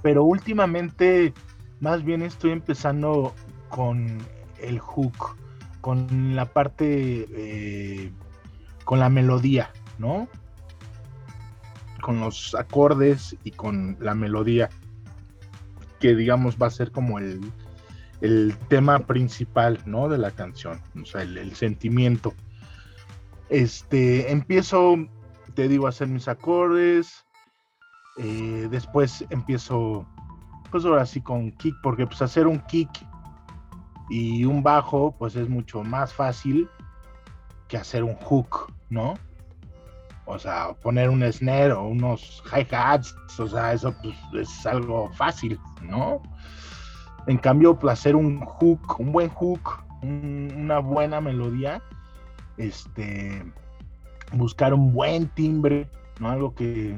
pero 0.02 0.24
últimamente 0.24 1.34
más 1.80 2.04
bien 2.04 2.22
estoy 2.22 2.52
empezando 2.52 3.34
con 3.70 4.18
el 4.60 4.80
hook, 4.80 5.38
con 5.82 6.36
la 6.36 6.46
parte, 6.46 7.28
eh, 7.32 8.12
con 8.84 9.00
la 9.00 9.10
melodía, 9.10 9.72
¿no? 9.98 10.28
Con 12.02 12.20
los 12.20 12.56
acordes 12.56 13.36
y 13.44 13.52
con 13.52 13.98
la 14.00 14.16
melodía, 14.16 14.70
que 16.00 16.16
digamos 16.16 16.58
va 16.62 16.68
a 16.68 16.72
ser 16.72 16.92
como 16.92 17.20
el, 17.20 17.40
el 18.22 18.58
tema 18.68 19.00
principal, 19.00 19.80
¿no? 19.86 20.10
De 20.10 20.18
la 20.18 20.32
canción, 20.32 20.82
o 21.00 21.06
sea, 21.06 21.22
el, 21.22 21.56
sentimiento. 21.56 22.34
Este, 23.50 24.32
empiezo, 24.32 24.98
te 25.54 25.68
digo, 25.68 25.86
a 25.86 25.90
hacer 25.90 26.08
mis 26.08 26.28
acordes, 26.28 27.26
eh, 28.18 28.68
después 28.72 29.26
empiezo, 29.30 30.08
pues 30.72 30.84
ahora 30.86 31.06
sí 31.06 31.22
con 31.22 31.52
kick, 31.52 31.76
porque 31.84 32.08
pues 32.08 32.22
hacer 32.22 32.48
un 32.48 32.60
kick 32.62 32.90
y 34.10 34.46
un 34.46 34.64
bajo, 34.64 35.16
pues 35.18 35.36
es 35.36 35.48
mucho 35.48 35.84
más 35.84 36.14
fácil 36.14 36.68
que 37.68 37.78
hacer 37.78 38.04
un 38.04 38.16
hook, 38.16 38.74
¿no? 38.90 39.16
O 40.26 40.38
sea, 40.40 40.74
poner 40.82 41.10
un 41.10 41.24
snare 41.32 41.72
o 41.72 41.84
unos 41.84 42.44
hi-hats, 42.52 43.16
o 43.40 43.48
sea, 43.48 43.74
eso 43.74 43.96
pues 44.02 44.16
es 44.34 44.66
algo 44.66 45.10
fácil, 45.14 45.58
¿no? 45.82 46.22
En 47.28 47.38
cambio, 47.38 47.78
pues, 47.78 47.94
hacer 47.94 48.16
un 48.16 48.40
hook, 48.40 49.00
un 49.00 49.12
buen 49.12 49.30
hook, 49.30 49.84
una 50.02 50.80
buena 50.80 51.20
melodía, 51.22 51.82
este, 52.58 53.44
buscar 54.32 54.74
un 54.74 54.94
buen 54.94 55.28
timbre, 55.30 55.88
¿no? 56.20 56.30
Algo 56.30 56.56
que, 56.56 56.98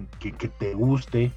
te 0.59 0.73
guste. 0.73 1.31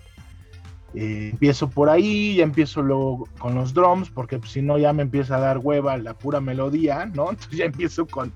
Eh, 0.95 1.30
empiezo 1.32 1.70
por 1.70 1.88
ahí, 1.88 2.36
ya 2.36 2.45
empiezo 2.45 2.82
luego 2.82 3.26
con 3.38 3.55
los 3.55 3.72
drums, 3.72 4.11
porque 4.11 4.38
pues, 4.38 4.53
si 4.53 4.61
no 4.61 4.76
ya 4.76 4.93
me 4.93 5.03
empieza 5.03 5.36
a 5.36 5.40
dar 5.40 5.59
hueva 5.59 5.97
la 5.97 6.14
pura 6.14 6.40
melodía, 6.40 7.07
¿no? 7.07 7.30
Entonces 7.30 7.59
ya 7.59 7.64
empiezo 7.64 8.07
con, 8.07 8.32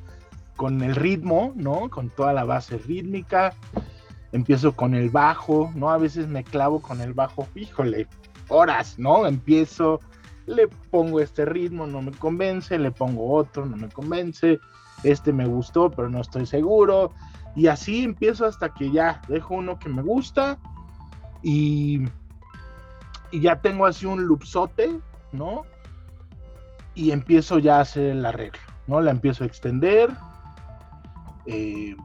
con 0.56 0.82
el 0.82 0.96
ritmo, 0.96 1.52
¿no? 1.54 1.90
Con 1.90 2.08
toda 2.08 2.32
la 2.32 2.44
base 2.44 2.78
rítmica. 2.78 3.54
Empiezo 4.32 4.74
con 4.74 4.94
el 4.94 5.10
bajo, 5.10 5.70
¿no? 5.74 5.90
A 5.90 5.98
veces 5.98 6.28
me 6.28 6.44
clavo 6.44 6.80
con 6.80 7.00
el 7.00 7.12
bajo, 7.12 7.46
híjole, 7.54 8.06
horas, 8.48 8.98
¿no? 8.98 9.26
Empiezo, 9.26 10.00
le 10.46 10.68
pongo 10.68 11.20
este 11.20 11.44
ritmo, 11.44 11.86
no 11.86 12.00
me 12.02 12.12
convence, 12.12 12.78
le 12.78 12.92
pongo 12.92 13.34
otro, 13.34 13.66
no 13.66 13.76
me 13.76 13.88
convence, 13.88 14.60
este 15.02 15.32
me 15.32 15.46
gustó, 15.46 15.90
pero 15.90 16.08
no 16.08 16.20
estoy 16.20 16.46
seguro. 16.46 17.12
Y 17.54 17.66
así 17.66 18.04
empiezo 18.04 18.46
hasta 18.46 18.72
que 18.72 18.90
ya 18.90 19.20
dejo 19.28 19.54
uno 19.54 19.78
que 19.78 19.88
me 19.88 20.02
gusta 20.02 20.58
y, 21.42 22.06
y 23.30 23.40
ya 23.40 23.60
tengo 23.60 23.86
así 23.86 24.06
un 24.06 24.26
loopsote, 24.26 25.00
¿no? 25.32 25.62
Y 26.94 27.10
empiezo 27.10 27.58
ya 27.58 27.78
a 27.78 27.80
hacer 27.80 28.10
el 28.10 28.24
arreglo, 28.24 28.60
¿no? 28.86 29.00
La 29.00 29.10
empiezo 29.10 29.44
a 29.44 29.46
extender, 29.46 30.10
eh, 31.46 31.96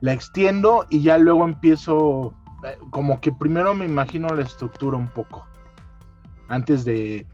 la 0.00 0.12
extiendo 0.12 0.86
y 0.90 1.02
ya 1.02 1.18
luego 1.18 1.44
empiezo, 1.44 2.34
eh, 2.64 2.78
como 2.90 3.20
que 3.20 3.32
primero 3.32 3.74
me 3.74 3.86
imagino 3.86 4.28
la 4.28 4.42
estructura 4.42 4.96
un 4.96 5.08
poco 5.08 5.46
antes 6.48 6.84
de, 6.84 7.26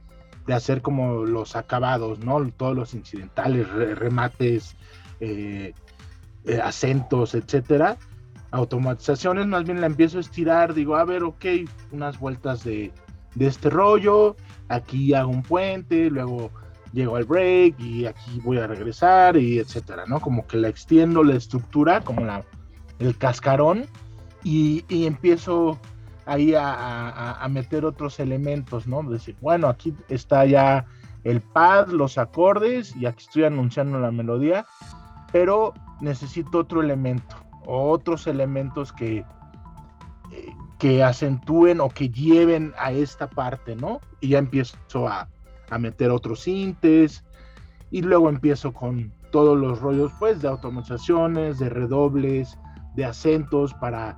hacer 0.49 0.83
como 0.83 1.25
los 1.25 1.55
acabados, 1.55 2.19
¿no? 2.19 2.45
Todos 2.51 2.75
los 2.75 2.95
incidentales, 2.95 3.69
remates, 3.71 4.75
eh, 5.21 5.73
eh, 6.45 6.61
acentos, 6.61 7.35
etcétera. 7.35 7.97
Automatizaciones, 8.51 9.47
más 9.47 9.65
bien 9.65 9.81
la 9.81 9.87
empiezo 9.87 10.19
a 10.19 10.21
estirar, 10.21 10.75
digo, 10.75 10.97
a 10.97 11.05
ver, 11.05 11.23
ok, 11.23 11.45
unas 11.93 12.19
vueltas 12.19 12.65
de, 12.65 12.93
este 13.39 13.71
rollo, 13.71 14.37
aquí 14.69 15.15
hago 15.15 15.31
un 15.31 15.43
puente, 15.43 16.11
luego 16.11 16.51
llego 16.93 17.17
al 17.17 17.25
break 17.25 17.81
y 17.81 18.05
aquí 18.05 18.41
voy 18.43 18.59
a 18.59 18.67
regresar 18.67 19.37
y 19.37 19.59
etcétera, 19.59 20.05
¿no? 20.07 20.21
Como 20.21 20.47
que 20.47 20.59
la 20.59 20.69
extiendo 20.69 21.23
la 21.23 21.37
estructura, 21.37 22.01
como 22.01 22.25
la, 22.25 22.45
el 22.99 23.17
cascarón, 23.17 23.87
y, 24.45 24.85
y 24.89 25.07
empiezo 25.07 25.79
ahí 26.27 26.55
a, 26.57 27.47
meter 27.51 27.85
otros 27.85 28.21
elementos, 28.21 28.87
¿no? 28.87 29.03
Decir, 29.03 29.37
bueno, 29.41 29.69
aquí 29.69 29.95
está 30.09 30.47
ya 30.47 30.87
el 31.25 31.41
pad, 31.41 31.89
los 31.89 32.19
acordes, 32.19 32.95
y 32.97 33.07
aquí 33.07 33.25
estoy 33.25 33.45
anunciando 33.45 33.99
la 33.99 34.11
melodía, 34.11 34.67
pero 35.33 35.75
necesito 36.01 36.59
otro 36.59 36.81
elemento, 36.83 37.37
otros 37.67 38.27
elementos 38.27 38.93
que, 38.93 39.19
eh, 39.19 39.25
que 40.79 41.03
acentúen 41.03 41.81
o 41.81 41.89
que 41.89 42.09
lleven 42.09 42.73
a 42.79 42.93
esta 42.93 43.29
parte, 43.29 43.77
¿no? 43.77 44.01
Y 44.21 44.31
ya 44.31 44.39
empiezo 44.39 45.09
a, 45.09 45.29
a 45.71 45.79
meter 45.79 46.11
otros 46.11 46.41
sintes, 46.41 47.25
y 47.91 48.01
luego 48.01 48.31
empiezo 48.31 48.73
con 48.73 49.13
todos 49.31 49.57
los 49.59 49.81
rollos, 49.81 50.13
pues, 50.19 50.41
de 50.43 50.49
automatizaciones, 50.49 51.59
de 51.59 51.69
redobles, 51.69 52.59
de 52.97 53.05
acentos 53.05 53.75
para 53.75 54.17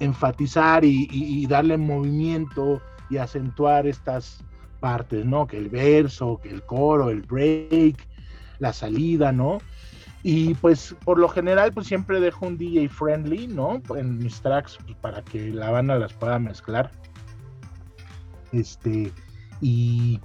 enfatizar 0.00 0.84
y, 0.84 1.46
darle 1.46 1.76
movimiento 1.76 2.80
y 3.10 3.16
acentuar 3.16 3.86
estas 3.86 4.42
partes, 4.80 5.24
¿no? 5.24 5.46
Que 5.46 5.58
el 5.58 5.68
verso, 5.68 6.40
que 6.42 6.50
el 6.50 6.62
coro, 6.62 7.10
el 7.10 7.22
break, 7.22 7.96
la 8.58 8.72
salida, 8.72 9.32
¿no? 9.32 9.58
Y 10.22 10.54
pues 10.54 10.96
por 11.04 11.18
lo 11.18 11.28
general 11.28 11.72
pues 11.72 11.86
siempre 11.86 12.18
dejo 12.18 12.46
un 12.46 12.56
DJ 12.56 12.88
friendly, 12.88 13.46
¿no? 13.46 13.82
En 13.94 14.18
mis 14.18 14.40
tracks 14.40 14.78
pues, 14.84 14.96
para 14.96 15.22
que 15.22 15.50
la 15.50 15.70
banda 15.70 15.98
las 15.98 16.12
pueda 16.14 16.38
mezclar. 16.38 16.90
Este, 18.52 19.12
y, 19.60 20.20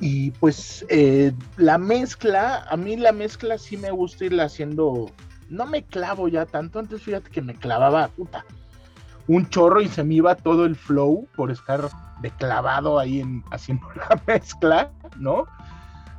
y 0.00 0.30
pues 0.32 0.84
eh, 0.88 1.32
la 1.56 1.78
mezcla, 1.78 2.64
a 2.68 2.76
mí 2.76 2.96
la 2.96 3.12
mezcla 3.12 3.56
sí 3.58 3.76
me 3.76 3.90
gusta 3.90 4.24
irla 4.24 4.44
haciendo 4.44 5.10
no 5.52 5.66
me 5.66 5.84
clavo 5.84 6.28
ya 6.28 6.46
tanto. 6.46 6.78
Antes 6.78 7.02
fíjate 7.02 7.30
que 7.30 7.42
me 7.42 7.54
clavaba, 7.54 8.08
puta, 8.08 8.44
un 9.28 9.48
chorro 9.48 9.80
y 9.80 9.88
se 9.88 10.02
me 10.02 10.14
iba 10.14 10.34
todo 10.34 10.64
el 10.64 10.74
flow 10.74 11.28
por 11.36 11.50
estar 11.50 11.88
de 12.20 12.30
clavado 12.30 12.98
ahí 12.98 13.20
en, 13.20 13.44
haciendo 13.50 13.86
la 13.94 14.20
mezcla, 14.26 14.90
¿no? 15.18 15.46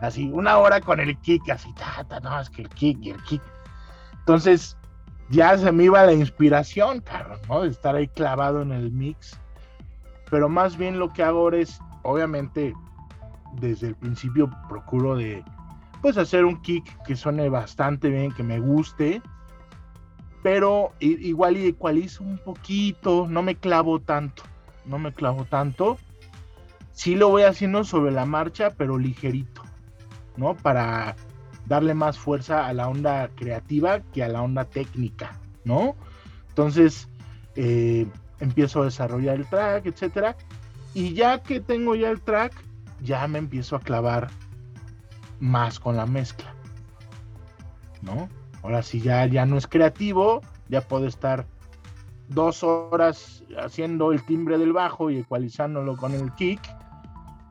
Así, 0.01 0.29
una 0.31 0.57
hora 0.57 0.81
con 0.81 0.99
el 0.99 1.17
kick, 1.19 1.49
así, 1.49 1.73
ta, 1.73 2.19
no, 2.19 2.39
es 2.39 2.49
que 2.49 2.61
el 2.61 2.69
kick 2.69 2.99
y 3.01 3.09
el 3.09 3.23
kick. 3.23 3.41
Entonces, 4.19 4.77
ya 5.29 5.57
se 5.57 5.71
me 5.71 5.85
iba 5.85 6.03
la 6.03 6.13
inspiración, 6.13 7.01
cabrón, 7.01 7.39
¿no? 7.49 7.61
De 7.61 7.69
estar 7.69 7.95
ahí 7.95 8.07
clavado 8.09 8.61
en 8.61 8.71
el 8.71 8.91
mix. 8.91 9.39
Pero 10.29 10.49
más 10.49 10.77
bien 10.77 10.99
lo 10.99 11.11
que 11.11 11.23
hago 11.23 11.39
ahora 11.39 11.57
es, 11.57 11.79
obviamente, 12.03 12.73
desde 13.53 13.87
el 13.87 13.95
principio 13.95 14.49
procuro 14.67 15.15
de, 15.15 15.43
pues, 16.03 16.17
hacer 16.17 16.43
un 16.43 16.61
kick 16.61 16.83
que 17.03 17.15
suene 17.15 17.47
bastante 17.47 18.09
bien, 18.09 18.33
que 18.33 18.43
me 18.43 18.59
guste. 18.59 19.21
Pero 20.43 20.91
igual 20.99 21.55
y 21.55 21.67
ecualizo 21.67 22.25
un 22.25 22.37
poquito, 22.37 23.25
no 23.29 23.41
me 23.41 23.55
clavo 23.55 24.01
tanto, 24.01 24.43
no 24.85 24.99
me 24.99 25.13
clavo 25.13 25.45
tanto. 25.45 25.97
Sí 26.91 27.15
lo 27.15 27.29
voy 27.29 27.43
haciendo 27.43 27.85
sobre 27.85 28.11
la 28.11 28.25
marcha, 28.25 28.71
pero 28.71 28.97
ligerito, 28.97 29.63
¿no? 30.35 30.55
Para 30.55 31.15
darle 31.65 31.93
más 31.93 32.19
fuerza 32.19 32.67
a 32.67 32.73
la 32.73 32.89
onda 32.89 33.29
creativa 33.35 34.01
que 34.01 34.25
a 34.25 34.27
la 34.27 34.41
onda 34.41 34.65
técnica, 34.65 35.39
¿no? 35.63 35.95
Entonces, 36.49 37.07
eh, 37.55 38.05
empiezo 38.41 38.81
a 38.81 38.85
desarrollar 38.85 39.37
el 39.37 39.47
track, 39.47 39.85
etcétera. 39.85 40.35
Y 40.93 41.13
ya 41.13 41.41
que 41.41 41.61
tengo 41.61 41.95
ya 41.95 42.09
el 42.09 42.19
track, 42.19 42.53
ya 43.01 43.25
me 43.29 43.39
empiezo 43.39 43.77
a 43.77 43.79
clavar 43.79 44.29
más 45.43 45.77
con 45.77 45.97
la 45.97 46.05
mezcla, 46.05 46.55
¿no? 48.01 48.29
Ahora 48.63 48.81
si 48.81 49.01
ya, 49.01 49.25
ya 49.25 49.45
no 49.45 49.57
es 49.57 49.67
creativo, 49.67 50.41
ya 50.69 50.79
puedo 50.79 51.05
estar 51.05 51.45
dos 52.29 52.63
horas 52.63 53.43
haciendo 53.57 54.13
el 54.13 54.23
timbre 54.25 54.57
del 54.57 54.71
bajo 54.71 55.09
y 55.09 55.19
ecualizándolo 55.19 55.97
con 55.97 56.13
el 56.13 56.33
kick, 56.35 56.61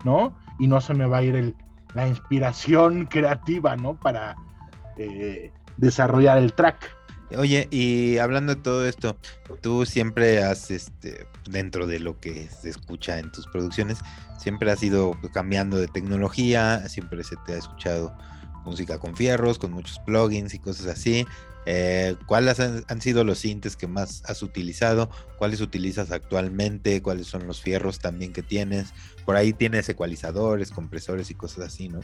¿no? 0.04 0.34
Y 0.58 0.68
no 0.68 0.80
se 0.80 0.94
me 0.94 1.04
va 1.04 1.18
a 1.18 1.22
ir 1.22 1.54
la 1.94 2.08
inspiración 2.08 3.04
creativa, 3.10 3.76
¿no? 3.76 3.94
Para 3.94 4.36
eh, 4.96 5.52
desarrollar 5.76 6.38
el 6.38 6.54
track. 6.54 6.96
Oye, 7.36 7.68
y 7.70 8.16
hablando 8.16 8.54
de 8.54 8.60
todo 8.62 8.86
esto, 8.86 9.18
tú 9.60 9.84
siempre 9.84 10.42
has, 10.42 10.70
este, 10.70 11.26
dentro 11.48 11.86
de 11.86 11.98
lo 11.98 12.18
que 12.18 12.48
se 12.48 12.70
escucha 12.70 13.18
en 13.18 13.30
tus 13.32 13.46
producciones, 13.46 13.98
siempre 14.38 14.70
has 14.70 14.82
ido 14.82 15.18
cambiando 15.32 15.76
de 15.76 15.88
tecnología, 15.88 16.88
siempre 16.88 17.24
se 17.24 17.36
te 17.46 17.54
ha 17.54 17.58
escuchado 17.58 18.16
música 18.64 18.98
con 18.98 19.16
fierros, 19.16 19.58
con 19.58 19.72
muchos 19.72 19.98
plugins 20.00 20.54
y 20.54 20.58
cosas 20.58 20.86
así. 20.86 21.26
Eh, 21.64 22.16
¿Cuáles 22.26 22.58
han, 22.58 23.00
sido 23.00 23.22
los 23.22 23.38
sintes 23.38 23.76
que 23.76 23.86
más 23.86 24.22
has 24.26 24.42
utilizado? 24.42 25.10
¿Cuáles 25.38 25.60
utilizas 25.60 26.10
actualmente? 26.10 27.02
¿Cuáles 27.02 27.28
son 27.28 27.46
los 27.46 27.60
fierros 27.60 28.00
también 28.00 28.32
que 28.32 28.42
tienes? 28.42 28.92
Por 29.24 29.36
ahí 29.36 29.52
tienes 29.52 29.88
ecualizadores, 29.88 30.70
compresores 30.70 31.30
y 31.30 31.34
cosas 31.34 31.66
así, 31.66 31.88
¿no? 31.88 32.00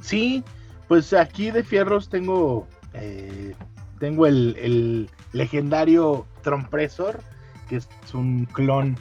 Sí, 0.00 0.42
pues 0.88 1.12
aquí 1.12 1.50
de 1.50 1.62
fierros 1.62 2.08
tengo, 2.08 2.66
eh, 2.94 3.54
tengo 4.02 4.26
el, 4.26 5.08
legendario 5.32 6.26
Trompresor, 6.42 7.20
que 7.68 7.76
es 7.76 7.88
un 8.12 8.46
clon 8.46 8.96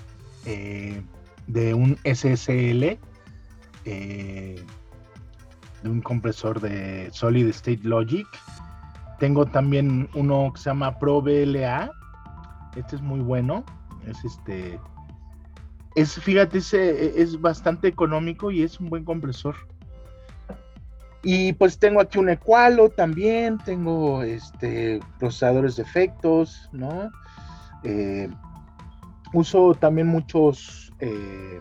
eh, 0.46 1.02
de 1.48 1.74
un 1.74 1.98
SSL 2.04 3.00
de 3.84 5.90
un 5.90 6.02
compresor 6.02 6.62
de 6.62 7.10
Solid 7.12 7.48
State 7.48 7.80
Logic. 7.82 8.28
Tengo 9.18 9.48
también 9.48 10.08
uno 10.14 10.52
que 10.54 10.62
se 10.62 10.70
llama 10.70 11.00
Pro 11.00 11.20
BLA. 11.20 11.90
Este 12.76 12.96
es 12.96 13.02
muy 13.02 13.22
bueno. 13.22 13.66
Es 14.06 14.24
este. 14.24 14.80
Es, 15.96 16.14
fíjate, 16.14 16.60
es, 16.60 17.42
bastante 17.42 17.88
económico 17.88 18.52
y 18.52 18.62
es 18.62 18.80
un 18.80 18.92
buen 18.92 19.04
compresor. 19.04 19.56
Y 21.24 21.54
pues 21.54 21.78
tengo 21.78 22.02
aquí 22.02 22.18
un 22.18 22.30
Equalo 22.30 22.90
también, 22.90 23.60
tengo 23.60 24.24
este 24.24 25.00
procesadores 25.20 25.76
de 25.76 25.84
efectos, 25.84 26.68
¿no? 26.72 27.12
Eh, 27.84 28.28
uso 29.34 29.76
también 29.76 30.08
muchos 30.08 30.92
eh, 31.00 31.60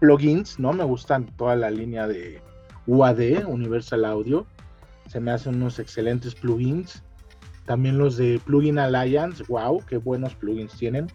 plugins, 0.00 0.58
¿no? 0.58 0.72
Me 0.72 0.84
gustan 0.84 1.26
toda 1.36 1.54
la 1.54 1.70
línea 1.70 2.08
de 2.08 2.42
UAD, 2.86 3.46
Universal 3.46 4.04
Audio. 4.04 4.46
Se 5.06 5.20
me 5.20 5.30
hacen 5.30 5.56
unos 5.56 5.78
excelentes 5.78 6.34
plugins. 6.34 7.04
También 7.66 7.98
los 7.98 8.16
de 8.16 8.40
Plugin 8.44 8.78
Alliance, 8.78 9.44
wow, 9.48 9.84
qué 9.86 9.98
buenos 9.98 10.34
plugins 10.34 10.72
tienen. 10.76 11.06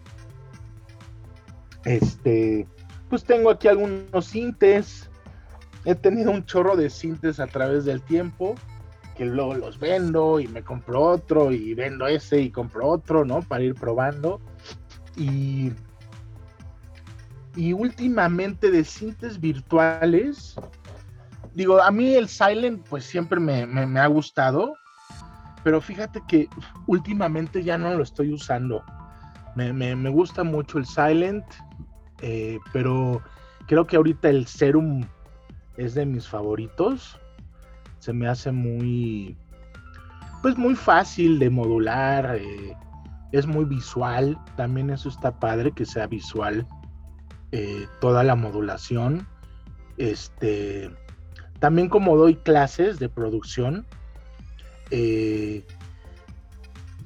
Este, 1.84 2.66
pues 3.10 3.24
tengo 3.24 3.50
aquí 3.50 3.68
algunos 3.68 4.24
sintes. 4.24 5.10
He 5.86 5.94
tenido 5.94 6.32
un 6.32 6.44
chorro 6.44 6.74
de 6.74 6.90
sintes 6.90 7.38
a 7.38 7.46
través 7.46 7.84
del 7.84 8.02
tiempo, 8.02 8.56
que 9.16 9.24
luego 9.24 9.54
los 9.54 9.78
vendo 9.78 10.40
y 10.40 10.48
me 10.48 10.62
compro 10.62 11.00
otro 11.00 11.52
y 11.52 11.74
vendo 11.74 12.08
ese 12.08 12.40
y 12.40 12.50
compro 12.50 12.88
otro, 12.88 13.24
¿no? 13.24 13.40
Para 13.40 13.62
ir 13.62 13.76
probando. 13.76 14.40
Y, 15.16 15.70
y 17.54 17.72
últimamente 17.72 18.72
de 18.72 18.82
sintes 18.82 19.38
virtuales, 19.40 20.56
digo, 21.54 21.80
a 21.80 21.92
mí 21.92 22.14
el 22.14 22.28
Silent 22.28 22.84
pues 22.88 23.04
siempre 23.04 23.38
me, 23.38 24.00
ha 24.00 24.06
gustado, 24.08 24.74
pero 25.62 25.80
fíjate 25.80 26.20
que 26.26 26.48
últimamente 26.88 27.62
ya 27.62 27.78
no 27.78 27.94
lo 27.94 28.02
estoy 28.02 28.32
usando. 28.32 28.82
Me, 29.54 30.10
gusta 30.10 30.42
mucho 30.42 30.78
el 30.78 30.84
Silent, 30.84 31.44
eh, 32.22 32.58
pero 32.72 33.22
creo 33.68 33.86
que 33.86 33.94
ahorita 33.94 34.28
el 34.28 34.48
Serum 34.48 35.06
es 35.76 35.94
de 35.94 36.06
mis 36.06 36.28
favoritos. 36.28 37.18
Se 37.98 38.12
me 38.12 38.28
hace 38.28 38.52
muy, 38.52 39.36
pues 40.42 40.56
muy 40.56 40.74
fácil 40.74 41.38
de 41.38 41.50
modular, 41.50 42.36
eh, 42.36 42.76
es 43.32 43.46
muy 43.46 43.64
visual, 43.64 44.38
también 44.56 44.90
eso 44.90 45.08
está 45.08 45.38
padre 45.38 45.72
que 45.72 45.84
sea 45.84 46.06
visual 46.06 46.66
eh, 47.52 47.86
toda 48.00 48.22
la 48.22 48.34
modulación. 48.34 49.26
Este, 49.98 50.90
también 51.58 51.88
como 51.88 52.16
doy 52.16 52.36
clases 52.36 52.98
de 52.98 53.08
producción, 53.08 53.86
eh, 54.90 55.64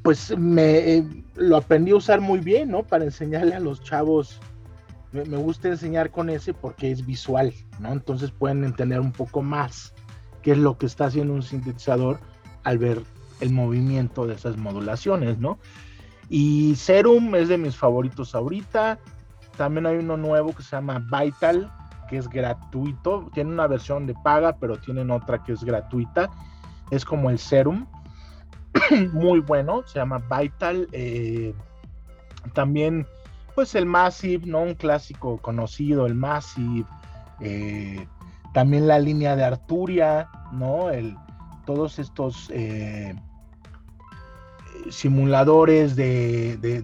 pues 0.03 0.37
me 0.37 1.07
lo 1.37 1.57
aprendí 1.57 1.93
a 1.93 1.97
usar 1.97 2.21
muy 2.21 2.41
bien, 2.41 2.71
¿no? 2.71 2.83
Para 2.83 3.05
enseñarle 3.05 3.55
a 3.55 3.61
los 3.61 3.83
chavos. 3.83 4.41
Me, 5.13 5.25
gusta 5.25 5.69
enseñar 5.69 6.11
con 6.11 6.31
ese 6.31 6.55
porque 6.55 6.91
es 6.91 7.05
visual, 7.05 7.53
¿no? 7.81 7.93
Entonces 7.93 8.31
pueden 8.31 8.65
entender 8.65 9.01
un 9.01 9.13
poco 9.13 9.43
más 9.43 9.93
qué 10.43 10.53
es 10.53 10.59
lo 10.59 10.79
que 10.79 10.87
está 10.87 11.07
haciendo 11.07 11.35
un 11.35 11.43
sintetizador 11.43 12.21
al 12.63 12.79
ver 12.79 13.03
el 13.41 13.51
movimiento 13.51 14.27
de 14.27 14.35
esas 14.35 14.57
modulaciones, 14.57 15.39
¿no? 15.39 15.59
Y 16.29 16.77
Serum 16.77 17.35
es 17.35 17.49
de 17.49 17.59
mis 17.59 17.77
favoritos 17.77 18.35
ahorita. 18.35 19.01
También 19.57 19.87
hay 19.87 19.97
uno 19.97 20.17
nuevo 20.17 20.55
que 20.55 20.63
se 20.63 20.77
llama 20.77 21.01
Vital, 21.01 21.73
que 22.09 22.19
es 22.19 22.29
gratuito. 22.29 23.29
Tiene 23.35 23.51
una 23.51 23.67
versión 23.67 24.07
de 24.07 24.15
paga, 24.23 24.57
pero 24.57 24.79
tienen 24.79 25.11
otra 25.11 25.43
que 25.43 25.53
es 25.53 25.65
gratuita. 25.65 26.31
Es 26.93 27.05
como 27.05 27.31
el 27.31 27.39
Serum. 27.39 27.87
Muy 29.13 29.41
bueno, 29.41 29.83
se 29.87 29.99
llama 29.99 30.19
Vital. 30.19 30.87
Eh, 30.93 31.53
también, 32.53 33.07
pues 33.61 33.75
el 33.75 33.85
Massive, 33.85 34.47
¿no? 34.47 34.63
Un 34.63 34.75
clásico 34.75 35.37
conocido, 35.37 36.07
el 36.07 36.15
Massive. 36.15 36.87
Eh, 37.41 38.07
también 38.55 38.89
la 38.89 38.99
línea 38.99 39.37
de 39.37 39.45
Arturia, 39.45 40.31
¿no? 40.51 40.89
El, 40.89 41.15
todos 41.67 41.99
estos 41.99 42.49
eh, 42.55 43.15
simuladores 44.89 45.95
de, 45.95 46.57
de, 46.57 46.83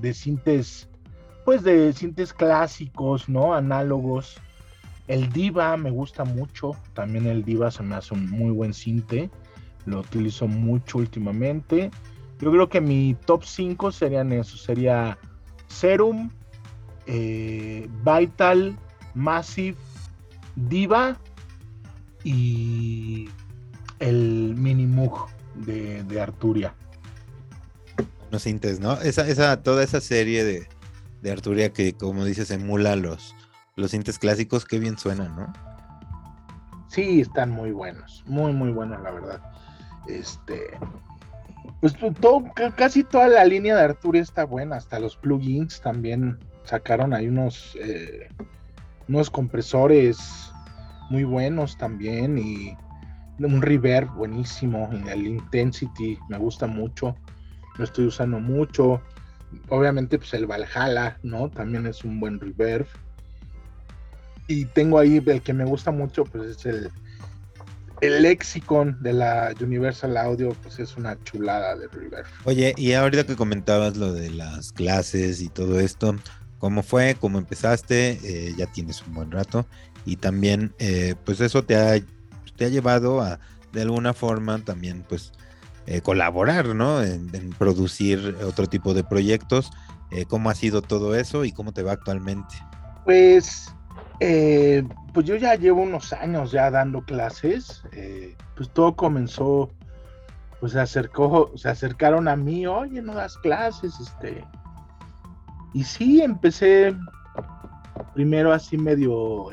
pues 1.47 1.63
de 1.63 1.95
sintes 1.95 2.35
clásicos, 2.35 3.27
¿no? 3.27 3.55
Análogos. 3.55 4.37
El 5.09 5.33
Diva 5.33 5.79
me 5.79 5.91
gusta 5.91 6.27
mucho. 6.27 6.73
También 6.93 7.25
el 7.25 7.43
Diva 7.43 7.71
se 7.71 7.85
me 7.85 7.95
hace 7.95 8.13
un 8.13 8.29
muy 8.29 8.51
buen 8.51 8.75
cinte. 8.75 9.31
Lo 9.87 10.01
utilizo 10.01 10.47
mucho 10.47 10.99
últimamente. 10.99 11.91
Yo 12.39 12.51
creo 12.51 12.69
que 12.69 12.83
mi 12.83 13.17
top 13.25 13.45
5 13.45 13.93
serían 13.93 14.31
eso. 14.31 14.59
Sería 14.59 15.17
Serum, 15.69 16.29
eh, 17.07 17.89
Vital, 18.05 18.77
Massive, 19.15 19.77
Diva 20.57 21.17
y 22.25 23.29
el 23.99 24.55
Mini 24.57 24.87
Mug 24.87 25.27
de, 25.55 26.21
Arturia. 26.21 26.75
Los 28.31 28.43
cintes, 28.43 28.81
¿no? 28.81 28.95
Esa, 29.01 29.27
esa, 29.29 29.63
toda 29.63 29.83
esa 29.83 30.01
serie 30.01 30.45
de, 30.45 30.69
de 31.23 31.31
Arturia 31.31 31.73
que, 31.73 31.93
como 31.93 32.25
dices, 32.25 32.51
emula 32.51 32.97
los, 32.97 33.35
los 33.77 33.93
sintes 33.93 34.19
clásicos, 34.19 34.65
qué 34.65 34.79
bien 34.79 34.99
suenan, 34.99 35.35
¿no? 35.37 35.53
Sí, 36.89 37.21
están 37.21 37.51
muy 37.51 37.73
buenos, 37.73 38.25
muy, 38.27 38.53
muy 38.53 38.71
buenos, 38.71 39.03
la 39.03 39.11
verdad. 39.11 39.41
Este, 40.09 40.71
pues 41.81 41.95
todo, 42.21 42.45
casi 42.77 43.05
toda 43.05 43.29
la 43.29 43.45
línea 43.45 43.77
de 43.77 43.83
Arturia 43.83 44.23
está 44.23 44.45
buena, 44.45 44.77
hasta 44.77 44.99
los 44.99 45.17
plugins 45.17 45.81
también 45.81 46.39
sacaron 46.67 47.15
ahí 47.15 47.29
unos, 47.29 47.77
eh, 47.81 48.29
unos 49.09 49.31
compresores 49.31 50.19
muy 51.11 51.25
buenos 51.25 51.79
también 51.79 52.39
y 52.39 52.77
un 53.39 53.63
reverb 53.63 54.11
buenísimo, 54.15 54.91
el 55.09 55.27
Intensity 55.27 56.19
me 56.29 56.39
gusta 56.39 56.67
mucho. 56.67 57.17
lo 57.77 57.85
estoy 57.85 58.07
usando 58.07 58.41
mucho. 58.41 59.03
Obviamente, 59.69 60.19
pues 60.19 60.33
el 60.35 60.47
Valhalla, 60.47 61.19
¿no? 61.23 61.51
También 61.51 61.87
es 61.87 62.05
un 62.05 62.19
buen 62.19 62.41
reverb. 62.41 62.87
Y 64.49 64.65
tengo 64.67 64.99
ahí 64.99 65.23
el 65.25 65.43
que 65.43 65.53
me 65.53 65.65
gusta 65.65 65.91
mucho, 65.91 66.25
pues 66.25 66.57
es 66.57 66.67
el, 66.67 66.91
el 68.01 68.23
lexicon 68.23 68.97
de 69.03 69.13
la 69.13 69.53
Universal 69.61 70.17
Audio, 70.17 70.55
pues 70.63 70.79
es 70.79 70.97
una 70.97 71.23
chulada 71.25 71.77
de 71.77 71.89
reverb. 71.89 72.27
Oye, 72.45 72.75
y 72.77 72.93
ahorita 72.93 73.25
que 73.25 73.37
comentabas 73.37 73.97
lo 73.97 74.13
de 74.13 74.31
las 74.31 74.73
clases 74.73 75.43
y 75.43 75.49
todo 75.49 75.79
esto, 75.81 76.17
¿cómo 76.67 76.83
fue? 76.83 77.15
¿Cómo 77.21 77.39
empezaste? 77.39 78.19
Eh, 78.25 78.53
ya 78.57 78.67
tienes 78.67 79.01
un 79.07 79.15
buen 79.15 79.31
rato. 79.31 79.67
Y 80.05 80.17
también, 80.17 80.75
eh, 80.81 81.15
pues 81.25 81.41
eso 81.41 81.63
te 81.63 81.77
ha, 81.77 82.05
te 82.57 82.65
ha 82.65 82.69
llevado 82.69 83.21
a, 83.21 83.39
de 83.73 83.83
alguna 83.83 84.13
forma, 84.13 84.59
también, 84.59 85.05
pues, 85.09 85.31
eh, 85.87 86.01
colaborar, 86.01 86.75
¿no? 86.75 87.05
En, 87.05 87.31
producir 87.57 88.37
otro 88.45 88.67
tipo 88.67 88.95
de 88.95 89.05
proyectos. 89.05 89.71
Eh, 90.11 90.25
¿Cómo 90.25 90.51
ha 90.51 90.57
sido 90.57 90.83
todo 90.83 91.15
eso 91.15 91.45
y 91.45 91.53
cómo 91.53 91.71
te 91.71 91.85
va 91.85 91.93
actualmente? 91.93 92.57
Pues, 93.05 93.73
pues 94.19 95.25
yo 95.25 95.37
ya 95.37 95.55
llevo 95.55 95.83
unos 95.83 96.13
años 96.13 96.51
ya 96.51 96.69
dando 96.73 97.03
clases. 97.03 97.85
pues 98.57 98.69
todo 98.71 98.97
comenzó, 98.97 99.71
pues 100.59 100.73
se 100.73 100.81
acercó, 100.81 101.53
se 101.55 101.69
acercaron 101.69 102.27
a 102.27 102.35
mí, 102.35 102.67
oye, 102.67 103.01
no 103.03 103.15
das 103.15 103.37
clases, 103.37 104.01
este. 104.01 104.45
Y 105.77 105.85
sí, 105.85 106.23
empecé 106.23 106.97
primero 108.15 108.51
así 108.51 108.79
medio 108.79 109.51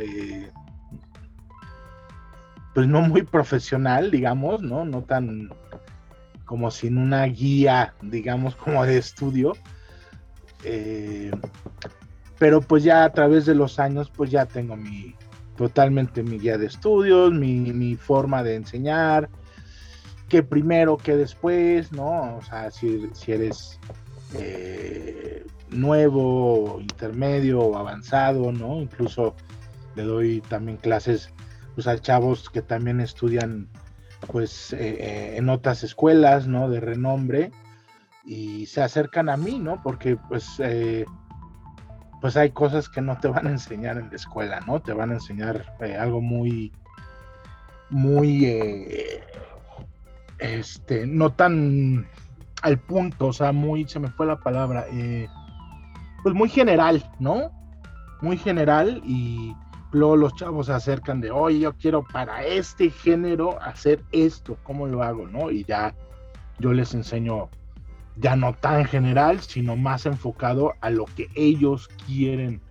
pues 2.73 2.87
no 2.87 3.01
muy 3.01 3.23
profesional, 3.23 4.09
digamos, 4.09 4.61
¿no? 4.61 4.85
No 4.85 5.01
tan 5.01 5.49
como 6.45 6.71
sin 6.71 6.97
una 6.97 7.25
guía, 7.25 7.93
digamos, 8.01 8.55
como 8.55 8.85
de 8.85 8.99
estudio. 8.99 9.51
Eh, 10.63 11.31
pero 12.39 12.61
pues 12.61 12.85
ya 12.85 13.03
a 13.03 13.11
través 13.11 13.45
de 13.45 13.55
los 13.55 13.77
años, 13.77 14.09
pues 14.09 14.31
ya 14.31 14.45
tengo 14.45 14.77
mi, 14.77 15.15
totalmente 15.57 16.23
mi 16.23 16.39
guía 16.39 16.57
de 16.57 16.67
estudios, 16.67 17.33
mi, 17.33 17.97
forma 17.97 18.43
de 18.43 18.55
enseñar, 18.55 19.29
que 20.29 20.41
primero, 20.41 20.95
que 20.95 21.17
después, 21.17 21.91
¿no? 21.91 22.37
O 22.37 22.41
sea, 22.41 22.71
si, 22.71 23.11
eres 23.27 23.77
eh, 24.35 25.32
nuevo, 25.73 26.79
intermedio 26.79 27.77
avanzado, 27.77 28.51
¿no? 28.51 28.81
Incluso 28.81 29.35
le 29.95 30.03
doy 30.03 30.41
también 30.41 30.77
clases 30.77 31.29
pues, 31.75 31.87
a 31.87 31.99
chavos 31.99 32.49
que 32.49 32.61
también 32.61 32.99
estudian 32.99 33.67
pues 34.31 34.73
eh, 34.73 34.77
eh, 34.79 35.37
en 35.37 35.49
otras 35.49 35.83
escuelas, 35.83 36.47
¿no? 36.47 36.69
De 36.69 36.79
renombre 36.79 37.51
y 38.25 38.65
se 38.67 38.81
acercan 38.81 39.29
a 39.29 39.37
mí, 39.37 39.59
¿no? 39.59 39.81
Porque 39.83 40.15
pues, 40.15 40.59
eh, 40.59 41.05
pues 42.21 42.37
hay 42.37 42.51
cosas 42.51 42.87
que 42.87 43.01
no 43.01 43.19
te 43.19 43.27
van 43.27 43.47
a 43.47 43.51
enseñar 43.51 43.97
en 43.97 44.09
la 44.09 44.15
escuela, 44.15 44.61
¿no? 44.61 44.81
Te 44.81 44.93
van 44.93 45.11
a 45.11 45.15
enseñar 45.15 45.75
algo 45.99 46.21
muy, 46.21 46.71
muy, 47.89 48.45
este, 50.39 51.05
no 51.05 51.33
tan 51.33 52.07
al 52.61 52.79
punto, 52.79 53.27
o 53.27 53.33
sea, 53.33 53.51
muy, 53.51 53.85
se 53.89 53.99
me 53.99 54.07
fue 54.07 54.25
la 54.25 54.39
palabra, 54.39 54.85
pues 56.23 56.33
muy 56.33 56.49
general, 56.49 57.03
¿no? 57.19 57.51
Muy 58.21 58.37
general 58.37 59.01
y 59.05 59.53
luego 59.91 60.15
los 60.15 60.35
chavos 60.35 60.67
se 60.67 60.73
acercan 60.73 61.21
de, 61.21 61.29
oye, 61.29 61.59
yo 61.59 61.73
quiero 61.73 62.03
para 62.03 62.43
este 62.45 62.89
género 62.89 63.61
hacer 63.61 64.01
esto, 64.11 64.57
¿cómo 64.63 64.87
lo 64.87 65.03
hago? 65.03 65.27
¿No? 65.27 65.51
Y 65.51 65.65
ya 65.65 65.93
yo 66.59 66.73
les 66.73 66.93
enseño, 66.93 67.49
ya 68.15 68.35
no 68.35 68.53
tan 68.53 68.85
general, 68.85 69.41
sino 69.41 69.75
más 69.75 70.05
enfocado 70.05 70.73
a 70.81 70.89
lo 70.89 71.05
que 71.05 71.27
ellos 71.35 71.89
quieren 72.07 72.61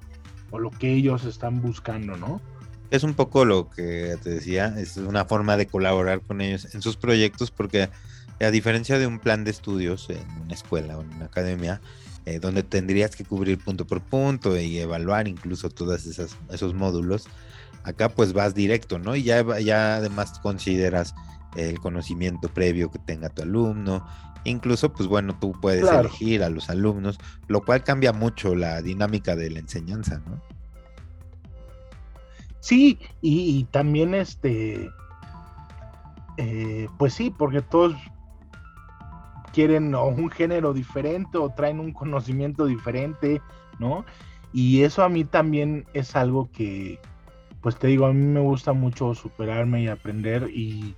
o 0.50 0.58
lo 0.58 0.70
que 0.70 0.92
ellos 0.92 1.24
están 1.24 1.60
buscando, 1.60 2.16
¿no? 2.16 2.40
Es 2.90 3.04
un 3.04 3.14
poco 3.14 3.44
lo 3.44 3.70
que 3.70 4.16
te 4.22 4.30
decía, 4.30 4.74
es 4.78 4.96
una 4.98 5.24
forma 5.24 5.56
de 5.56 5.66
colaborar 5.66 6.20
con 6.20 6.40
ellos 6.40 6.74
en 6.74 6.82
sus 6.82 6.96
proyectos 6.96 7.50
porque 7.50 7.88
a 8.40 8.50
diferencia 8.50 8.98
de 8.98 9.06
un 9.06 9.18
plan 9.18 9.44
de 9.44 9.50
estudios 9.50 10.10
en 10.10 10.26
una 10.42 10.54
escuela 10.54 10.98
o 10.98 11.02
en 11.02 11.12
una 11.14 11.26
academia, 11.26 11.80
eh, 12.24 12.38
donde 12.38 12.62
tendrías 12.62 13.16
que 13.16 13.24
cubrir 13.24 13.58
punto 13.58 13.86
por 13.86 14.00
punto 14.00 14.58
y 14.58 14.78
evaluar 14.78 15.28
incluso 15.28 15.70
todos 15.70 16.06
esos 16.06 16.74
módulos. 16.74 17.26
Acá 17.84 18.08
pues 18.08 18.32
vas 18.32 18.54
directo, 18.54 18.98
¿no? 18.98 19.16
Y 19.16 19.24
ya, 19.24 19.58
ya 19.58 19.96
además 19.96 20.38
consideras 20.38 21.14
el 21.56 21.80
conocimiento 21.80 22.48
previo 22.48 22.90
que 22.90 22.98
tenga 23.00 23.28
tu 23.28 23.42
alumno. 23.42 24.06
Incluso, 24.44 24.92
pues 24.92 25.08
bueno, 25.08 25.36
tú 25.38 25.52
puedes 25.60 25.88
elegir 25.88 26.42
a 26.42 26.50
los 26.50 26.68
alumnos, 26.68 27.18
lo 27.46 27.64
cual 27.64 27.84
cambia 27.84 28.12
mucho 28.12 28.54
la 28.54 28.82
dinámica 28.82 29.36
de 29.36 29.50
la 29.50 29.60
enseñanza, 29.60 30.20
¿no? 30.26 30.40
Sí, 32.58 32.98
y, 33.20 33.64
también 33.72 34.14
este, 34.14 34.90
eh, 36.36 36.88
pues 36.98 37.14
sí, 37.14 37.30
porque 37.36 37.60
todos 37.60 37.94
quieren 39.52 39.94
un 39.94 40.30
género 40.30 40.72
diferente 40.72 41.38
o 41.38 41.50
traen 41.50 41.80
un 41.80 41.92
conocimiento 41.92 42.66
diferente, 42.66 43.40
¿no? 43.78 44.04
Y 44.52 44.82
eso 44.82 45.02
a 45.02 45.08
mí 45.08 45.24
también 45.24 45.86
es 45.94 46.14
algo 46.14 46.50
que, 46.52 46.98
pues 47.60 47.76
te 47.76 47.86
digo, 47.86 48.06
a 48.06 48.12
mí 48.12 48.20
me 48.20 48.40
gusta 48.40 48.72
mucho 48.72 49.14
superarme 49.14 49.82
y 49.82 49.88
aprender 49.88 50.50
y 50.52 50.94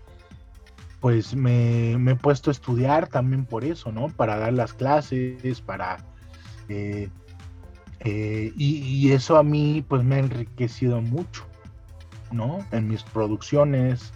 pues 1.01 1.35
me, 1.35 1.93
he 1.93 2.17
puesto 2.17 2.51
a 2.51 2.53
estudiar 2.53 3.09
también 3.09 3.45
por 3.45 3.65
eso, 3.65 3.93
¿no? 3.93 4.09
Para 4.09 4.39
dar 4.39 4.55
las 4.55 4.73
clases, 4.73 5.61
para... 5.61 5.99
Eh, 6.69 7.11
eh, 8.01 8.53
y, 8.57 9.13
eso 9.13 9.37
a 9.37 9.43
mí 9.43 9.85
pues 9.87 10.03
me 10.03 10.17
ha 10.17 10.19
enriquecido 10.19 11.01
mucho, 11.01 11.45
¿no? 12.33 12.67
En 12.71 12.89
mis 12.89 13.03
producciones, 13.03 14.13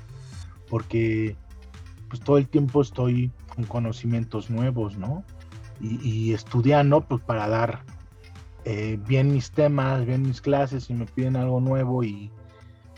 porque 0.68 1.36
pues 2.08 2.20
todo 2.22 2.38
el 2.38 2.48
tiempo 2.48 2.80
estoy 2.82 3.30
con 3.58 3.66
conocimientos 3.66 4.50
nuevos, 4.50 4.96
¿no? 4.96 5.24
Y, 5.80 6.32
estudiando, 6.32 7.00
pues 7.00 7.22
para 7.22 7.48
dar 7.48 7.82
eh, 8.64 8.98
bien 9.06 9.32
mis 9.32 9.50
temas, 9.50 10.04
bien 10.06 10.22
mis 10.22 10.40
clases, 10.40 10.84
si 10.84 10.94
me 10.94 11.06
piden 11.06 11.36
algo 11.36 11.60
nuevo 11.60 12.04
y 12.04 12.30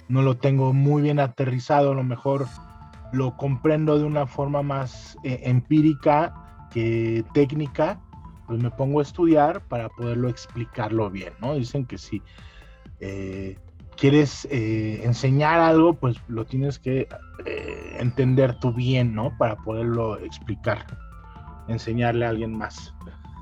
no 0.08 0.22
lo 0.22 0.36
tengo 0.36 0.72
muy 0.72 1.02
bien 1.02 1.18
aterrizado, 1.18 1.92
a 1.92 1.94
lo 1.94 2.02
mejor 2.02 2.46
lo 3.12 3.36
comprendo 3.36 3.98
de 3.98 4.04
una 4.04 4.26
forma 4.26 4.62
más 4.62 5.16
eh, 5.24 5.40
empírica 5.44 6.68
que 6.72 7.24
técnica, 7.32 8.00
pues 8.46 8.62
me 8.62 8.70
pongo 8.70 9.00
a 9.00 9.02
estudiar 9.02 9.62
para 9.66 9.88
poderlo 9.88 10.28
explicarlo 10.28 11.10
bien, 11.10 11.32
¿no? 11.40 11.54
Dicen 11.54 11.86
que 11.86 11.96
si 11.96 12.22
eh, 13.00 13.56
quieres 14.00 14.48
enseñar 14.50 15.60
algo, 15.60 15.94
pues 15.94 16.16
lo 16.28 16.44
tienes 16.46 16.78
que 16.78 17.06
entender 17.98 18.58
tú 18.58 18.72
bien, 18.72 19.14
¿no? 19.14 19.36
Para 19.38 19.56
poderlo 19.56 20.18
explicar, 20.18 20.86
enseñarle 21.68 22.26
a 22.26 22.30
alguien 22.30 22.56
más. 22.56 22.92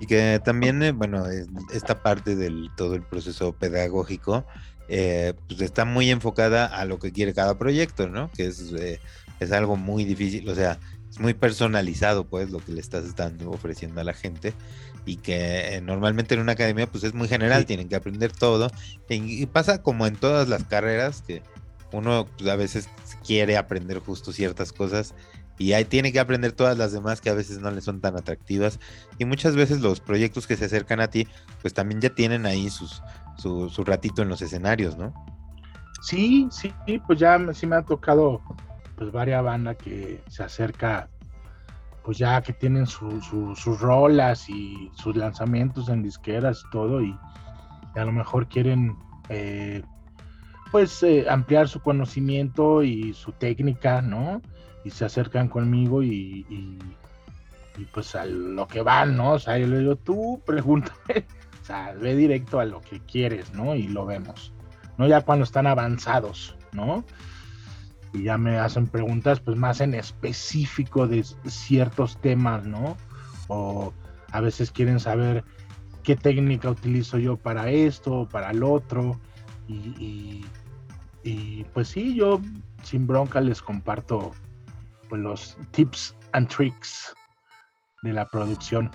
Y 0.01 0.07
que 0.07 0.41
también, 0.45 0.83
eh, 0.83 0.93
bueno, 0.93 1.25
esta 1.73 2.03
parte 2.03 2.37
del 2.37 2.71
todo 2.77 2.95
el 2.95 3.03
proceso 3.03 3.53
pedagógico, 3.53 4.45
eh, 4.89 5.35
pues 5.49 5.61
está 5.61 5.85
muy 5.85 6.11
enfocada 6.11 6.67
a 6.67 6.85
lo 6.85 6.99
que 6.99 7.13
quiere 7.13 7.35
cada 7.35 7.59
proyecto, 7.59 8.09
¿no? 8.09 8.31
Que 8.31 8.47
es, 8.47 8.73
eh, 8.73 9.01
es 9.41 9.53
algo 9.53 9.77
muy 9.77 10.05
difícil, 10.05 10.49
o 10.49 10.55
sea, 10.55 10.79
es 11.11 11.19
muy 11.19 11.35
personalizado, 11.35 12.25
pues, 12.25 12.51
lo 12.51 12.59
que 12.59 12.73
le 12.73 12.81
estás 12.81 13.17
dando, 13.17 13.51
ofreciendo 13.51 14.01
a 14.01 14.05
la 14.05 14.13
gente. 14.13 14.55
Y 15.09 15.17
que 15.17 15.81
normalmente 15.83 16.35
en 16.35 16.41
una 16.41 16.53
academia, 16.53 16.87
pues 16.87 17.03
es 17.03 17.15
muy 17.15 17.29
general, 17.29 17.65
tienen 17.65 17.89
que 17.89 17.97
aprender 17.97 18.31
todo. 18.31 18.71
y, 19.09 19.47
pasa 19.47 19.83
como 19.83 20.07
en 20.07 20.17
todas 20.17 20.49
las 20.49 20.65
carreras, 20.65 21.23
que 21.27 21.43
uno 21.93 22.27
pues, 22.37 22.51
a 22.51 22.57
veces 22.57 22.91
quiere 23.27 23.57
aprender 23.57 24.01
justo 24.01 24.33
ciertas 24.33 24.73
cosas 24.73 25.15
y 25.57 25.73
ahí 25.73 25.85
tiene 25.87 26.13
que 26.13 26.21
aprender 26.21 26.53
todas 26.53 26.77
las 26.77 26.93
demás 26.93 27.21
que 27.23 27.31
a 27.31 27.35
veces 27.35 27.59
no 27.59 27.71
le 27.71 27.81
son 27.81 28.01
tan 28.01 28.17
atractivas 28.17 28.79
y 29.19 29.25
muchas 29.25 29.57
veces 29.57 29.81
los 29.81 30.01
proyectos 30.01 30.47
que 30.47 30.57
se 30.57 30.67
acercan 30.67 31.01
a 31.01 31.09
ti 31.09 31.27
pues 31.63 31.75
también 31.75 32.01
ya 32.01 32.11
tienen 32.11 32.45
ahí 32.45 32.69
sus, 32.69 33.03
su, 33.39 33.85
ratito 33.85 34.23
en 34.23 34.29
los 34.29 34.43
escenarios, 34.43 34.97
¿no? 34.97 35.15
Sí, 36.03 36.49
sí, 36.51 36.73
pues 37.07 37.19
ya 37.19 37.41
sí 37.55 37.67
me 37.67 37.77
ha 37.77 37.83
tocado 37.83 38.43
pues 38.97 39.11
varias 39.11 39.43
bandas 39.43 39.77
que 39.77 40.21
se 40.29 40.43
acerca 40.43 41.09
pues 42.09 42.17
ya 42.17 42.41
que 42.41 42.55
tienen 42.55 42.87
sus 42.87 43.81
rolas 43.81 44.49
y 44.49 44.91
sus 44.95 45.15
lanzamientos 45.15 45.91
en 45.91 46.03
disqueras 46.03 46.63
y 46.67 46.71
todo 46.71 47.03
y, 47.03 47.15
a 47.95 48.03
lo 48.03 48.13
mejor 48.13 48.49
quieren 48.49 48.97
eh, 49.29 49.83
pues 50.73 51.03
eh, 51.03 51.27
ampliar 51.29 51.69
su 51.69 51.81
conocimiento 51.81 52.83
y 52.83 53.13
su 53.13 53.33
técnica, 53.33 54.01
¿no? 54.01 54.41
Y 54.87 54.91
se 54.91 55.05
acercan 55.05 55.49
conmigo 55.49 56.03
y, 56.03 56.47
y, 56.49 56.79
pues 57.93 58.15
a 58.15 58.25
lo 58.25 58.67
que 58.67 58.81
van, 58.81 59.15
¿no? 59.15 59.33
O 59.33 59.39
sea, 59.39 59.59
yo 59.59 59.67
le 59.67 59.81
digo, 59.81 59.97
tú 59.97 60.41
pregúntame, 60.47 61.27
o 61.61 61.65
sea, 61.67 61.93
ve 61.93 62.17
directo 62.17 62.59
a 62.59 62.65
lo 62.65 62.81
que 62.81 63.01
quieres, 63.01 63.53
¿no? 63.53 63.75
Y 63.75 63.87
lo 63.87 64.07
vemos, 64.07 64.55
¿no? 64.97 65.07
Ya 65.07 65.21
cuando 65.21 65.45
están 65.45 65.67
avanzados, 65.67 66.57
¿no? 66.73 67.05
Y 68.13 68.25
ya 68.25 68.39
me 68.39 68.59
hacen 68.59 68.87
preguntas 68.87 69.41
pues 69.41 69.57
más 69.57 69.81
en 69.81 69.95
específico 69.95 71.07
de 71.07 71.25
ciertos 71.47 72.19
temas, 72.21 72.65
¿no? 72.65 72.97
o 73.49 73.93
a 74.33 74.41
veces 74.41 74.71
quieren 74.71 75.01
saber 75.01 75.43
qué 76.03 76.15
técnica 76.15 76.71
utilizo 76.71 77.19
yo 77.19 77.37
para 77.37 77.71
esto 77.71 78.21
o 78.21 78.29
para 78.29 78.51
el 78.51 78.63
otro. 78.63 79.19
Y, 79.67 80.45
pues 81.75 81.89
sí, 81.89 82.15
yo 82.15 82.41
sin 82.83 83.07
bronca 83.07 83.41
les 83.41 83.61
comparto 83.61 84.33
pues, 85.09 85.21
los 85.21 85.59
tips 85.73 86.15
and 86.33 86.49
tricks 86.49 87.15
de 88.03 88.13
la 88.13 88.27
producción. 88.29 88.91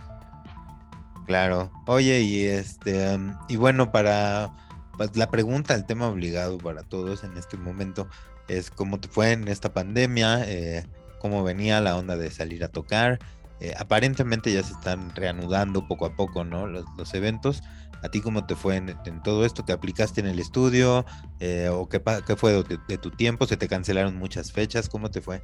Claro. 1.28 1.72
Oye, 1.86 2.22
y 2.22 2.46
este, 2.46 3.20
y 3.48 3.56
bueno, 3.58 3.92
para 3.92 4.52
pues, 4.98 5.16
la 5.16 5.30
pregunta, 5.30 5.76
el 5.76 5.86
tema 5.86 6.08
obligado 6.08 6.58
para 6.58 6.82
todos 6.84 7.24
en 7.24 7.38
este 7.38 7.58
momento 7.58 8.08
es 8.48 8.70
cómo 8.72 9.00
te 9.00 9.08
fue 9.08 9.32
en 9.32 9.48
esta 9.48 9.74
pandemia, 9.74 10.44
eh, 10.48 10.86
cómo 11.20 11.44
venía 11.44 11.82
la 11.82 11.98
onda 11.98 12.18
de 12.18 12.32
salir 12.32 12.64
a 12.64 12.68
tocar. 12.68 13.20
Eh, 13.60 13.74
aparentemente 13.78 14.52
ya 14.52 14.64
se 14.64 14.74
están 14.74 15.16
reanudando 15.16 15.88
poco 15.88 16.06
a 16.06 16.16
poco, 16.16 16.44
¿no? 16.44 16.68
Los, 16.68 17.14
eventos. 17.14 17.64
¿A 18.02 18.10
ti 18.10 18.20
cómo 18.20 18.46
te 18.46 18.56
fue 18.56 18.76
en, 18.76 19.24
todo 19.24 19.46
esto? 19.46 19.64
¿Te 19.64 19.72
aplicaste 19.72 20.20
en 20.20 20.28
el 20.28 20.40
estudio? 20.40 21.06
Eh, 21.40 21.70
¿O 21.72 21.88
qué, 21.88 22.02
fue 22.36 22.64
de, 22.64 22.98
tu 22.98 23.12
tiempo? 23.12 23.46
¿Se 23.46 23.56
te 23.56 23.70
cancelaron 23.70 24.18
muchas 24.18 24.52
fechas? 24.52 24.90
¿Cómo 24.90 25.10
te 25.10 25.22
fue? 25.22 25.42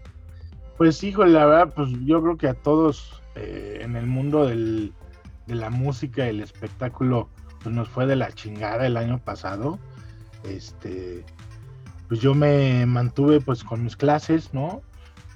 Pues 0.77 1.01
hijo, 1.03 1.25
la 1.25 1.45
verdad, 1.45 1.73
pues 1.73 1.89
yo 2.03 2.21
creo 2.21 2.37
que 2.37 2.47
a 2.49 2.53
todos 2.53 3.21
en 3.35 3.95
el 3.95 4.05
mundo 4.05 4.47
de 4.47 4.91
la 5.47 5.69
música 5.69 6.27
el 6.27 6.41
espectáculo 6.41 7.29
pues 7.63 7.73
nos 7.73 7.87
fue 7.87 8.05
de 8.05 8.15
la 8.15 8.31
chingada 8.31 8.85
el 8.85 8.97
año 8.97 9.19
pasado. 9.19 9.79
Este, 10.43 11.23
pues 12.09 12.21
yo 12.21 12.33
me 12.33 12.87
mantuve 12.87 13.39
pues 13.39 13.63
con 13.63 13.83
mis 13.83 13.95
clases, 13.95 14.51
¿no? 14.51 14.81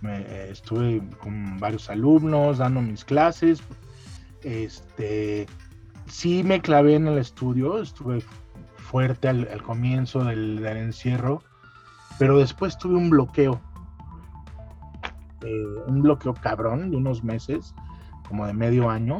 Me, 0.01 0.49
estuve 0.49 1.01
con 1.19 1.59
varios 1.59 1.89
alumnos 1.89 2.57
dando 2.57 2.82
mis 2.82 3.05
clases. 3.05 3.61
Este, 4.41 5.45
sí 6.07 6.43
me 6.43 6.59
clavé 6.61 6.95
en 6.95 7.07
el 7.07 7.19
estudio, 7.19 7.80
estuve 7.80 8.24
fuerte 8.76 9.28
al, 9.28 9.61
comienzo 9.61 10.24
del, 10.24 10.65
encierro, 10.65 11.43
pero 12.17 12.39
después 12.39 12.78
tuve 12.78 12.95
un 12.95 13.11
bloqueo, 13.11 13.61
eh, 15.41 15.65
un 15.88 16.01
bloqueo 16.01 16.34
cabrón 16.34 16.89
de 16.89 16.97
unos 16.97 17.24
meses, 17.24 17.76
como 18.28 18.47
de 18.47 18.53
medio 18.53 18.89
año, 18.89 19.19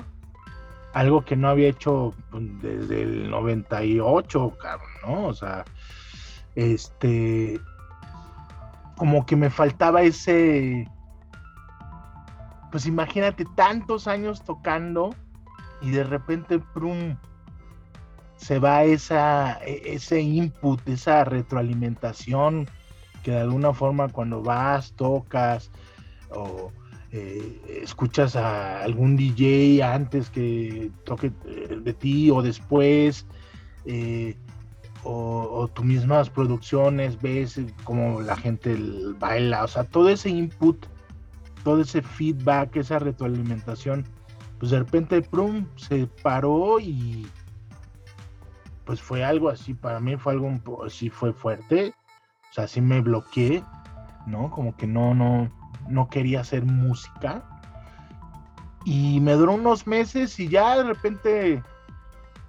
algo 0.94 1.24
que 1.24 1.36
no 1.36 1.50
había 1.50 1.70
hecho 1.70 2.14
pues, 2.32 2.44
desde 2.62 3.04
el 3.04 3.30
98, 3.30 4.58
cabrón, 4.60 4.90
¿no? 5.06 5.28
O 5.28 5.34
sea, 5.34 5.64
este, 6.56 7.60
como 8.98 9.26
que 9.26 9.36
me 9.36 9.50
faltaba 9.50 10.02
ese, 10.04 10.88
pues 12.72 12.86
imagínate 12.86 13.46
tantos 13.56 14.08
años 14.08 14.44
tocando 14.44 15.16
y 15.82 15.92
de 15.92 16.04
repente, 16.04 16.60
prum, 16.60 17.18
se 18.38 18.60
va 18.60 18.84
esa, 18.84 19.60
e, 19.66 19.94
ese 19.94 20.22
input, 20.22 20.88
esa 20.88 21.24
retroalimentación 21.24 22.68
que 23.24 23.32
de 23.32 23.42
alguna 23.42 23.74
forma 23.74 24.10
cuando 24.10 24.42
vas, 24.42 24.94
tocas 24.94 25.72
o 26.30 26.72
eh, 27.12 27.82
escuchas 27.84 28.36
a 28.36 28.82
algún 28.82 29.16
DJ 29.16 29.84
antes 29.84 30.30
que 30.30 30.92
toque 31.06 31.32
eh, 31.46 31.80
de 31.82 31.94
ti 31.94 32.32
o 32.32 32.42
después, 32.42 33.26
eh, 33.86 34.36
o, 35.04 35.70
tus 35.74 35.86
mismas 35.86 36.30
producciones, 36.30 37.22
ves 37.22 37.60
cómo 37.84 38.22
la 38.22 38.36
gente 38.36 38.78
baila, 39.20 39.64
o 39.64 39.68
sea, 39.68 39.84
todo 39.84 40.10
ese 40.10 40.30
input, 40.30 40.86
todo 41.64 41.82
ese 41.82 42.02
feedback, 42.02 42.76
esa 42.76 43.00
retroalimentación, 43.00 44.06
pues 44.60 44.72
de 44.72 44.80
repente, 44.80 45.22
prum, 45.22 45.66
se 45.76 46.08
paró 46.22 46.80
y 46.80 47.28
pues 48.86 49.02
fue 49.02 49.24
algo 49.24 49.50
así, 49.50 49.74
para 49.74 50.00
mí 50.00 50.18
fue 50.18 50.34
algo 50.34 50.84
así, 50.86 51.10
fue 51.10 51.34
fuerte, 51.34 51.94
o 52.52 52.54
sea, 52.54 52.68
sí 52.68 52.82
me 52.82 53.02
bloqueé, 53.02 53.64
¿no? 54.28 54.52
Como 54.52 54.76
que 54.76 54.88
no, 54.88 55.14
no, 55.14 55.50
no 55.90 56.10
quería 56.10 56.42
hacer 56.42 56.66
música. 56.66 57.44
Y 58.86 59.20
me 59.22 59.34
duró 59.34 59.54
unos 59.54 59.88
meses 59.88 60.40
y 60.40 60.50
ya 60.50 60.78
de 60.78 60.84
repente 60.84 61.64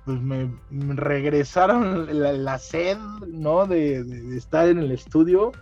pues 0.04 0.20
me, 0.20 0.50
regresaron 0.70 2.06
la, 2.44 2.58
sed, 2.58 2.98
¿no? 3.28 3.66
De, 3.66 4.36
estar 4.36 4.68
en 4.68 4.78
el 4.78 4.92
estudio. 4.92 5.52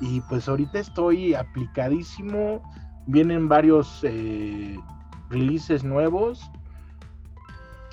Y 0.00 0.20
pues 0.22 0.48
ahorita 0.48 0.78
estoy 0.78 1.34
aplicadísimo. 1.34 2.62
Vienen 3.06 3.48
varios 3.48 4.00
eh, 4.02 4.76
releases 5.30 5.82
nuevos. 5.82 6.50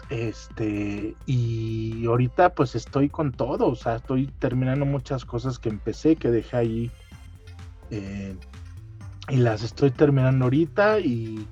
Este, 0.10 1.16
y 1.26 2.06
ahorita 2.06 2.54
pues 2.54 2.76
estoy 2.76 3.10
con 3.10 3.32
todo. 3.32 3.68
O 3.68 3.76
sea, 3.76 3.96
estoy 3.96 4.28
terminando 4.40 4.86
muchas 4.86 5.24
cosas 5.24 5.58
que 5.58 5.70
empecé, 5.70 6.18
que 6.18 6.32
dejé 6.32 6.58
ahí. 6.58 6.92
Eh, 7.92 8.36
y 9.30 9.38
las 9.38 9.64
estoy 9.64 9.92
terminando 9.92 10.46
ahorita 10.46 11.00
y, 11.00 11.48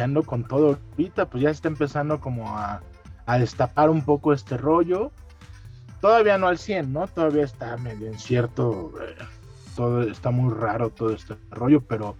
ando 0.00 0.24
con 0.24 0.44
todo 0.44 0.78
ahorita, 0.90 1.30
pues 1.30 1.44
ya 1.44 1.50
está 1.50 1.68
empezando 1.68 2.20
como 2.20 2.56
a, 2.56 2.82
destapar 3.26 3.90
un 3.90 4.04
poco 4.04 4.32
este 4.32 4.56
rollo. 4.56 5.10
Todavía 6.00 6.38
no 6.38 6.48
al 6.48 6.58
100, 6.58 6.92
¿no? 6.92 7.08
Todavía 7.08 7.44
está 7.44 7.76
medio 7.76 8.06
incierto, 8.06 8.92
eh, 9.02 9.16
todo 9.74 10.02
está 10.02 10.30
muy 10.30 10.54
raro 10.54 10.90
todo 10.90 11.10
este 11.10 11.34
rollo, 11.50 11.80
pero 11.80 12.16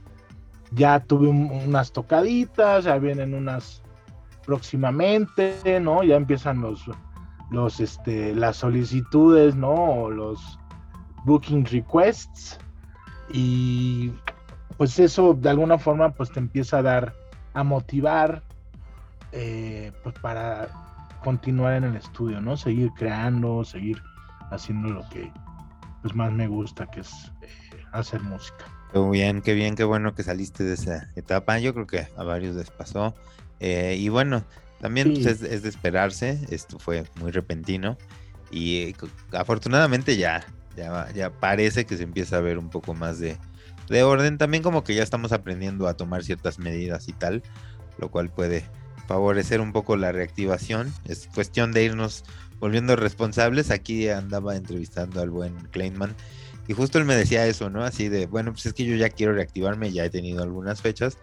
ya 0.73 1.01
tuve 1.01 1.29
unas 1.29 1.93
tocaditas, 1.93 2.85
ya 2.85 2.99
vienen 2.99 3.35
unas 3.35 3.83
próximamente, 4.45 5.81
¿no? 5.81 6.03
Ya 6.03 6.17
empiezan 6.17 6.61
los, 6.61 6.85
los, 7.51 7.81
este, 7.81 8.35
las 8.35 8.57
solicitudes, 8.57 9.55
¿no? 9.55 9.73
O 9.73 10.11
los 10.11 10.59
booking 11.25 11.65
requests. 11.67 12.59
Y 13.33 14.13
pues 14.77 14.99
eso 14.99 15.35
de 15.35 15.51
alguna 15.51 15.79
forma 15.79 16.11
pues 16.11 16.31
te 16.31 16.39
empieza 16.39 16.79
a 16.79 16.83
dar, 16.83 17.15
a 17.55 17.65
motivar 17.65 18.43
eh, 19.33 19.93
pues 20.03 20.15
para 20.21 20.69
continuar 21.27 21.73
en 21.73 21.83
el 21.83 21.97
estudio, 21.97 22.41
¿no? 22.41 22.57
Seguir 22.57 22.93
creando, 22.93 23.65
seguir 23.65 24.01
haciendo 24.53 24.91
lo 24.91 25.09
que 25.09 25.29
pues 26.01 26.15
más 26.15 26.33
me 26.33 26.47
gusta, 26.47 26.87
que 26.87 27.01
es 27.01 27.33
eh, 27.43 27.83
hacer 27.91 28.21
música. 28.21 28.65
Qué 28.93 29.01
bien, 29.11 29.43
qué 29.43 29.55
bien, 29.55 29.75
qué 29.75 29.83
bueno 29.83 30.15
que 30.15 30.23
saliste 30.23 30.63
de 30.63 30.75
esa 30.75 31.11
etapa. 31.17 31.59
Yo 31.59 31.75
creo 31.75 31.89
que 31.89 32.07
a 32.17 32.23
varios 32.23 32.55
les 32.55 32.71
pasó. 32.71 33.13
Eh, 33.59 33.97
y 33.99 34.09
bueno, 34.09 34.45
también 34.81 35.15
pues, 35.15 35.27
es, 35.27 35.43
es, 35.43 35.65
de 35.65 35.69
esperarse. 35.69 36.47
Esto 36.49 36.79
fue 36.79 37.03
muy 37.17 37.33
repentino. 37.33 37.99
Y 38.53 38.95
afortunadamente 39.33 40.17
ya, 40.17 40.45
ya, 40.77 41.11
ya 41.13 41.31
parece 41.31 41.87
que 41.87 41.97
se 41.97 42.05
empieza 42.05 42.37
a 42.37 42.41
ver 42.41 42.57
un 42.57 42.71
poco 42.71 42.95
más 42.95 43.19
de, 43.19 43.37
de 43.89 44.05
orden. 44.05 44.39
También 44.39 44.63
como 44.63 44.85
que 44.85 44.95
ya 44.95 45.03
estamos 45.03 45.33
aprendiendo 45.33 45.89
a 45.89 45.95
tomar 45.95 46.23
ciertas 46.23 46.61
medidas 46.61 47.09
y 47.09 47.13
tal, 47.15 47.43
lo 47.99 48.13
cual 48.13 48.31
puede 48.31 48.65
favorecer 49.07 49.61
un 49.61 49.73
poco 49.73 49.97
la 49.97 50.13
reactivación. 50.13 50.93
Es 51.05 51.29
cuestión 51.35 51.73
de 51.73 51.85
irnos 51.85 52.25
volviendo 52.59 52.97
responsables. 52.97 53.71
Aquí 53.71 54.09
andaba 54.09 54.57
entrevistando 54.57 55.21
al 55.21 55.31
buen 55.31 55.55
Kleinman 55.71 56.15
y 56.69 56.73
justo 56.73 56.99
él 56.99 57.05
me 57.05 57.15
decía 57.15 57.47
eso, 57.47 57.71
¿no? 57.71 57.85
Así 57.85 58.09
de, 58.09 58.27
bueno, 58.27 58.53
pues 58.53 58.67
es 58.67 58.75
que 58.75 58.85
yo 58.85 58.97
ya 58.97 59.09
quiero 59.09 59.33
reactivarme, 59.35 59.93
ya 59.93 60.05
he 60.05 60.11
tenido 60.11 60.43
algunas 60.43 60.83
fechas. 60.83 61.19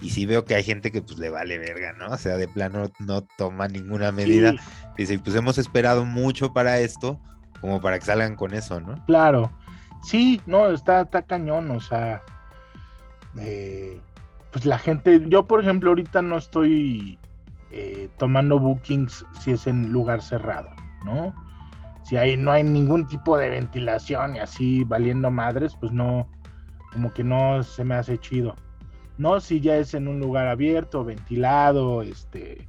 Y 0.00 0.10
sí 0.10 0.26
veo 0.26 0.44
que 0.44 0.54
hay 0.54 0.64
gente 0.64 0.90
que 0.90 1.00
pues 1.00 1.18
le 1.18 1.30
vale 1.30 1.58
verga, 1.58 1.92
¿no? 1.92 2.08
O 2.08 2.16
sea, 2.18 2.36
de 2.36 2.48
plano 2.48 2.90
no 2.98 3.22
toma 3.22 3.68
ninguna 3.68 4.10
medida. 4.10 4.54
Dice, 4.96 5.18
pues 5.18 5.36
hemos 5.36 5.58
esperado 5.58 6.04
mucho 6.04 6.52
para 6.52 6.80
esto, 6.80 7.20
como 7.60 7.80
para 7.80 7.98
que 7.98 8.06
salgan 8.06 8.34
con 8.34 8.52
eso, 8.52 8.80
¿no? 8.80 9.02
Claro. 9.06 9.52
Sí, 10.02 10.40
no, 10.46 10.70
está, 10.70 11.02
está 11.02 11.22
cañón, 11.22 11.70
o 11.70 11.80
sea, 11.80 12.20
eh, 13.38 14.00
pues 14.50 14.66
la 14.66 14.78
gente, 14.78 15.22
yo 15.28 15.46
por 15.46 15.60
ejemplo 15.60 15.90
ahorita 15.90 16.20
no 16.20 16.36
estoy 16.36 17.20
eh, 17.72 18.08
tomando 18.18 18.58
bookings 18.58 19.24
si 19.40 19.52
es 19.52 19.66
en 19.66 19.92
lugar 19.92 20.22
cerrado, 20.22 20.68
¿no? 21.04 21.34
Si 22.04 22.16
ahí 22.16 22.36
no 22.36 22.52
hay 22.52 22.64
ningún 22.64 23.06
tipo 23.06 23.38
de 23.38 23.48
ventilación 23.48 24.36
y 24.36 24.40
así 24.40 24.84
valiendo 24.84 25.30
madres, 25.30 25.76
pues 25.78 25.92
no, 25.92 26.28
como 26.92 27.12
que 27.12 27.24
no 27.24 27.62
se 27.62 27.84
me 27.84 27.94
hace 27.94 28.18
chido. 28.18 28.54
No, 29.18 29.40
si 29.40 29.60
ya 29.60 29.76
es 29.76 29.94
en 29.94 30.08
un 30.08 30.20
lugar 30.20 30.48
abierto, 30.48 31.04
ventilado, 31.04 32.02
este, 32.02 32.66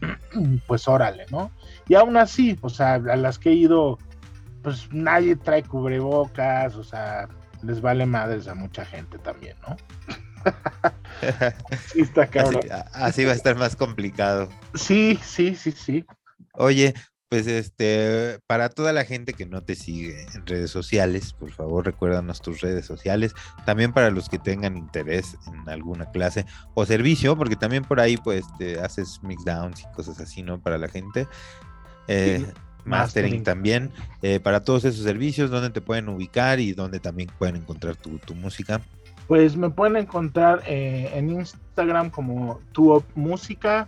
pues 0.66 0.86
órale, 0.88 1.26
¿no? 1.30 1.50
Y 1.88 1.94
aún 1.94 2.16
así, 2.16 2.58
o 2.62 2.68
sea, 2.68 2.94
a 2.94 3.16
las 3.16 3.38
que 3.38 3.50
he 3.50 3.54
ido 3.54 3.98
pues 4.66 4.88
nadie 4.90 5.36
trae 5.36 5.62
cubrebocas, 5.62 6.74
o 6.74 6.82
sea, 6.82 7.28
les 7.62 7.80
vale 7.80 8.04
madres 8.04 8.48
a 8.48 8.54
mucha 8.56 8.84
gente 8.84 9.16
también, 9.18 9.56
¿no? 9.62 9.76
sí, 11.92 12.00
está 12.00 12.26
cabrón. 12.26 12.62
Así, 12.92 13.24
va 13.24 13.32
a 13.32 13.34
estar 13.34 13.56
más 13.56 13.76
complicado. 13.76 14.48
Sí, 14.74 15.18
sí, 15.22 15.54
sí, 15.54 15.72
sí. 15.72 16.04
Oye, 16.52 16.94
pues 17.28 17.46
este, 17.48 18.38
para 18.46 18.68
toda 18.68 18.92
la 18.92 19.04
gente 19.04 19.32
que 19.32 19.46
no 19.46 19.62
te 19.62 19.74
sigue 19.74 20.26
en 20.34 20.46
redes 20.46 20.70
sociales, 20.70 21.32
por 21.32 21.50
favor 21.50 21.84
recuérdanos 21.84 22.40
tus 22.40 22.60
redes 22.60 22.86
sociales. 22.86 23.34
También 23.64 23.92
para 23.92 24.10
los 24.10 24.28
que 24.28 24.38
tengan 24.38 24.76
interés 24.76 25.36
en 25.46 25.68
alguna 25.68 26.06
clase 26.10 26.46
o 26.74 26.86
servicio, 26.86 27.36
porque 27.36 27.56
también 27.56 27.84
por 27.84 28.00
ahí 28.00 28.16
pues 28.16 28.44
te 28.58 28.80
haces 28.80 29.20
mixdowns 29.22 29.82
y 29.82 29.94
cosas 29.94 30.20
así, 30.20 30.42
¿no? 30.42 30.60
Para 30.60 30.78
la 30.78 30.88
gente. 30.88 31.26
Eh, 32.08 32.46
mastering, 32.84 33.42
también. 33.42 33.90
Eh, 34.22 34.40
para 34.40 34.62
todos 34.62 34.84
esos 34.84 35.04
servicios, 35.04 35.50
¿dónde 35.50 35.70
te 35.70 35.80
pueden 35.80 36.08
ubicar 36.08 36.60
y 36.60 36.72
dónde 36.72 37.00
también 37.00 37.30
pueden 37.38 37.56
encontrar 37.56 37.96
tu, 37.96 38.34
música? 38.34 38.80
Pues 39.28 39.56
me 39.56 39.70
pueden 39.70 39.96
encontrar 39.96 40.62
eh, 40.66 41.10
en 41.14 41.30
Instagram 41.30 42.10
como 42.10 42.60
Tuop 42.72 43.04
Música 43.14 43.86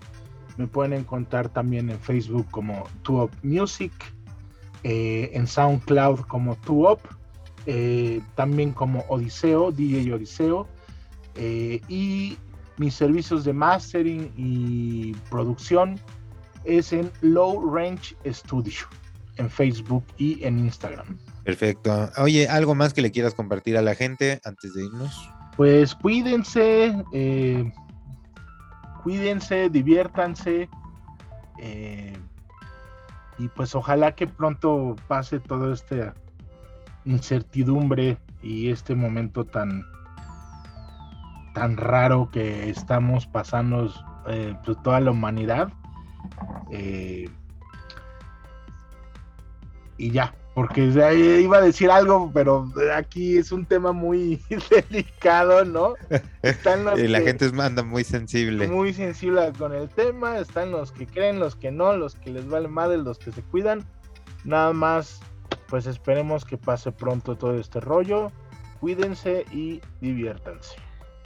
me 0.58 0.66
pueden 0.66 0.92
encontrar 0.92 1.48
también 1.48 1.88
en 1.88 2.00
Facebook 2.00 2.46
como 2.50 2.84
Tuop 3.02 3.30
Music, 3.44 3.92
eh, 4.82 5.30
en 5.32 5.46
SoundCloud 5.46 6.22
como 6.22 6.56
Tuop, 6.56 7.00
eh, 7.66 8.20
también 8.34 8.72
como 8.72 9.04
Odiseo, 9.08 9.70
DJ 9.70 10.14
Odiseo, 10.14 10.66
y 11.88 12.36
mis 12.76 12.94
servicios 12.94 13.44
de 13.44 13.52
mastering 13.52 14.32
y 14.36 15.14
producción 15.30 16.00
es 16.64 16.92
en 16.92 17.08
Low 17.20 17.72
Range 17.72 18.16
Studio, 18.26 18.88
en 19.36 19.48
Facebook 19.48 20.02
y 20.16 20.42
en 20.44 20.58
Instagram. 20.58 21.16
Perfecto. 21.48 22.10
Oye, 22.18 22.46
¿algo 22.46 22.74
más 22.74 22.92
que 22.92 23.00
le 23.00 23.10
quieras 23.10 23.32
compartir 23.32 23.78
a 23.78 23.80
la 23.80 23.94
gente 23.94 24.38
antes 24.44 24.74
de 24.74 24.84
irnos? 24.84 25.30
Pues 25.56 25.94
cuídense, 25.94 26.94
cuídense, 29.02 29.70
diviértanse. 29.70 30.68
Eh, 31.58 32.12
y 33.38 33.48
pues 33.48 33.74
ojalá 33.74 34.14
que 34.14 34.26
pronto 34.26 34.94
pase 35.08 35.40
toda 35.40 35.72
esta 35.72 36.12
incertidumbre 37.06 38.18
y 38.42 38.68
este 38.68 38.94
momento 38.94 39.46
tan 39.46 39.86
tan 41.54 41.78
raro 41.78 42.28
que 42.30 42.68
estamos 42.68 43.26
pasando 43.26 43.90
eh, 44.28 44.54
pues 44.66 44.76
toda 44.82 45.00
la 45.00 45.12
humanidad 45.12 45.72
eh, 46.70 47.30
y 49.96 50.10
ya 50.10 50.34
porque 50.58 50.86
iba 51.40 51.58
a 51.58 51.60
decir 51.60 51.88
algo, 51.88 52.32
pero 52.34 52.68
aquí 52.92 53.38
es 53.38 53.52
un 53.52 53.64
tema 53.64 53.92
muy 53.92 54.42
delicado, 54.90 55.64
¿no? 55.64 55.94
Están 56.42 56.84
los 56.84 56.98
y 56.98 57.06
la 57.06 57.20
gente 57.20 57.46
es 57.46 57.52
anda 57.52 57.84
muy 57.84 58.02
sensible. 58.02 58.66
Muy 58.66 58.92
sensible 58.92 59.52
con 59.56 59.72
el 59.72 59.88
tema, 59.88 60.36
están 60.36 60.72
los 60.72 60.90
que 60.90 61.06
creen, 61.06 61.38
los 61.38 61.54
que 61.54 61.70
no, 61.70 61.96
los 61.96 62.16
que 62.16 62.30
les 62.30 62.48
vale 62.48 62.66
madre, 62.66 62.98
los 62.98 63.20
que 63.20 63.30
se 63.30 63.40
cuidan. 63.40 63.84
Nada 64.44 64.72
más, 64.72 65.20
pues 65.68 65.86
esperemos 65.86 66.44
que 66.44 66.58
pase 66.58 66.90
pronto 66.90 67.36
todo 67.36 67.56
este 67.56 67.78
rollo. 67.78 68.32
Cuídense 68.80 69.44
y 69.52 69.80
diviértanse. 70.00 70.74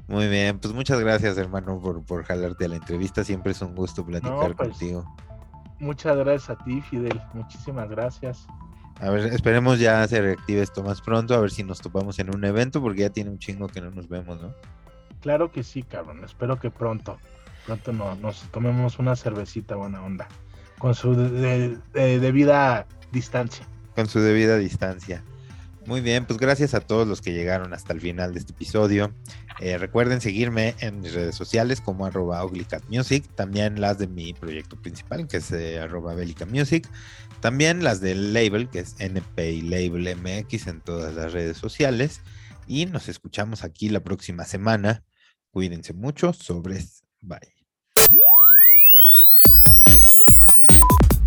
Muy 0.08 0.28
bien, 0.28 0.58
pues 0.58 0.74
muchas 0.74 1.00
gracias 1.00 1.38
hermano 1.38 1.80
por, 1.80 2.04
por 2.04 2.24
jalarte 2.24 2.66
a 2.66 2.68
la 2.68 2.76
entrevista, 2.76 3.24
siempre 3.24 3.52
es 3.52 3.62
un 3.62 3.74
gusto 3.74 4.04
platicar 4.04 4.54
pues, 4.54 4.68
contigo. 4.68 5.06
Muchas 5.78 6.18
gracias 6.18 6.50
a 6.50 6.62
ti, 6.62 6.82
Fidel, 6.82 7.18
muchísimas 7.32 7.88
gracias. 7.88 8.46
A 9.00 9.10
ver, 9.10 9.32
esperemos 9.32 9.78
ya 9.78 10.06
se 10.06 10.20
reactive 10.20 10.62
esto 10.62 10.82
más 10.82 11.00
pronto, 11.00 11.34
a 11.34 11.40
ver 11.40 11.50
si 11.50 11.64
nos 11.64 11.80
topamos 11.80 12.18
en 12.18 12.34
un 12.34 12.44
evento, 12.44 12.80
porque 12.80 13.00
ya 13.00 13.10
tiene 13.10 13.30
un 13.30 13.38
chingo 13.38 13.68
que 13.68 13.80
no 13.80 13.90
nos 13.90 14.08
vemos, 14.08 14.40
¿no? 14.40 14.54
Claro 15.20 15.50
que 15.50 15.62
sí, 15.62 15.82
cabrón. 15.82 16.24
Espero 16.24 16.58
que 16.58 16.70
pronto, 16.70 17.18
pronto 17.66 17.92
no, 17.92 18.14
nos 18.16 18.42
tomemos 18.50 18.98
una 18.98 19.16
cervecita 19.16 19.74
buena 19.76 20.02
onda, 20.02 20.28
con 20.78 20.94
su 20.94 21.14
debida 21.14 22.86
distancia. 23.10 23.66
Con 23.94 24.08
su 24.08 24.20
debida 24.20 24.56
distancia. 24.56 25.22
Muy 25.86 26.00
bien, 26.00 26.26
pues 26.26 26.38
gracias 26.38 26.74
a 26.74 26.80
todos 26.80 27.08
los 27.08 27.20
que 27.20 27.32
llegaron 27.32 27.74
hasta 27.74 27.92
el 27.92 28.00
final 28.00 28.34
de 28.34 28.40
este 28.40 28.52
episodio. 28.52 29.12
Eh, 29.58 29.78
recuerden 29.78 30.20
seguirme 30.20 30.74
en 30.78 31.00
mis 31.00 31.12
redes 31.12 31.34
sociales 31.34 31.80
como 31.80 32.06
arroba 32.06 32.44
Music, 32.88 33.24
también 33.34 33.80
las 33.80 33.98
de 33.98 34.06
mi 34.06 34.32
proyecto 34.32 34.76
principal, 34.76 35.26
que 35.26 35.38
es 35.38 35.50
eh, 35.50 35.80
arroba 35.80 36.14
Music, 36.48 36.88
también 37.42 37.82
las 37.82 38.00
del 38.00 38.32
label, 38.32 38.70
que 38.70 38.78
es 38.78 38.94
NP 39.00 39.62
Label 39.64 40.16
MX 40.16 40.68
en 40.68 40.80
todas 40.80 41.14
las 41.14 41.32
redes 41.32 41.58
sociales. 41.58 42.22
Y 42.68 42.86
nos 42.86 43.08
escuchamos 43.08 43.64
aquí 43.64 43.88
la 43.88 44.00
próxima 44.00 44.44
semana. 44.44 45.04
Cuídense 45.50 45.92
mucho, 45.92 46.32
sobres, 46.32 47.02
bye. 47.20 47.40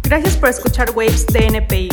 Gracias 0.03 0.37
por 0.37 0.49
escuchar 0.49 0.91
Waves 0.95 1.27
de 1.27 1.47
NPI. 1.47 1.89